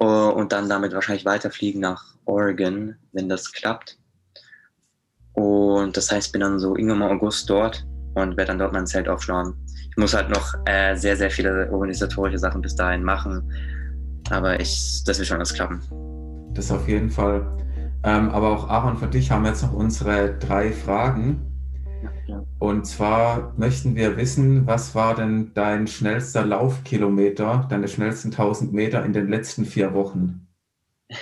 uh, 0.00 0.06
und 0.06 0.52
dann 0.52 0.68
damit 0.68 0.92
wahrscheinlich 0.92 1.24
weiterfliegen 1.24 1.80
nach 1.80 2.14
Oregon, 2.26 2.94
wenn 3.12 3.28
das 3.28 3.52
klappt. 3.52 3.98
Und 5.32 5.96
das 5.96 6.12
heißt, 6.12 6.28
ich 6.28 6.32
bin 6.32 6.42
dann 6.42 6.60
so 6.60 6.76
irgendwann 6.76 7.00
mal 7.00 7.10
August 7.10 7.50
dort 7.50 7.84
und 8.14 8.36
werde 8.36 8.46
dann 8.46 8.58
dort 8.60 8.72
mein 8.72 8.86
Zelt 8.86 9.08
aufschlagen. 9.08 9.63
Ich 9.94 10.00
muss 10.00 10.12
halt 10.12 10.28
noch 10.28 10.54
äh, 10.64 10.96
sehr, 10.96 11.16
sehr 11.16 11.30
viele 11.30 11.70
organisatorische 11.70 12.38
Sachen 12.38 12.60
bis 12.60 12.74
dahin 12.74 13.04
machen. 13.04 13.48
Aber 14.28 14.58
ich, 14.58 15.04
das 15.06 15.18
wird 15.18 15.28
schon 15.28 15.36
alles 15.36 15.54
klappen. 15.54 15.80
Das 16.52 16.72
auf 16.72 16.88
jeden 16.88 17.10
Fall. 17.10 17.46
Ähm, 18.02 18.28
aber 18.30 18.50
auch 18.50 18.68
Aaron, 18.68 18.96
für 18.96 19.06
dich 19.06 19.30
haben 19.30 19.44
wir 19.44 19.50
jetzt 19.50 19.62
noch 19.62 19.72
unsere 19.72 20.36
drei 20.38 20.72
Fragen. 20.72 21.40
Und 22.58 22.86
zwar 22.86 23.54
möchten 23.56 23.94
wir 23.94 24.16
wissen, 24.16 24.66
was 24.66 24.96
war 24.96 25.14
denn 25.14 25.54
dein 25.54 25.86
schnellster 25.86 26.44
Laufkilometer, 26.44 27.68
deine 27.70 27.86
schnellsten 27.86 28.32
1000 28.32 28.72
Meter 28.72 29.04
in 29.04 29.12
den 29.12 29.28
letzten 29.28 29.64
vier 29.64 29.94
Wochen? 29.94 30.48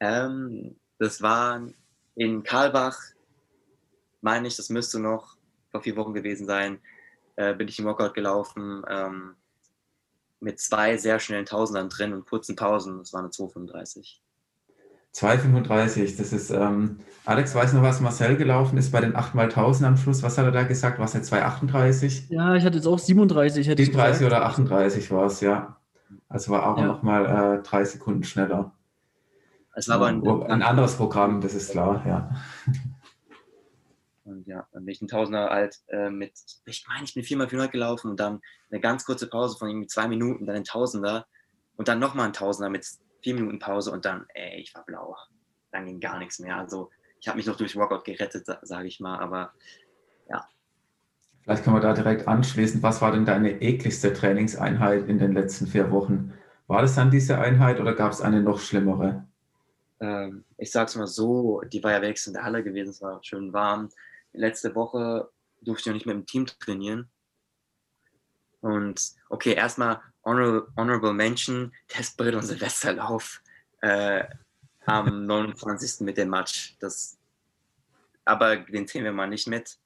Ähm, 0.00 0.76
das 1.00 1.22
war 1.22 1.60
in 2.14 2.44
Karlbach, 2.44 3.00
meine 4.20 4.46
ich, 4.46 4.54
das 4.54 4.70
müsste 4.70 5.00
noch 5.00 5.37
vor 5.70 5.82
vier 5.82 5.96
Wochen 5.96 6.14
gewesen 6.14 6.46
sein, 6.46 6.78
äh, 7.36 7.54
bin 7.54 7.68
ich 7.68 7.78
im 7.78 7.84
Workout 7.84 8.14
gelaufen 8.14 8.82
ähm, 8.88 9.34
mit 10.40 10.60
zwei 10.60 10.96
sehr 10.96 11.18
schnellen 11.18 11.46
Tausendern 11.46 11.88
drin 11.88 12.12
und 12.12 12.26
kurzen 12.26 12.56
Pausen. 12.56 12.98
Das 12.98 13.12
war 13.12 13.20
eine 13.20 13.30
235. 13.30 14.22
2,35, 15.14 16.16
das 16.16 16.32
ist, 16.32 16.50
ähm, 16.50 17.00
Alex, 17.24 17.54
weiß 17.54 17.72
noch, 17.72 17.82
was 17.82 18.00
Marcel 18.00 18.36
gelaufen 18.36 18.76
ist 18.76 18.92
bei 18.92 19.00
den 19.00 19.16
8x1000 19.16 19.84
am 19.84 19.96
Schluss? 19.96 20.22
Was 20.22 20.38
hat 20.38 20.44
er 20.44 20.52
da 20.52 20.62
gesagt? 20.62 20.98
War 20.98 21.06
es 21.06 21.14
jetzt 21.14 21.32
2,38? 21.32 22.24
Ja, 22.28 22.54
ich 22.54 22.64
hatte 22.64 22.76
jetzt 22.76 22.86
auch 22.86 22.98
37. 22.98 23.66
37 23.66 24.26
oder 24.26 24.44
38 24.44 25.10
war 25.10 25.26
es, 25.26 25.40
ja. 25.40 25.76
Also 26.28 26.52
war 26.52 26.68
auch 26.70 26.78
ja. 26.78 26.86
nochmal 26.86 27.58
äh, 27.58 27.62
drei 27.62 27.84
Sekunden 27.84 28.22
schneller. 28.22 28.72
Es 29.74 29.88
war 29.88 29.96
aber 29.96 30.06
ein, 30.06 30.26
ein, 30.26 30.62
anderes 30.62 30.96
Programm, 30.96 31.40
das 31.40 31.54
ist 31.54 31.70
klar, 31.70 32.02
ja. 32.06 32.30
Und 34.28 34.46
ja, 34.46 34.66
dann 34.72 34.84
bin 34.84 34.92
ich 34.92 35.02
ein 35.02 35.08
Tausender 35.08 35.50
alt 35.50 35.78
äh, 35.88 36.10
mit, 36.10 36.32
ich 36.66 36.86
meine, 36.88 37.04
ich 37.04 37.14
bin 37.14 37.22
4x400 37.22 37.68
gelaufen 37.68 38.10
und 38.10 38.20
dann 38.20 38.40
eine 38.70 38.80
ganz 38.80 39.04
kurze 39.04 39.28
Pause 39.28 39.56
von 39.58 39.68
irgendwie 39.68 39.86
zwei 39.86 40.08
Minuten, 40.08 40.46
dann 40.46 40.56
ein 40.56 40.64
Tausender 40.64 41.26
und 41.76 41.88
dann 41.88 41.98
nochmal 41.98 42.26
ein 42.26 42.32
Tausender 42.32 42.68
mit 42.68 42.86
vier 43.22 43.34
Minuten 43.34 43.58
Pause 43.58 43.90
und 43.90 44.04
dann, 44.04 44.26
ey, 44.34 44.60
ich 44.60 44.74
war 44.74 44.84
blau. 44.84 45.16
Dann 45.72 45.86
ging 45.86 46.00
gar 46.00 46.18
nichts 46.18 46.38
mehr. 46.38 46.56
Also 46.56 46.90
ich 47.20 47.28
habe 47.28 47.36
mich 47.36 47.46
noch 47.46 47.56
durch 47.56 47.76
Workout 47.76 48.04
gerettet, 48.04 48.46
sage 48.62 48.86
ich 48.86 49.00
mal, 49.00 49.18
aber 49.18 49.52
ja. 50.28 50.46
Vielleicht 51.42 51.64
können 51.64 51.76
wir 51.76 51.80
da 51.80 51.94
direkt 51.94 52.28
anschließen. 52.28 52.82
Was 52.82 53.00
war 53.00 53.12
denn 53.12 53.24
deine 53.24 53.60
ekligste 53.62 54.12
Trainingseinheit 54.12 55.08
in 55.08 55.18
den 55.18 55.32
letzten 55.32 55.66
vier 55.66 55.90
Wochen? 55.90 56.34
War 56.66 56.82
das 56.82 56.94
dann 56.94 57.10
diese 57.10 57.38
Einheit 57.38 57.80
oder 57.80 57.94
gab 57.94 58.12
es 58.12 58.20
eine 58.20 58.42
noch 58.42 58.60
schlimmere? 58.60 59.26
Ähm, 60.00 60.44
ich 60.58 60.70
sag's 60.70 60.96
mal 60.96 61.06
so, 61.06 61.62
die 61.62 61.82
war 61.82 61.92
ja 61.92 62.02
wenigstens 62.02 62.28
in 62.28 62.34
der 62.34 62.44
Halle 62.44 62.62
gewesen, 62.62 62.90
es 62.90 63.02
war 63.02 63.22
schön 63.22 63.52
warm. 63.52 63.88
Letzte 64.32 64.74
Woche 64.74 65.30
durfte 65.60 65.82
ich 65.82 65.86
noch 65.86 65.94
nicht 65.94 66.06
mit 66.06 66.16
dem 66.16 66.26
Team 66.26 66.46
trainieren. 66.46 67.10
Und 68.60 69.12
okay, 69.28 69.54
erstmal 69.54 70.00
Honorable, 70.24 70.68
Honorable 70.76 71.12
Mention, 71.12 71.72
Testbrit 71.86 72.34
und 72.34 72.42
Silvesterlauf 72.42 73.42
äh, 73.80 74.24
am 74.86 75.26
29. 75.26 76.00
mit 76.00 76.18
dem 76.18 76.30
Match. 76.30 76.76
Das, 76.80 77.16
aber 78.24 78.56
den 78.56 78.86
zählen 78.86 79.04
wir 79.04 79.12
mal 79.12 79.28
nicht 79.28 79.48
mit. 79.48 79.78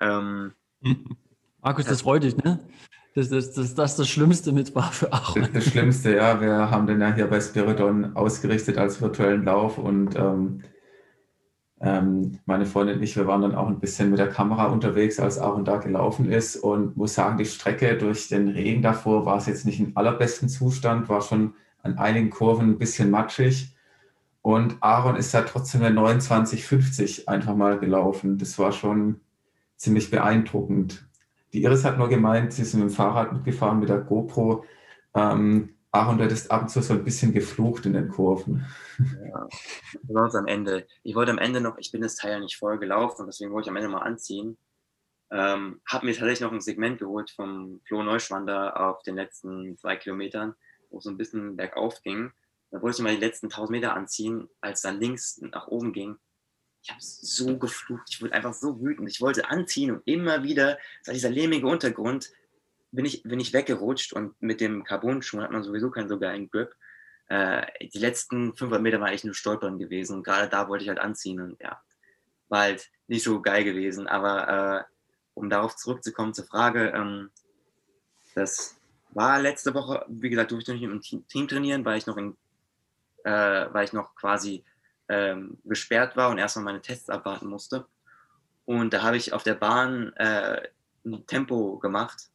Ähm, 0.00 0.52
Markus, 1.60 1.86
das 1.86 2.02
freut 2.02 2.22
dich, 2.22 2.36
ne? 2.36 2.60
Das, 3.14 3.28
das, 3.28 3.52
das, 3.52 3.74
das 3.74 3.96
das 3.96 4.08
Schlimmste 4.08 4.50
mit 4.50 4.74
war 4.74 4.90
für 4.90 5.12
Aaron. 5.12 5.48
Das 5.52 5.66
Schlimmste, 5.66 6.16
ja. 6.16 6.40
Wir 6.40 6.70
haben 6.70 6.86
den 6.86 7.00
ja 7.00 7.14
hier 7.14 7.28
bei 7.28 7.40
Spiridon 7.40 8.16
ausgerichtet 8.16 8.76
als 8.76 9.00
virtuellen 9.00 9.44
Lauf 9.44 9.78
und 9.78 10.16
ähm, 10.16 10.64
ähm, 11.84 12.38
meine 12.46 12.64
Freundin 12.64 12.96
und 12.96 13.02
ich, 13.02 13.14
wir 13.14 13.26
waren 13.26 13.42
dann 13.42 13.54
auch 13.54 13.68
ein 13.68 13.78
bisschen 13.78 14.08
mit 14.08 14.18
der 14.18 14.30
Kamera 14.30 14.68
unterwegs, 14.68 15.20
als 15.20 15.38
Aaron 15.38 15.66
da 15.66 15.76
gelaufen 15.76 16.30
ist 16.32 16.56
und 16.56 16.96
muss 16.96 17.12
sagen, 17.12 17.36
die 17.36 17.44
Strecke 17.44 17.98
durch 17.98 18.28
den 18.28 18.48
Regen 18.48 18.80
davor 18.80 19.26
war 19.26 19.36
es 19.36 19.44
jetzt 19.44 19.66
nicht 19.66 19.80
im 19.80 19.94
allerbesten 19.94 20.48
Zustand, 20.48 21.10
war 21.10 21.20
schon 21.20 21.52
an 21.82 21.98
einigen 21.98 22.30
Kurven 22.30 22.70
ein 22.70 22.78
bisschen 22.78 23.10
matschig. 23.10 23.76
Und 24.40 24.78
Aaron 24.80 25.16
ist 25.16 25.34
da 25.34 25.42
trotzdem 25.42 25.82
der 25.82 25.92
29,50 25.92 27.28
einfach 27.28 27.54
mal 27.54 27.78
gelaufen. 27.78 28.38
Das 28.38 28.58
war 28.58 28.72
schon 28.72 29.20
ziemlich 29.76 30.10
beeindruckend. 30.10 31.06
Die 31.52 31.64
Iris 31.64 31.84
hat 31.84 31.98
nur 31.98 32.08
gemeint, 32.08 32.54
sie 32.54 32.62
ist 32.62 32.72
mit 32.72 32.84
dem 32.84 32.90
Fahrrad 32.90 33.34
mitgefahren 33.34 33.78
mit 33.80 33.90
der 33.90 33.98
GoPro. 33.98 34.64
Ähm, 35.14 35.73
Aaron, 35.94 36.18
du 36.18 36.24
hättest 36.24 36.50
ab 36.50 36.62
und 36.62 36.68
zu 36.68 36.82
so 36.82 36.94
ein 36.94 37.04
bisschen 37.04 37.32
geflucht 37.32 37.86
in 37.86 37.92
den 37.92 38.08
Kurven. 38.08 38.66
Ja, 38.98 39.48
besonders 40.02 40.34
am 40.34 40.46
Ende. 40.46 40.86
Ich 41.02 41.14
wollte 41.14 41.30
am 41.30 41.38
Ende 41.38 41.60
noch, 41.60 41.78
ich 41.78 41.92
bin 41.92 42.02
das 42.02 42.16
Teil 42.16 42.40
nicht 42.40 42.56
voll 42.56 42.78
gelaufen, 42.78 43.26
deswegen 43.26 43.52
wollte 43.52 43.66
ich 43.66 43.70
am 43.70 43.76
Ende 43.76 43.88
mal 43.88 44.02
anziehen. 44.02 44.58
Ähm, 45.30 45.80
habe 45.86 46.06
mir 46.06 46.12
tatsächlich 46.12 46.40
noch 46.40 46.52
ein 46.52 46.60
Segment 46.60 46.98
geholt 46.98 47.30
vom 47.30 47.80
Flo 47.86 48.02
Neuschwander 48.02 48.80
auf 48.80 49.02
den 49.02 49.14
letzten 49.14 49.76
zwei 49.78 49.96
Kilometern, 49.96 50.54
wo 50.90 50.98
es 50.98 51.04
so 51.04 51.10
ein 51.10 51.16
bisschen 51.16 51.56
bergauf 51.56 52.02
ging. 52.02 52.32
Da 52.70 52.82
wollte 52.82 52.96
ich 52.98 53.02
mal 53.02 53.14
die 53.14 53.24
letzten 53.24 53.46
1000 53.46 53.70
Meter 53.70 53.94
anziehen, 53.94 54.48
als 54.60 54.82
dann 54.82 55.00
links 55.00 55.40
nach 55.40 55.68
oben 55.68 55.92
ging 55.92 56.16
ich 56.84 56.90
habe 56.90 57.00
so 57.00 57.56
geflucht, 57.56 58.08
ich 58.10 58.20
wurde 58.20 58.34
einfach 58.34 58.52
so 58.52 58.78
wütend. 58.80 59.08
Ich 59.08 59.22
wollte 59.22 59.48
anziehen 59.48 59.90
und 59.90 60.02
immer 60.04 60.42
wieder, 60.42 60.78
seit 61.02 61.14
dieser 61.14 61.30
lehmige 61.30 61.66
Untergrund, 61.66 62.30
bin 62.94 63.04
ich, 63.04 63.22
bin 63.22 63.40
ich 63.40 63.52
weggerutscht 63.52 64.12
und 64.12 64.40
mit 64.40 64.60
dem 64.60 64.84
Carbon-Schuh 64.84 65.40
hat 65.40 65.50
man 65.50 65.62
sowieso 65.62 65.90
keinen 65.90 66.08
so 66.08 66.18
geilen 66.18 66.48
Grip. 66.48 66.74
Äh, 67.28 67.66
die 67.88 67.98
letzten 67.98 68.54
500 68.54 68.82
Meter 68.82 69.00
waren 69.00 69.08
eigentlich 69.08 69.24
nur 69.24 69.34
Stolpern 69.34 69.78
gewesen 69.78 70.16
und 70.16 70.22
gerade 70.22 70.48
da 70.48 70.68
wollte 70.68 70.84
ich 70.84 70.88
halt 70.88 71.00
anziehen 71.00 71.40
und 71.40 71.60
ja, 71.60 71.80
war 72.48 72.60
halt 72.60 72.90
nicht 73.08 73.24
so 73.24 73.42
geil 73.42 73.64
gewesen. 73.64 74.06
Aber 74.06 74.48
äh, 74.48 74.84
um 75.34 75.50
darauf 75.50 75.74
zurückzukommen 75.76 76.34
zur 76.34 76.46
Frage, 76.46 76.90
ähm, 76.90 77.30
das 78.34 78.76
war 79.10 79.40
letzte 79.40 79.74
Woche, 79.74 80.04
wie 80.08 80.30
gesagt, 80.30 80.52
durfte 80.52 80.74
ich 80.74 80.80
nicht 80.80 80.90
mit 80.90 81.12
dem 81.12 81.26
Team 81.26 81.48
trainieren, 81.48 81.84
weil 81.84 81.98
ich 81.98 82.06
noch 82.06 82.16
in, 82.16 82.36
äh, 83.24 83.66
weil 83.72 83.84
ich 83.84 83.92
noch 83.92 84.14
quasi 84.14 84.64
ähm, 85.08 85.58
gesperrt 85.64 86.16
war 86.16 86.30
und 86.30 86.38
erstmal 86.38 86.64
meine 86.64 86.82
Tests 86.82 87.10
abwarten 87.10 87.48
musste. 87.48 87.86
Und 88.64 88.92
da 88.92 89.02
habe 89.02 89.16
ich 89.16 89.32
auf 89.32 89.42
der 89.42 89.54
Bahn 89.54 90.12
äh, 90.14 90.68
ein 91.04 91.26
Tempo 91.26 91.78
gemacht. 91.78 92.30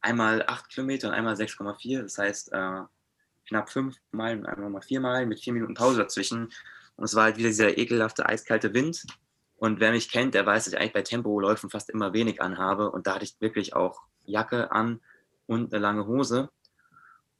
Einmal 0.00 0.44
8 0.46 0.68
Kilometer 0.68 1.08
und 1.08 1.14
einmal 1.14 1.34
6,4. 1.34 2.02
Das 2.02 2.18
heißt 2.18 2.52
äh, 2.52 2.82
knapp 3.48 3.70
5 3.70 3.96
Meilen 4.12 4.40
und 4.40 4.46
einmal 4.46 4.70
mal 4.70 4.82
4 4.82 5.00
Meilen 5.00 5.28
mit 5.28 5.40
4 5.40 5.52
Minuten 5.52 5.74
Pause 5.74 5.98
dazwischen. 5.98 6.52
Und 6.96 7.04
es 7.04 7.14
war 7.14 7.24
halt 7.24 7.36
wieder 7.36 7.48
dieser 7.48 7.76
ekelhafte, 7.76 8.26
eiskalte 8.26 8.74
Wind. 8.74 9.04
Und 9.56 9.80
wer 9.80 9.90
mich 9.90 10.10
kennt, 10.10 10.34
der 10.34 10.44
weiß, 10.44 10.64
dass 10.64 10.74
ich 10.74 10.78
eigentlich 10.78 10.92
bei 10.92 11.02
Tempoläufen 11.02 11.70
fast 11.70 11.90
immer 11.90 12.12
wenig 12.12 12.42
anhabe. 12.42 12.90
Und 12.90 13.06
da 13.06 13.14
hatte 13.14 13.24
ich 13.24 13.40
wirklich 13.40 13.74
auch 13.74 14.02
Jacke 14.24 14.70
an 14.70 15.00
und 15.46 15.72
eine 15.72 15.82
lange 15.82 16.06
Hose. 16.06 16.50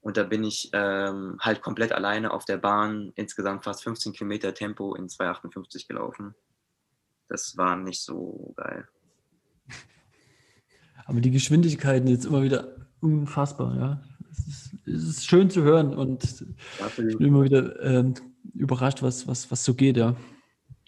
Und 0.01 0.17
da 0.17 0.23
bin 0.23 0.45
ich 0.45 0.71
ähm, 0.73 1.37
halt 1.41 1.63
komplett 1.63 1.93
alleine 1.93 2.31
auf 2.31 2.45
der 2.45 2.59
Bahn, 2.59 3.13
insgesamt 3.17 3.65
fast 3.65 3.83
15 3.83 4.13
Kilometer 4.13 4.55
Tempo 4.55 4.95
in 4.95 5.09
2,58 5.09 5.89
gelaufen. 5.89 6.35
Das 7.29 7.57
war 7.57 7.77
nicht 7.77 8.03
so 8.03 8.55
geil. 8.57 8.89
Aber 11.05 11.21
die 11.21 11.31
Geschwindigkeiten 11.31 12.09
jetzt 12.09 12.25
immer 12.25 12.43
wieder 12.43 12.77
unfassbar, 13.01 13.77
ja. 13.77 14.03
Es 14.31 14.47
ist, 14.47 14.75
es 14.87 15.03
ist 15.05 15.27
schön 15.27 15.51
zu 15.51 15.63
hören 15.63 15.95
und 15.95 16.23
Absolut. 16.81 17.13
ich 17.13 17.19
bin 17.19 17.29
immer 17.29 17.45
wieder 17.45 17.81
äh, 17.81 18.13
überrascht, 18.55 19.03
was, 19.03 19.27
was, 19.27 19.51
was 19.51 19.65
so 19.65 19.75
geht, 19.75 19.97
ja. 19.97 20.17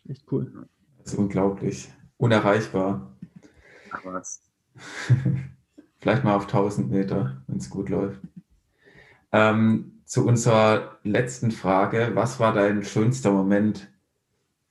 Echt 0.08 0.24
cool. 0.32 0.66
Das 0.98 1.12
ist 1.12 1.18
unglaublich. 1.18 1.88
Unerreichbar. 2.16 3.14
Ach 3.90 4.04
was. 4.04 4.42
Vielleicht 5.98 6.24
mal 6.24 6.36
auf 6.36 6.44
1000 6.44 6.90
Meter, 6.90 7.42
wenn 7.46 7.58
es 7.58 7.70
gut 7.70 7.88
läuft. 7.88 8.20
Ähm, 9.32 10.00
zu 10.04 10.26
unserer 10.26 10.98
letzten 11.02 11.50
Frage, 11.50 12.12
was 12.14 12.40
war 12.40 12.54
dein 12.54 12.82
schönster 12.82 13.30
Moment 13.30 13.92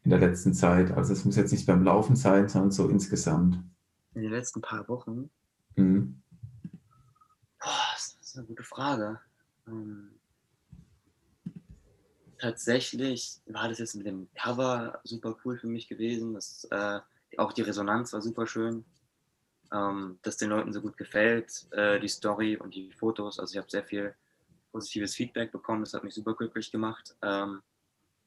in 0.04 0.10
der 0.10 0.20
letzten 0.20 0.54
Zeit? 0.54 0.92
Also 0.92 1.14
es 1.14 1.26
muss 1.26 1.36
jetzt 1.36 1.52
nicht 1.52 1.68
beim 1.68 1.84
Laufen 1.84 2.16
sein, 2.16 2.50
sondern 2.50 2.72
so 2.72 2.90
insgesamt. 2.90 3.60
In 4.18 4.24
den 4.24 4.32
letzten 4.32 4.62
paar 4.62 4.88
Wochen? 4.88 5.30
Mhm. 5.76 6.24
Boah, 7.60 7.88
das 7.94 8.18
ist 8.20 8.36
eine 8.36 8.48
gute 8.48 8.64
Frage. 8.64 9.20
Ähm, 9.68 10.10
tatsächlich 12.40 13.40
war 13.46 13.70
das 13.70 13.78
jetzt 13.78 13.94
mit 13.94 14.08
dem 14.08 14.28
Cover 14.34 15.00
super 15.04 15.38
cool 15.46 15.60
für 15.60 15.68
mich 15.68 15.88
gewesen. 15.88 16.34
Das, 16.34 16.64
äh, 16.72 17.00
auch 17.38 17.54
die 17.54 17.62
Resonanz 17.62 18.12
war 18.12 18.24
super 18.24 18.48
schön. 18.48 18.86
Ähm, 19.72 20.18
dass 20.24 20.38
den 20.38 20.50
Leuten 20.50 20.74
so 20.74 20.82
gut 20.82 20.98
gefällt, 20.98 21.68
äh, 21.74 22.00
die 22.00 22.08
Story 22.08 22.58
und 22.58 22.74
die 22.74 22.92
Fotos. 22.94 23.38
Also 23.38 23.54
ich 23.54 23.58
habe 23.60 23.70
sehr 23.70 23.84
viel 23.84 24.16
positives 24.72 25.14
Feedback 25.14 25.52
bekommen. 25.52 25.84
Das 25.84 25.94
hat 25.94 26.04
mich 26.04 26.16
super 26.16 26.34
glücklich 26.34 26.72
gemacht, 26.72 27.16
ähm, 27.22 27.62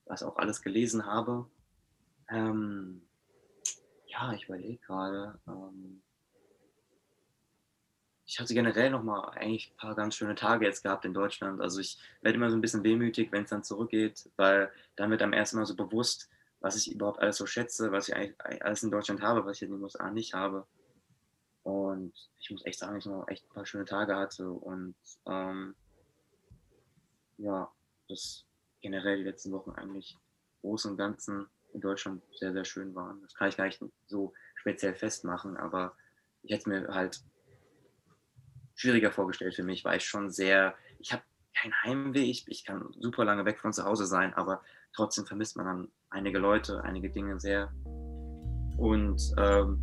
was 0.04 0.22
auch 0.22 0.36
alles 0.36 0.62
gelesen 0.62 1.04
habe. 1.04 1.50
Ähm, 2.28 3.02
ja, 4.10 4.32
ich 4.32 4.44
überlege 4.44 4.78
gerade. 4.78 5.38
Ähm, 5.46 6.02
ich 8.26 8.38
hatte 8.38 8.54
generell 8.54 8.90
noch 8.90 9.02
mal 9.02 9.30
eigentlich 9.30 9.72
ein 9.72 9.76
paar 9.76 9.94
ganz 9.94 10.14
schöne 10.14 10.34
Tage 10.36 10.64
jetzt 10.64 10.82
gehabt 10.82 11.04
in 11.04 11.14
Deutschland. 11.14 11.60
Also 11.60 11.80
ich 11.80 11.98
werde 12.20 12.36
immer 12.36 12.50
so 12.50 12.56
ein 12.56 12.60
bisschen 12.60 12.84
wehmütig, 12.84 13.32
wenn 13.32 13.44
es 13.44 13.50
dann 13.50 13.64
zurückgeht, 13.64 14.30
weil 14.36 14.70
dann 14.96 15.10
wird 15.10 15.22
einem 15.22 15.32
erstmal 15.32 15.66
so 15.66 15.74
bewusst, 15.74 16.28
was 16.60 16.76
ich 16.76 16.92
überhaupt 16.92 17.18
alles 17.20 17.38
so 17.38 17.46
schätze, 17.46 17.90
was 17.90 18.08
ich 18.08 18.14
eigentlich 18.14 18.64
alles 18.64 18.82
in 18.82 18.90
Deutschland 18.90 19.22
habe, 19.22 19.44
was 19.44 19.56
ich 19.56 19.62
in 19.62 19.72
den 19.72 19.82
USA 19.82 20.10
nicht 20.10 20.34
habe. 20.34 20.66
Und 21.62 22.12
ich 22.38 22.50
muss 22.50 22.64
echt 22.64 22.78
sagen, 22.78 22.98
ich 22.98 23.06
noch 23.06 23.28
echt 23.28 23.44
ein 23.44 23.54
paar 23.54 23.66
schöne 23.66 23.84
Tage 23.84 24.14
hatte 24.16 24.50
und 24.50 24.94
ähm, 25.26 25.74
ja, 27.38 27.70
dass 28.08 28.46
generell 28.80 29.18
die 29.18 29.24
letzten 29.24 29.52
Wochen 29.52 29.70
eigentlich 29.72 30.16
groß 30.60 30.86
und 30.86 30.96
Ganzen 30.96 31.48
in 31.72 31.80
Deutschland 31.80 32.22
sehr, 32.38 32.52
sehr 32.52 32.64
schön 32.64 32.94
waren. 32.94 33.20
Das 33.22 33.34
kann 33.34 33.48
ich 33.48 33.56
gar 33.56 33.64
nicht 33.64 33.82
so 34.06 34.32
speziell 34.54 34.94
festmachen, 34.94 35.56
aber 35.56 35.94
ich 36.42 36.52
hätte 36.52 36.68
mir 36.68 36.88
halt 36.88 37.20
schwieriger 38.74 39.10
vorgestellt 39.10 39.54
für 39.54 39.62
mich, 39.62 39.84
weil 39.84 39.98
ich 39.98 40.04
schon 40.04 40.30
sehr, 40.30 40.74
ich 40.98 41.12
habe 41.12 41.22
kein 41.54 41.72
Heimweh, 41.82 42.22
ich, 42.22 42.46
ich 42.48 42.64
kann 42.64 42.88
super 42.98 43.24
lange 43.24 43.44
weg 43.44 43.58
von 43.60 43.72
zu 43.72 43.84
Hause 43.84 44.06
sein, 44.06 44.32
aber 44.34 44.62
trotzdem 44.92 45.26
vermisst 45.26 45.56
man 45.56 45.66
dann 45.66 45.88
einige 46.08 46.38
Leute, 46.38 46.82
einige 46.82 47.10
Dinge 47.10 47.38
sehr. 47.38 47.70
Und 48.78 49.20
ähm, 49.36 49.78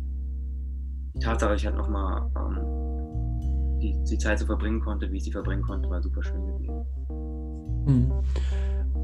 die 1.14 1.20
Tatsache, 1.20 1.54
ich 1.54 1.66
halt 1.66 1.76
nochmal 1.76 2.30
ähm, 2.36 3.80
die, 3.80 4.02
die 4.10 4.18
Zeit 4.18 4.38
so 4.40 4.46
verbringen 4.46 4.80
konnte, 4.80 5.10
wie 5.12 5.18
ich 5.18 5.24
sie 5.24 5.32
verbringen 5.32 5.62
konnte, 5.62 5.88
war 5.88 6.02
super 6.02 6.22
schön 6.22 6.44
gewesen. 6.46 7.86
Hm. 7.86 8.12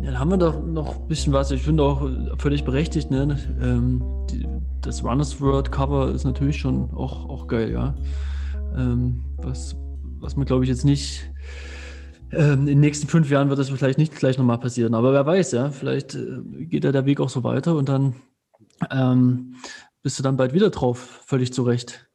Dann 0.05 0.19
haben 0.19 0.31
wir 0.31 0.37
doch 0.37 0.63
noch 0.63 1.01
ein 1.01 1.09
bisschen 1.09 1.33
was. 1.33 1.51
Ich 1.51 1.63
finde 1.63 1.83
auch 1.83 2.09
völlig 2.39 2.65
berechtigt. 2.65 3.11
Ne? 3.11 3.39
Ähm, 3.61 4.03
die, 4.31 4.47
das 4.83 5.03
Runners 5.03 5.41
World 5.41 5.73
Cover 5.73 6.11
ist 6.11 6.25
natürlich 6.25 6.59
schon 6.59 6.91
auch, 6.95 7.29
auch 7.29 7.47
geil, 7.47 7.73
ja. 7.73 7.95
Ähm, 8.77 9.25
was, 9.39 9.77
was 10.19 10.37
man, 10.37 10.45
glaube 10.45 10.65
ich, 10.65 10.71
jetzt 10.71 10.85
nicht. 10.85 11.31
Ähm, 12.33 12.61
in 12.61 12.67
den 12.67 12.81
nächsten 12.81 13.09
fünf 13.09 13.31
Jahren 13.31 13.49
wird 13.49 13.59
das 13.59 13.71
vielleicht 13.71 13.99
nicht 13.99 14.15
gleich 14.15 14.37
nochmal 14.37 14.59
passieren. 14.59 14.95
Aber 14.95 15.13
wer 15.13 15.25
weiß, 15.25 15.53
ja. 15.53 15.71
Vielleicht 15.71 16.15
äh, 16.15 16.67
geht 16.67 16.85
ja 16.85 16.93
der 16.93 17.07
Weg 17.07 17.21
auch 17.21 17.31
so 17.31 17.43
weiter 17.43 17.75
und 17.75 17.89
dann 17.89 18.15
ähm, 18.91 19.55
bist 20.03 20.19
du 20.19 20.23
dann 20.23 20.37
bald 20.37 20.53
wieder 20.53 20.71
drauf, 20.71 21.23
völlig 21.25 21.53
zurecht. 21.53 22.11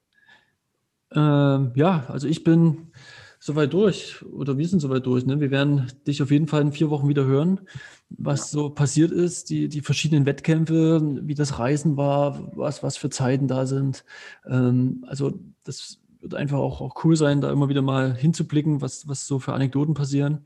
Ähm, 1.11 1.71
ja, 1.73 2.03
also 2.07 2.27
ich 2.27 2.43
bin 2.43 2.91
soweit 3.39 3.73
durch 3.73 4.23
oder 4.25 4.57
wir 4.57 4.67
sind 4.67 4.81
soweit 4.81 5.05
durch. 5.05 5.25
Ne? 5.25 5.39
Wir 5.39 5.49
werden 5.49 5.91
dich 6.05 6.21
auf 6.21 6.29
jeden 6.29 6.47
Fall 6.47 6.61
in 6.61 6.73
vier 6.73 6.89
Wochen 6.89 7.07
wieder 7.07 7.25
hören, 7.25 7.61
was 8.09 8.51
so 8.51 8.69
passiert 8.69 9.11
ist, 9.11 9.49
die, 9.49 9.69
die 9.69 9.81
verschiedenen 9.81 10.25
Wettkämpfe, 10.25 11.01
wie 11.23 11.35
das 11.35 11.57
Reisen 11.57 11.95
war, 11.95 12.51
was, 12.55 12.83
was 12.83 12.97
für 12.97 13.09
Zeiten 13.09 13.47
da 13.47 13.65
sind. 13.65 14.03
Ähm, 14.45 15.05
also 15.07 15.39
das 15.63 15.99
wird 16.21 16.35
einfach 16.35 16.57
auch, 16.57 16.81
auch 16.81 17.05
cool 17.05 17.15
sein, 17.15 17.39
da 17.39 17.49
immer 17.49 17.69
wieder 17.69 17.81
mal 17.81 18.13
hinzublicken, 18.13 18.81
was, 18.81 19.07
was 19.07 19.25
so 19.25 19.39
für 19.39 19.53
Anekdoten 19.53 19.93
passieren, 19.93 20.45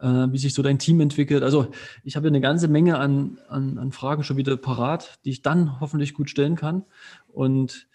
äh, 0.00 0.06
wie 0.06 0.38
sich 0.38 0.54
so 0.54 0.62
dein 0.62 0.78
Team 0.78 1.00
entwickelt. 1.00 1.42
Also 1.42 1.68
ich 2.04 2.16
habe 2.16 2.28
eine 2.28 2.40
ganze 2.40 2.68
Menge 2.68 2.98
an, 2.98 3.38
an, 3.48 3.76
an 3.76 3.92
Fragen 3.92 4.24
schon 4.24 4.38
wieder 4.38 4.56
parat, 4.56 5.18
die 5.26 5.30
ich 5.30 5.42
dann 5.42 5.78
hoffentlich 5.80 6.14
gut 6.14 6.30
stellen 6.30 6.56
kann. 6.56 6.84
Und 7.28 7.86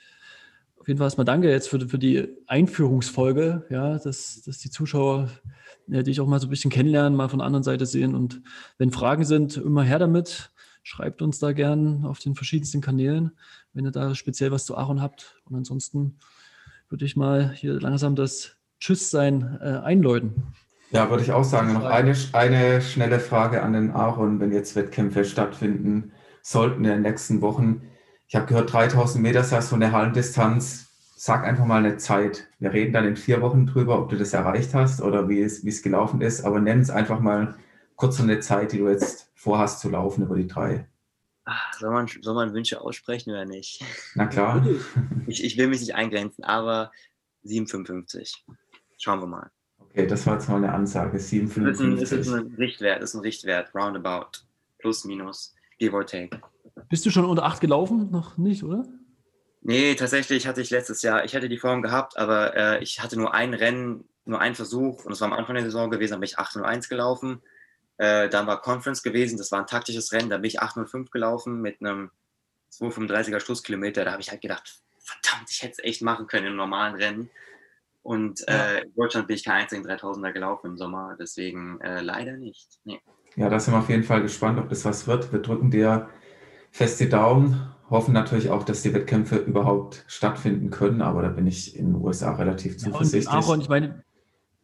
auf 0.85 0.87
jeden 0.87 0.99
Fall 0.99 1.07
erstmal 1.07 1.25
danke 1.25 1.49
jetzt 1.49 1.67
für, 1.67 1.79
für 1.89 1.97
die 1.97 2.27
Einführungsfolge, 2.45 3.65
ja, 3.71 3.97
dass, 3.97 4.43
dass 4.43 4.59
die 4.59 4.69
Zuschauer 4.69 5.29
ja, 5.87 6.03
dich 6.03 6.21
auch 6.21 6.27
mal 6.27 6.39
so 6.39 6.45
ein 6.45 6.51
bisschen 6.51 6.69
kennenlernen, 6.69 7.15
mal 7.15 7.27
von 7.27 7.39
der 7.39 7.47
anderen 7.47 7.63
Seite 7.63 7.87
sehen. 7.87 8.13
Und 8.13 8.43
wenn 8.77 8.91
Fragen 8.91 9.25
sind, 9.25 9.57
immer 9.57 9.81
her 9.81 9.97
damit. 9.97 10.51
Schreibt 10.83 11.23
uns 11.23 11.39
da 11.39 11.53
gern 11.53 12.05
auf 12.05 12.19
den 12.19 12.35
verschiedensten 12.35 12.81
Kanälen, 12.81 13.31
wenn 13.73 13.85
ihr 13.85 13.91
da 13.91 14.13
speziell 14.13 14.51
was 14.51 14.65
zu 14.65 14.77
Aaron 14.77 15.01
habt. 15.01 15.41
Und 15.45 15.55
ansonsten 15.55 16.19
würde 16.89 17.05
ich 17.05 17.15
mal 17.15 17.51
hier 17.51 17.81
langsam 17.81 18.15
das 18.15 18.57
Tschüss-Sein 18.79 19.57
äh, 19.61 19.79
einläuten. 19.83 20.53
Ja, 20.91 21.09
würde 21.09 21.23
ich 21.23 21.31
auch 21.31 21.43
sagen. 21.43 21.73
Noch 21.73 21.85
eine, 21.85 22.13
eine 22.33 22.83
schnelle 22.83 23.19
Frage 23.19 23.63
an 23.63 23.73
den 23.73 23.89
Aaron, 23.89 24.39
wenn 24.39 24.53
jetzt 24.53 24.75
Wettkämpfe 24.75 25.25
stattfinden 25.25 26.11
sollten 26.43 26.85
in 26.85 26.91
den 26.91 27.01
nächsten 27.01 27.41
Wochen. 27.41 27.81
Ich 28.27 28.35
habe 28.35 28.47
gehört, 28.47 28.73
3000 28.73 29.21
Meter 29.21 29.43
sei 29.43 29.61
so 29.61 29.75
eine 29.75 29.91
Hallendistanz. 29.91 30.87
Sag 31.15 31.43
einfach 31.43 31.65
mal 31.65 31.79
eine 31.79 31.97
Zeit. 31.97 32.47
Wir 32.59 32.73
reden 32.73 32.93
dann 32.93 33.05
in 33.05 33.15
vier 33.15 33.41
Wochen 33.41 33.65
drüber, 33.65 33.99
ob 33.99 34.09
du 34.09 34.17
das 34.17 34.33
erreicht 34.33 34.73
hast 34.73 35.01
oder 35.01 35.29
wie 35.29 35.41
es, 35.41 35.63
wie 35.63 35.69
es 35.69 35.81
gelaufen 35.81 36.21
ist. 36.21 36.43
Aber 36.43 36.59
nenn 36.59 36.81
es 36.81 36.89
einfach 36.89 37.19
mal 37.19 37.55
kurz 37.95 38.17
so 38.17 38.23
eine 38.23 38.39
Zeit, 38.39 38.71
die 38.71 38.79
du 38.79 38.89
jetzt 38.89 39.31
vorhast 39.35 39.79
zu 39.79 39.89
laufen 39.89 40.23
über 40.23 40.35
die 40.35 40.47
drei. 40.47 40.87
Ach, 41.45 41.73
soll, 41.73 41.91
man, 41.91 42.07
soll 42.07 42.33
man 42.33 42.53
Wünsche 42.53 42.81
aussprechen 42.81 43.29
oder 43.29 43.45
nicht? 43.45 43.83
Na 44.15 44.25
klar. 44.25 44.65
Ich, 45.27 45.43
ich 45.43 45.57
will 45.57 45.67
mich 45.67 45.79
nicht 45.79 45.95
eingrenzen, 45.95 46.43
aber 46.43 46.91
7,55. 47.45 48.43
Schauen 48.97 49.19
wir 49.19 49.27
mal. 49.27 49.51
Okay, 49.79 50.05
das 50.05 50.25
war 50.27 50.35
jetzt 50.35 50.49
mal 50.49 50.57
eine 50.57 50.71
Ansage. 50.71 51.17
7,55. 51.17 51.95
Das 51.95 52.11
ist 52.11 52.13
ein, 52.13 52.19
ist 52.19 52.33
ein 52.33 52.55
Richtwert, 52.57 53.01
ist 53.01 53.13
ein 53.15 53.21
Richtwert, 53.21 53.73
roundabout. 53.73 54.43
Plus, 54.79 55.05
minus, 55.05 55.55
give 55.79 55.95
or 55.95 56.05
take. 56.05 56.39
Bist 56.89 57.05
du 57.05 57.09
schon 57.09 57.25
unter 57.25 57.43
8 57.43 57.61
gelaufen? 57.61 58.11
Noch 58.11 58.37
nicht, 58.37 58.63
oder? 58.63 58.85
Nee, 59.61 59.95
tatsächlich 59.95 60.45
hatte 60.45 60.61
ich 60.61 60.69
letztes 60.69 61.01
Jahr, 61.01 61.25
ich 61.25 61.35
hatte 61.35 61.49
die 61.49 61.57
Form 61.57 61.81
gehabt, 61.81 62.17
aber 62.17 62.55
äh, 62.55 62.83
ich 62.83 63.01
hatte 63.01 63.17
nur 63.17 63.33
ein 63.33 63.53
Rennen, 63.53 64.07
nur 64.25 64.39
einen 64.39 64.53
Versuch 64.53 65.05
und 65.05 65.11
es 65.11 65.21
war 65.21 65.27
am 65.27 65.33
Anfang 65.33 65.55
der 65.55 65.63
Saison 65.63 65.89
gewesen, 65.89 66.11
da 66.11 66.17
bin 66.17 66.25
ich 66.25 66.37
8.01 66.37 66.87
gelaufen. 66.87 67.41
Äh, 67.97 68.29
dann 68.29 68.45
war 68.45 68.61
Conference 68.61 69.01
gewesen, 69.01 69.37
das 69.37 69.51
war 69.51 69.59
ein 69.59 69.67
taktisches 69.67 70.11
Rennen, 70.11 70.29
da 70.29 70.37
bin 70.37 70.49
ich 70.49 70.61
8.05 70.61 71.09
gelaufen 71.09 71.61
mit 71.61 71.81
einem 71.81 72.11
2,35er 72.71 73.39
Schlusskilometer. 73.39 74.05
Da 74.05 74.11
habe 74.11 74.21
ich 74.21 74.29
halt 74.29 74.41
gedacht, 74.41 74.81
verdammt, 74.99 75.49
ich 75.49 75.63
hätte 75.63 75.73
es 75.73 75.83
echt 75.83 76.01
machen 76.01 76.27
können 76.27 76.47
im 76.47 76.55
normalen 76.55 76.95
Rennen. 76.95 77.29
Und 78.03 78.47
äh, 78.47 78.81
in 78.81 78.93
Deutschland 78.95 79.25
bin 79.25 79.35
ich 79.35 79.43
kein 79.43 79.63
einzigen 79.63 79.83
3000er 79.83 80.31
gelaufen 80.31 80.67
im 80.67 80.77
Sommer, 80.77 81.15
deswegen 81.19 81.81
äh, 81.81 82.01
leider 82.01 82.33
nicht. 82.33 82.79
Nee. 82.83 83.01
Ja, 83.35 83.49
da 83.49 83.59
sind 83.59 83.73
wir 83.73 83.79
auf 83.79 83.89
jeden 83.89 84.03
Fall 84.03 84.21
gespannt, 84.21 84.59
ob 84.59 84.69
das 84.69 84.85
was 84.85 85.07
wird. 85.07 85.31
Wir 85.33 85.39
drücken 85.39 85.71
dir 85.71 86.07
fest 86.75 86.99
die 86.99 87.07
Daumen, 87.07 87.73
hoffen 87.89 88.13
natürlich 88.13 88.49
auch, 88.49 88.63
dass 88.63 88.81
die 88.81 88.93
Wettkämpfe 88.93 89.37
überhaupt 89.37 90.03
stattfinden 90.07 90.71
können, 90.71 91.01
aber 91.01 91.21
da 91.21 91.29
bin 91.29 91.47
ich 91.47 91.73
in 91.77 91.93
den 91.93 91.95
USA 91.95 92.35
relativ 92.35 92.77
zuversichtlich. 92.77 93.23
Ja, 93.23 93.31
und 93.31 93.45
Aaron, 93.45 93.61
ich 93.61 93.69
meine, 93.69 94.03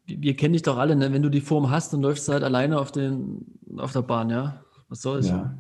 wir 0.08 0.36
kennen 0.36 0.52
dich 0.52 0.62
doch 0.62 0.78
alle, 0.78 0.98
ne? 0.98 1.14
wenn 1.14 1.22
du 1.22 1.30
die 1.30 1.40
Form 1.40 1.72
hast, 1.72 1.94
dann 1.94 2.02
läufst 2.02 2.28
du 2.28 2.34
halt 2.34 2.44
alleine 2.44 2.82
auf, 2.82 2.92
den, 2.92 3.46
auf 3.78 3.94
der 3.94 4.02
Bahn, 4.02 4.30
ja? 4.30 4.62
Was 4.90 5.04
soll's? 5.04 5.30
Ja. 5.30 5.58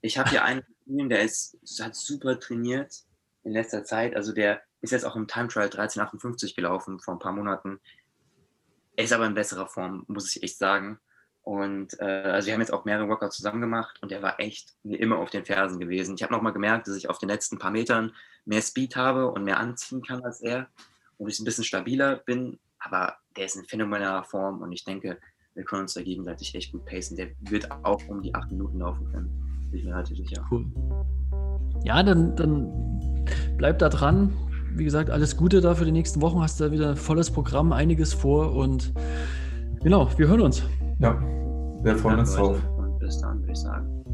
Ich 0.00 0.16
habe 0.16 0.30
hier 0.30 0.42
einen, 0.42 0.64
der 0.86 1.22
ist, 1.22 1.58
hat 1.82 1.96
super 1.96 2.40
trainiert 2.40 3.02
in 3.44 3.52
letzter 3.52 3.84
Zeit. 3.84 4.16
Also 4.16 4.32
der 4.32 4.62
ist 4.80 4.92
jetzt 4.92 5.04
auch 5.04 5.16
im 5.16 5.28
Time 5.28 5.48
Trial 5.48 5.66
1358 5.66 6.56
gelaufen 6.56 6.98
vor 6.98 7.12
ein 7.12 7.20
paar 7.20 7.32
Monaten. 7.32 7.78
Er 8.96 9.04
ist 9.04 9.12
aber 9.12 9.26
in 9.26 9.34
besserer 9.34 9.66
Form, 9.66 10.04
muss 10.08 10.34
ich 10.34 10.42
echt 10.42 10.56
sagen. 10.56 10.98
Und 11.42 11.98
äh, 11.98 12.04
also 12.04 12.46
wir 12.46 12.54
haben 12.54 12.60
jetzt 12.60 12.72
auch 12.72 12.84
mehrere 12.84 13.08
Workouts 13.08 13.36
zusammen 13.36 13.60
gemacht 13.60 13.98
und 14.00 14.12
er 14.12 14.22
war 14.22 14.38
echt 14.38 14.74
mir 14.84 15.00
immer 15.00 15.18
auf 15.18 15.30
den 15.30 15.44
Fersen 15.44 15.80
gewesen. 15.80 16.14
Ich 16.14 16.22
habe 16.22 16.32
nochmal 16.32 16.52
gemerkt, 16.52 16.86
dass 16.86 16.96
ich 16.96 17.10
auf 17.10 17.18
den 17.18 17.28
letzten 17.28 17.58
paar 17.58 17.72
Metern 17.72 18.12
mehr 18.44 18.62
Speed 18.62 18.94
habe 18.94 19.30
und 19.30 19.44
mehr 19.44 19.58
anziehen 19.58 20.02
kann 20.02 20.22
als 20.22 20.40
er 20.40 20.68
und 21.18 21.28
ich 21.28 21.40
ein 21.40 21.44
bisschen 21.44 21.64
stabiler 21.64 22.16
bin, 22.16 22.58
aber 22.78 23.16
der 23.36 23.46
ist 23.46 23.56
in 23.56 23.64
phänomenaler 23.64 24.24
Form 24.24 24.60
und 24.60 24.72
ich 24.72 24.84
denke, 24.84 25.18
wir 25.54 25.64
können 25.64 25.82
uns 25.82 25.94
da 25.94 26.02
gegenseitig 26.02 26.54
echt 26.54 26.72
gut 26.72 26.84
pacen. 26.86 27.16
Der 27.16 27.28
wird 27.40 27.70
auch 27.84 28.00
um 28.08 28.22
die 28.22 28.34
acht 28.34 28.50
Minuten 28.50 28.78
laufen 28.78 29.10
können. 29.12 29.68
Bin 29.70 29.80
ich 29.80 29.84
mir 29.84 29.92
relativ 29.94 30.16
sicher. 30.16 30.46
Cool. 30.50 30.66
Ja, 31.84 32.02
dann, 32.02 32.36
dann 32.36 33.24
bleib 33.56 33.78
da 33.78 33.88
dran. 33.88 34.32
Wie 34.74 34.84
gesagt, 34.84 35.10
alles 35.10 35.36
Gute 35.36 35.60
da 35.60 35.74
für 35.74 35.84
die 35.84 35.92
nächsten 35.92 36.22
Wochen. 36.22 36.40
Hast 36.40 36.58
du 36.58 36.64
da 36.64 36.72
wieder 36.72 36.96
volles 36.96 37.30
Programm, 37.30 37.72
einiges 37.72 38.14
vor 38.14 38.54
und 38.54 38.92
genau, 39.82 40.10
wir 40.16 40.28
hören 40.28 40.40
uns. 40.40 40.62
Ja, 41.02 41.20
wir 41.82 41.96
freuen 41.96 42.20
uns 42.20 42.34
drauf. 42.36 42.56
Und 42.78 42.98
bis 43.00 43.18
dann, 43.18 43.40
würde 43.40 43.52
ich 43.52 43.58
sagen. 43.58 44.04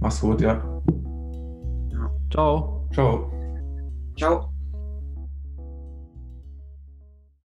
Mach's 0.00 0.20
gut, 0.20 0.40
ja. 0.40 0.54
ja. 1.90 2.10
Ciao. 2.30 2.88
Ciao. 2.92 3.30
Ciao. 4.16 4.51